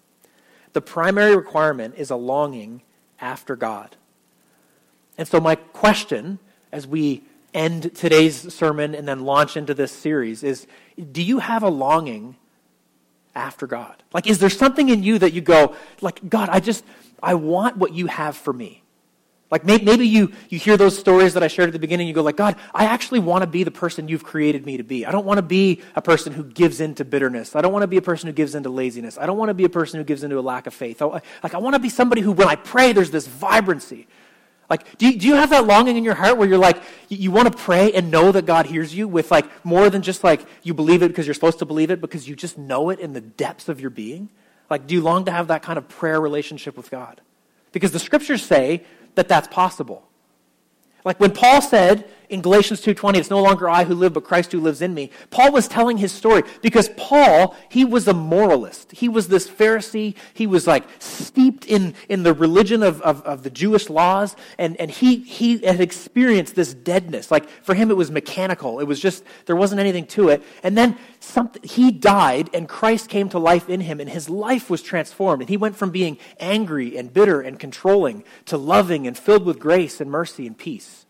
The 0.73 0.81
primary 0.81 1.35
requirement 1.35 1.95
is 1.97 2.09
a 2.09 2.15
longing 2.15 2.81
after 3.19 3.55
God. 3.55 3.95
And 5.17 5.27
so, 5.27 5.39
my 5.39 5.55
question 5.55 6.39
as 6.71 6.87
we 6.87 7.23
end 7.53 7.93
today's 7.95 8.53
sermon 8.53 8.95
and 8.95 9.07
then 9.07 9.25
launch 9.25 9.57
into 9.57 9.73
this 9.73 9.91
series 9.91 10.43
is 10.43 10.67
do 11.11 11.21
you 11.21 11.39
have 11.39 11.63
a 11.63 11.69
longing 11.69 12.35
after 13.35 13.67
God? 13.67 14.03
Like, 14.13 14.27
is 14.27 14.39
there 14.39 14.49
something 14.49 14.89
in 14.89 15.03
you 15.03 15.19
that 15.19 15.33
you 15.33 15.41
go, 15.41 15.75
like, 16.01 16.27
God, 16.27 16.49
I 16.49 16.59
just, 16.59 16.83
I 17.21 17.35
want 17.35 17.77
what 17.77 17.93
you 17.93 18.07
have 18.07 18.35
for 18.35 18.53
me? 18.53 18.83
Like, 19.49 19.65
maybe, 19.65 20.07
you, 20.07 20.31
you 20.47 20.57
hear 20.57 20.77
those 20.77 20.97
stories 20.97 21.33
that 21.33 21.43
I 21.43 21.49
shared 21.49 21.67
at 21.67 21.73
the 21.73 21.79
beginning, 21.79 22.07
you 22.07 22.13
go, 22.13 22.21
like, 22.21 22.37
God, 22.37 22.55
I 22.73 22.85
actually 22.85 23.19
want 23.19 23.41
to 23.41 23.47
be 23.47 23.65
the 23.65 23.71
person 23.71 24.07
you've 24.07 24.23
created 24.23 24.65
me 24.65 24.77
to 24.77 24.83
be. 24.83 25.05
I 25.05 25.11
don't 25.11 25.25
want 25.25 25.39
to 25.39 25.43
be 25.43 25.81
a 25.93 26.01
person 26.01 26.31
who 26.31 26.45
gives 26.45 26.79
into 26.79 27.03
bitterness. 27.03 27.53
I 27.53 27.59
don't 27.59 27.73
want 27.73 27.83
to 27.83 27.87
be 27.87 27.97
a 27.97 28.01
person 28.01 28.27
who 28.27 28.33
gives 28.33 28.55
into 28.55 28.69
laziness. 28.69 29.17
I 29.17 29.25
don't 29.25 29.37
want 29.37 29.49
to 29.49 29.53
be 29.53 29.65
a 29.65 29.69
person 29.69 29.99
who 29.99 30.05
gives 30.05 30.23
into 30.23 30.39
a 30.39 30.41
lack 30.41 30.67
of 30.67 30.73
faith. 30.73 31.01
I, 31.01 31.21
like, 31.43 31.53
I 31.53 31.57
want 31.57 31.73
to 31.73 31.79
be 31.79 31.89
somebody 31.89 32.21
who, 32.21 32.31
when 32.31 32.47
I 32.47 32.55
pray, 32.55 32.93
there's 32.93 33.11
this 33.11 33.27
vibrancy. 33.27 34.07
Like, 34.71 34.97
do 34.97 35.05
you, 35.05 35.19
do 35.19 35.27
you 35.27 35.35
have 35.35 35.49
that 35.49 35.67
longing 35.67 35.97
in 35.97 36.05
your 36.05 36.13
heart 36.13 36.37
where 36.37 36.47
you're 36.47 36.57
like, 36.57 36.81
you, 37.09 37.17
you 37.17 37.29
want 37.29 37.51
to 37.51 37.57
pray 37.57 37.91
and 37.91 38.09
know 38.09 38.31
that 38.31 38.45
God 38.45 38.67
hears 38.67 38.95
you 38.95 39.05
with 39.05 39.29
like 39.29 39.65
more 39.65 39.89
than 39.89 40.01
just 40.01 40.23
like 40.23 40.45
you 40.63 40.73
believe 40.73 41.03
it 41.03 41.09
because 41.09 41.27
you're 41.27 41.33
supposed 41.33 41.59
to 41.59 41.65
believe 41.65 41.91
it, 41.91 41.99
because 41.99 42.29
you 42.29 42.37
just 42.37 42.57
know 42.57 42.89
it 42.89 42.97
in 42.97 43.11
the 43.11 43.19
depths 43.19 43.67
of 43.67 43.81
your 43.81 43.89
being? 43.89 44.29
Like, 44.69 44.87
do 44.87 44.95
you 44.95 45.01
long 45.01 45.25
to 45.25 45.31
have 45.31 45.49
that 45.49 45.61
kind 45.61 45.77
of 45.77 45.89
prayer 45.89 46.21
relationship 46.21 46.77
with 46.77 46.89
God? 46.89 47.19
Because 47.73 47.91
the 47.91 47.99
scriptures 47.99 48.45
say 48.45 48.85
that 49.15 49.27
that's 49.27 49.49
possible. 49.49 50.07
Like 51.03 51.19
when 51.19 51.31
Paul 51.31 51.61
said 51.61 52.09
in 52.31 52.41
Galatians 52.41 52.81
2:20, 52.81 53.19
it's 53.19 53.29
no 53.29 53.41
longer 53.41 53.69
I 53.69 53.83
who 53.83 53.93
live 53.93 54.13
but 54.13 54.23
Christ 54.23 54.53
who 54.53 54.59
lives 54.61 54.81
in 54.81 54.93
me. 54.93 55.11
Paul 55.29 55.51
was 55.51 55.67
telling 55.67 55.97
his 55.97 56.13
story 56.13 56.43
because 56.61 56.89
Paul, 56.95 57.55
he 57.69 57.83
was 57.83 58.07
a 58.07 58.13
moralist. 58.13 58.93
He 58.93 59.09
was 59.09 59.27
this 59.27 59.49
Pharisee. 59.49 60.15
He 60.33 60.47
was 60.47 60.65
like 60.65 60.85
steeped 60.99 61.65
in, 61.65 61.93
in 62.07 62.23
the 62.23 62.33
religion 62.33 62.83
of, 62.83 63.01
of, 63.01 63.21
of 63.23 63.43
the 63.43 63.49
Jewish 63.49 63.89
laws, 63.89 64.37
and, 64.57 64.79
and 64.79 64.89
he, 64.89 65.17
he 65.17 65.57
had 65.59 65.81
experienced 65.81 66.55
this 66.55 66.73
deadness. 66.73 67.29
Like 67.29 67.49
for 67.49 67.75
him, 67.75 67.91
it 67.91 67.97
was 67.97 68.09
mechanical. 68.09 68.79
It 68.79 68.85
was 68.85 68.99
just, 68.99 69.25
there 69.45 69.57
wasn't 69.57 69.81
anything 69.81 70.07
to 70.07 70.29
it. 70.29 70.41
And 70.63 70.77
then 70.77 70.97
something, 71.19 71.61
he 71.63 71.91
died, 71.91 72.49
and 72.53 72.67
Christ 72.67 73.09
came 73.09 73.27
to 73.29 73.39
life 73.39 73.69
in 73.69 73.81
him, 73.81 73.99
and 73.99 74.09
his 74.09 74.29
life 74.29 74.69
was 74.69 74.81
transformed. 74.81 75.41
And 75.41 75.49
he 75.49 75.57
went 75.57 75.75
from 75.75 75.91
being 75.91 76.17
angry 76.39 76.97
and 76.97 77.13
bitter 77.13 77.41
and 77.41 77.59
controlling 77.59 78.23
to 78.45 78.55
loving 78.57 79.05
and 79.05 79.17
filled 79.17 79.45
with 79.45 79.59
grace 79.59 79.99
and 79.99 80.09
mercy 80.09 80.47
and 80.47 80.57
peace. 80.57 81.00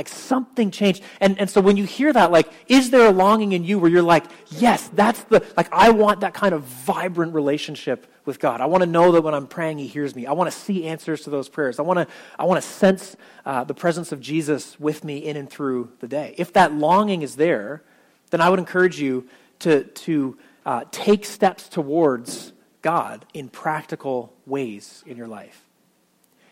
Like 0.00 0.08
something 0.08 0.70
changed. 0.70 1.02
And, 1.20 1.38
and 1.38 1.50
so 1.50 1.60
when 1.60 1.76
you 1.76 1.84
hear 1.84 2.10
that, 2.10 2.32
like, 2.32 2.50
is 2.68 2.88
there 2.88 3.06
a 3.08 3.10
longing 3.10 3.52
in 3.52 3.64
you 3.64 3.78
where 3.78 3.90
you're 3.90 4.00
like, 4.00 4.24
yes, 4.48 4.88
that's 4.94 5.22
the, 5.24 5.44
like, 5.58 5.68
I 5.70 5.90
want 5.90 6.20
that 6.20 6.32
kind 6.32 6.54
of 6.54 6.62
vibrant 6.62 7.34
relationship 7.34 8.06
with 8.24 8.40
God. 8.40 8.62
I 8.62 8.64
want 8.64 8.82
to 8.82 8.88
know 8.88 9.12
that 9.12 9.20
when 9.20 9.34
I'm 9.34 9.46
praying, 9.46 9.76
He 9.76 9.86
hears 9.86 10.16
me. 10.16 10.24
I 10.24 10.32
want 10.32 10.50
to 10.50 10.58
see 10.58 10.86
answers 10.86 11.20
to 11.24 11.30
those 11.30 11.50
prayers. 11.50 11.78
I 11.78 11.82
want 11.82 11.98
to, 11.98 12.06
I 12.38 12.44
want 12.44 12.62
to 12.62 12.66
sense 12.66 13.14
uh, 13.44 13.64
the 13.64 13.74
presence 13.74 14.10
of 14.10 14.22
Jesus 14.22 14.80
with 14.80 15.04
me 15.04 15.18
in 15.18 15.36
and 15.36 15.50
through 15.50 15.92
the 16.00 16.08
day. 16.08 16.34
If 16.38 16.54
that 16.54 16.72
longing 16.72 17.20
is 17.20 17.36
there, 17.36 17.82
then 18.30 18.40
I 18.40 18.48
would 18.48 18.58
encourage 18.58 18.98
you 18.98 19.28
to, 19.58 19.84
to 19.84 20.38
uh, 20.64 20.84
take 20.90 21.26
steps 21.26 21.68
towards 21.68 22.54
God 22.80 23.26
in 23.34 23.50
practical 23.50 24.32
ways 24.46 25.04
in 25.04 25.18
your 25.18 25.28
life. 25.28 25.66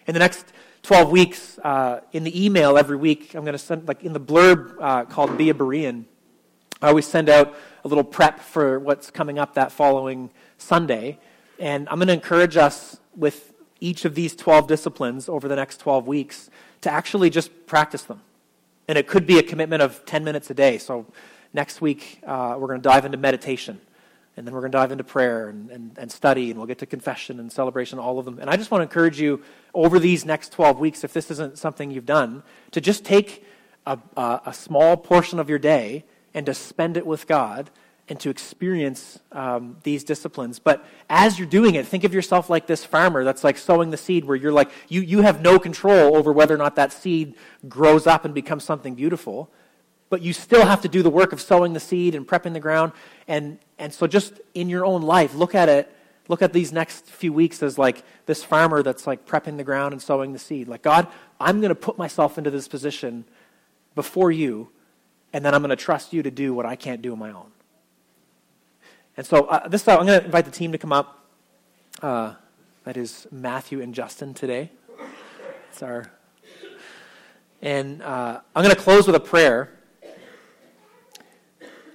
In 0.06 0.12
the 0.12 0.20
next 0.20 0.52
12 0.82 1.10
weeks, 1.10 1.58
uh, 1.58 2.00
in 2.12 2.24
the 2.24 2.44
email 2.44 2.78
every 2.78 2.96
week, 2.96 3.34
I'm 3.34 3.44
going 3.44 3.52
to 3.52 3.58
send, 3.58 3.86
like 3.88 4.04
in 4.04 4.12
the 4.12 4.20
blurb 4.20 4.74
uh, 4.80 5.04
called 5.04 5.36
Be 5.36 5.50
a 5.50 5.54
Berean, 5.54 6.04
I 6.80 6.88
always 6.88 7.06
send 7.06 7.28
out 7.28 7.56
a 7.84 7.88
little 7.88 8.04
prep 8.04 8.38
for 8.38 8.78
what's 8.78 9.10
coming 9.10 9.38
up 9.38 9.54
that 9.54 9.72
following 9.72 10.30
Sunday. 10.58 11.18
And 11.58 11.88
I'm 11.88 11.98
going 11.98 12.08
to 12.08 12.14
encourage 12.14 12.56
us 12.56 12.98
with 13.16 13.52
each 13.80 14.04
of 14.04 14.14
these 14.14 14.36
12 14.36 14.68
disciplines 14.68 15.28
over 15.28 15.48
the 15.48 15.56
next 15.56 15.78
12 15.78 16.06
weeks 16.06 16.50
to 16.82 16.90
actually 16.90 17.30
just 17.30 17.66
practice 17.66 18.02
them. 18.02 18.20
And 18.86 18.96
it 18.96 19.08
could 19.08 19.26
be 19.26 19.38
a 19.38 19.42
commitment 19.42 19.82
of 19.82 20.04
10 20.06 20.22
minutes 20.22 20.50
a 20.50 20.54
day. 20.54 20.78
So 20.78 21.06
next 21.52 21.80
week, 21.80 22.20
uh, 22.24 22.56
we're 22.58 22.68
going 22.68 22.80
to 22.80 22.88
dive 22.88 23.04
into 23.04 23.18
meditation. 23.18 23.80
And 24.38 24.46
then 24.46 24.54
we're 24.54 24.60
going 24.60 24.72
to 24.72 24.78
dive 24.78 24.92
into 24.92 25.04
prayer 25.04 25.48
and, 25.48 25.68
and, 25.70 25.98
and 25.98 26.12
study, 26.12 26.50
and 26.50 26.58
we'll 26.58 26.68
get 26.68 26.78
to 26.78 26.86
confession 26.86 27.40
and 27.40 27.50
celebration, 27.50 27.98
all 27.98 28.18
of 28.18 28.24
them. 28.24 28.38
And 28.38 28.48
I 28.48 28.56
just 28.56 28.70
want 28.70 28.80
to 28.80 28.84
encourage 28.84 29.20
you 29.20 29.42
over 29.74 29.98
these 29.98 30.24
next 30.24 30.52
12 30.52 30.78
weeks, 30.78 31.02
if 31.02 31.12
this 31.12 31.30
isn't 31.32 31.58
something 31.58 31.90
you've 31.90 32.06
done, 32.06 32.44
to 32.70 32.80
just 32.80 33.04
take 33.04 33.44
a, 33.84 33.98
a, 34.16 34.40
a 34.46 34.52
small 34.54 34.96
portion 34.96 35.40
of 35.40 35.50
your 35.50 35.58
day 35.58 36.04
and 36.34 36.46
to 36.46 36.54
spend 36.54 36.96
it 36.96 37.04
with 37.04 37.26
God 37.26 37.70
and 38.08 38.18
to 38.20 38.30
experience 38.30 39.18
um, 39.32 39.76
these 39.82 40.04
disciplines. 40.04 40.58
But 40.58 40.86
as 41.10 41.38
you're 41.38 41.48
doing 41.48 41.74
it, 41.74 41.86
think 41.86 42.04
of 42.04 42.14
yourself 42.14 42.48
like 42.48 42.66
this 42.66 42.84
farmer 42.84 43.24
that's 43.24 43.44
like 43.44 43.58
sowing 43.58 43.90
the 43.90 43.96
seed, 43.96 44.24
where 44.24 44.36
you're 44.36 44.52
like, 44.52 44.70
you, 44.88 45.00
you 45.00 45.22
have 45.22 45.42
no 45.42 45.58
control 45.58 46.16
over 46.16 46.32
whether 46.32 46.54
or 46.54 46.58
not 46.58 46.76
that 46.76 46.92
seed 46.92 47.34
grows 47.68 48.06
up 48.06 48.24
and 48.24 48.34
becomes 48.34 48.64
something 48.64 48.94
beautiful. 48.94 49.50
But 50.10 50.22
you 50.22 50.32
still 50.32 50.64
have 50.64 50.80
to 50.82 50.88
do 50.88 51.02
the 51.02 51.10
work 51.10 51.32
of 51.32 51.40
sowing 51.40 51.72
the 51.72 51.80
seed 51.80 52.14
and 52.14 52.26
prepping 52.26 52.54
the 52.54 52.60
ground. 52.60 52.92
And, 53.26 53.58
and 53.78 53.92
so, 53.92 54.06
just 54.06 54.40
in 54.54 54.68
your 54.68 54.84
own 54.84 55.02
life, 55.02 55.34
look 55.34 55.54
at 55.54 55.68
it. 55.68 55.94
Look 56.28 56.42
at 56.42 56.52
these 56.52 56.72
next 56.72 57.06
few 57.06 57.32
weeks 57.32 57.62
as 57.62 57.78
like 57.78 58.04
this 58.26 58.44
farmer 58.44 58.82
that's 58.82 59.06
like 59.06 59.26
prepping 59.26 59.56
the 59.56 59.64
ground 59.64 59.92
and 59.92 60.02
sowing 60.02 60.32
the 60.32 60.38
seed. 60.38 60.68
Like, 60.68 60.82
God, 60.82 61.06
I'm 61.40 61.60
going 61.60 61.70
to 61.70 61.74
put 61.74 61.96
myself 61.96 62.36
into 62.36 62.50
this 62.50 62.68
position 62.68 63.24
before 63.94 64.30
you, 64.30 64.68
and 65.32 65.44
then 65.44 65.54
I'm 65.54 65.62
going 65.62 65.70
to 65.70 65.76
trust 65.76 66.12
you 66.12 66.22
to 66.22 66.30
do 66.30 66.52
what 66.52 66.66
I 66.66 66.76
can't 66.76 67.00
do 67.00 67.12
on 67.12 67.18
my 67.18 67.32
own. 67.32 67.50
And 69.16 69.26
so 69.26 69.46
uh, 69.46 69.66
this 69.66 69.88
I'm 69.88 70.06
going 70.06 70.20
to 70.20 70.24
invite 70.24 70.44
the 70.44 70.50
team 70.50 70.70
to 70.72 70.78
come 70.78 70.92
up. 70.92 71.26
Uh, 72.00 72.34
that 72.84 72.96
is 72.96 73.26
Matthew 73.32 73.80
and 73.82 73.94
Justin 73.94 74.32
today. 74.32 74.70
It's 75.70 75.82
our, 75.82 76.10
and 77.60 78.00
uh, 78.02 78.40
I'm 78.54 78.62
going 78.62 78.74
to 78.74 78.80
close 78.80 79.06
with 79.06 79.16
a 79.16 79.20
prayer. 79.20 79.77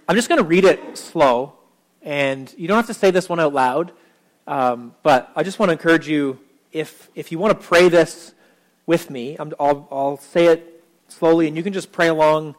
I'm 0.07 0.15
just 0.17 0.27
going 0.27 0.39
to 0.39 0.45
read 0.45 0.65
it 0.65 0.97
slow, 0.97 1.53
and 2.01 2.53
you 2.57 2.67
don't 2.67 2.75
have 2.75 2.87
to 2.87 2.93
say 2.93 3.09
this 3.09 3.29
one 3.29 3.39
out 3.39 3.53
loud. 3.53 3.93
Um, 4.45 4.93
but 5.01 5.31
I 5.33 5.43
just 5.43 5.59
want 5.59 5.69
to 5.69 5.73
encourage 5.73 6.09
you 6.09 6.39
if 6.73 7.09
if 7.15 7.31
you 7.31 7.39
want 7.39 7.59
to 7.59 7.67
pray 7.67 7.87
this 7.87 8.33
with 8.85 9.09
me, 9.09 9.37
i 9.37 9.43
will 9.43 9.87
I'll 9.89 10.17
say 10.17 10.47
it 10.47 10.83
slowly, 11.07 11.47
and 11.47 11.55
you 11.55 11.63
can 11.63 11.71
just 11.71 11.93
pray 11.93 12.09
along 12.09 12.55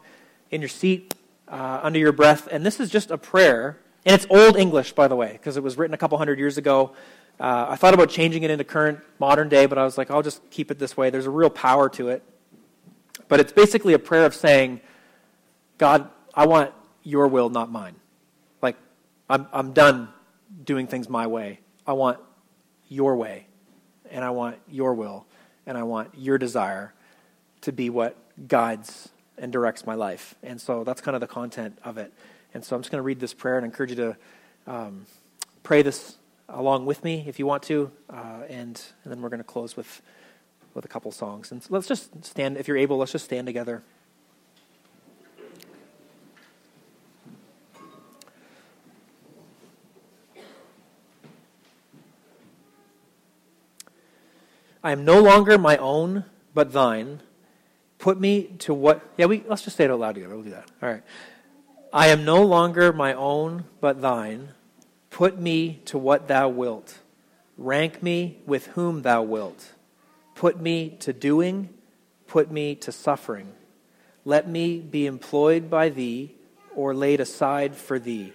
in 0.49 0.59
your 0.59 0.69
seat 0.69 1.13
uh, 1.47 1.81
under 1.83 1.99
your 1.99 2.13
breath. 2.13 2.47
And 2.49 2.65
this 2.65 2.79
is 2.79 2.89
just 2.89 3.11
a 3.11 3.17
prayer, 3.17 3.79
and 4.05 4.15
it's 4.15 4.25
Old 4.31 4.57
English, 4.57 4.93
by 4.93 5.07
the 5.07 5.15
way, 5.15 5.33
because 5.33 5.55
it 5.55 5.61
was 5.61 5.77
written 5.77 5.93
a 5.93 5.97
couple 5.97 6.17
hundred 6.17 6.39
years 6.39 6.57
ago. 6.57 6.93
Uh, 7.39 7.67
I 7.69 7.75
thought 7.75 7.93
about 7.93 8.09
changing 8.09 8.41
it 8.41 8.49
into 8.49 8.63
current 8.63 9.01
modern 9.19 9.49
day, 9.49 9.67
but 9.67 9.77
I 9.77 9.83
was 9.83 9.99
like, 9.99 10.09
I'll 10.09 10.23
just 10.23 10.49
keep 10.49 10.71
it 10.71 10.79
this 10.79 10.97
way. 10.97 11.11
There's 11.11 11.27
a 11.27 11.31
real 11.31 11.51
power 11.51 11.89
to 11.89 12.09
it. 12.09 12.23
But 13.27 13.39
it's 13.39 13.51
basically 13.51 13.93
a 13.93 13.99
prayer 13.99 14.25
of 14.25 14.33
saying, 14.33 14.81
God, 15.77 16.09
I 16.33 16.47
want 16.47 16.71
your 17.05 17.29
will, 17.29 17.49
not 17.49 17.71
mine. 17.71 17.95
Like, 18.61 18.75
I'm, 19.29 19.47
I'm 19.53 19.71
done 19.71 20.09
doing 20.65 20.87
things 20.87 21.07
my 21.07 21.27
way. 21.27 21.59
I 21.87 21.93
want 21.93 22.19
your 22.89 23.15
way, 23.15 23.47
and 24.11 24.25
I 24.25 24.31
want 24.31 24.57
your 24.67 24.93
will, 24.93 25.25
and 25.65 25.77
I 25.77 25.83
want 25.83 26.09
your 26.17 26.37
desire 26.37 26.93
to 27.61 27.71
be 27.71 27.89
what 27.89 28.17
guides 28.47 29.09
and 29.37 29.51
directs 29.51 29.85
my 29.85 29.95
life. 29.95 30.35
And 30.43 30.59
so 30.59 30.83
that's 30.83 31.01
kind 31.01 31.15
of 31.15 31.21
the 31.21 31.27
content 31.27 31.77
of 31.83 31.97
it. 31.97 32.11
And 32.53 32.63
so 32.63 32.75
I'm 32.75 32.81
just 32.81 32.91
going 32.91 32.99
to 32.99 33.05
read 33.05 33.19
this 33.19 33.33
prayer 33.33 33.57
and 33.57 33.65
encourage 33.65 33.91
you 33.91 33.95
to 33.97 34.17
um, 34.67 35.05
pray 35.63 35.81
this 35.81 36.17
along 36.47 36.85
with 36.85 37.03
me 37.03 37.25
if 37.27 37.37
you 37.37 37.45
want 37.45 37.63
to. 37.63 37.91
Uh, 38.09 38.43
and, 38.49 38.81
and 39.03 39.11
then 39.11 39.21
we're 39.21 39.29
going 39.29 39.39
to 39.39 39.43
close 39.43 39.75
with, 39.75 40.01
with 40.73 40.85
a 40.85 40.87
couple 40.87 41.11
songs. 41.11 41.51
And 41.51 41.61
so 41.61 41.69
let's 41.71 41.87
just 41.87 42.23
stand, 42.23 42.57
if 42.57 42.67
you're 42.67 42.77
able, 42.77 42.97
let's 42.97 43.11
just 43.11 43.25
stand 43.25 43.45
together. 43.45 43.83
I 54.85 54.91
am 54.91 55.03
no 55.03 55.19
longer 55.19 55.57
my 55.57 55.77
own, 55.77 56.25
but 56.53 56.71
thine. 56.71 57.23
Put 57.97 58.19
me 58.19 58.43
to 58.59 58.71
what. 58.71 59.01
Yeah, 59.17 59.25
we 59.25 59.43
let's 59.47 59.63
just 59.63 59.75
say 59.75 59.85
it 59.85 59.89
out 59.89 59.99
loud 59.99 60.13
together. 60.13 60.35
We'll 60.35 60.43
do 60.43 60.51
that. 60.51 60.69
All 60.79 60.89
right. 60.89 61.01
I 61.91 62.09
am 62.09 62.23
no 62.23 62.43
longer 62.43 62.93
my 62.93 63.15
own, 63.15 63.65
but 63.81 63.99
thine. 63.99 64.49
Put 65.09 65.39
me 65.39 65.81
to 65.85 65.97
what 65.97 66.27
thou 66.27 66.49
wilt. 66.49 66.99
Rank 67.57 68.03
me 68.03 68.37
with 68.45 68.67
whom 68.67 69.01
thou 69.01 69.23
wilt. 69.23 69.73
Put 70.35 70.61
me 70.61 70.91
to 70.99 71.11
doing. 71.11 71.69
Put 72.27 72.51
me 72.51 72.75
to 72.75 72.91
suffering. 72.91 73.53
Let 74.23 74.47
me 74.47 74.77
be 74.77 75.07
employed 75.07 75.67
by 75.67 75.89
thee, 75.89 76.35
or 76.75 76.93
laid 76.93 77.19
aside 77.19 77.75
for 77.75 77.97
thee, 77.97 78.33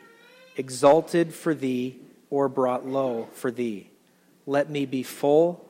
exalted 0.57 1.33
for 1.33 1.55
thee, 1.55 2.01
or 2.29 2.49
brought 2.49 2.85
low 2.85 3.29
for 3.35 3.53
thee. 3.53 3.91
Let 4.47 4.69
me 4.69 4.85
be 4.85 5.05
full 5.05 5.70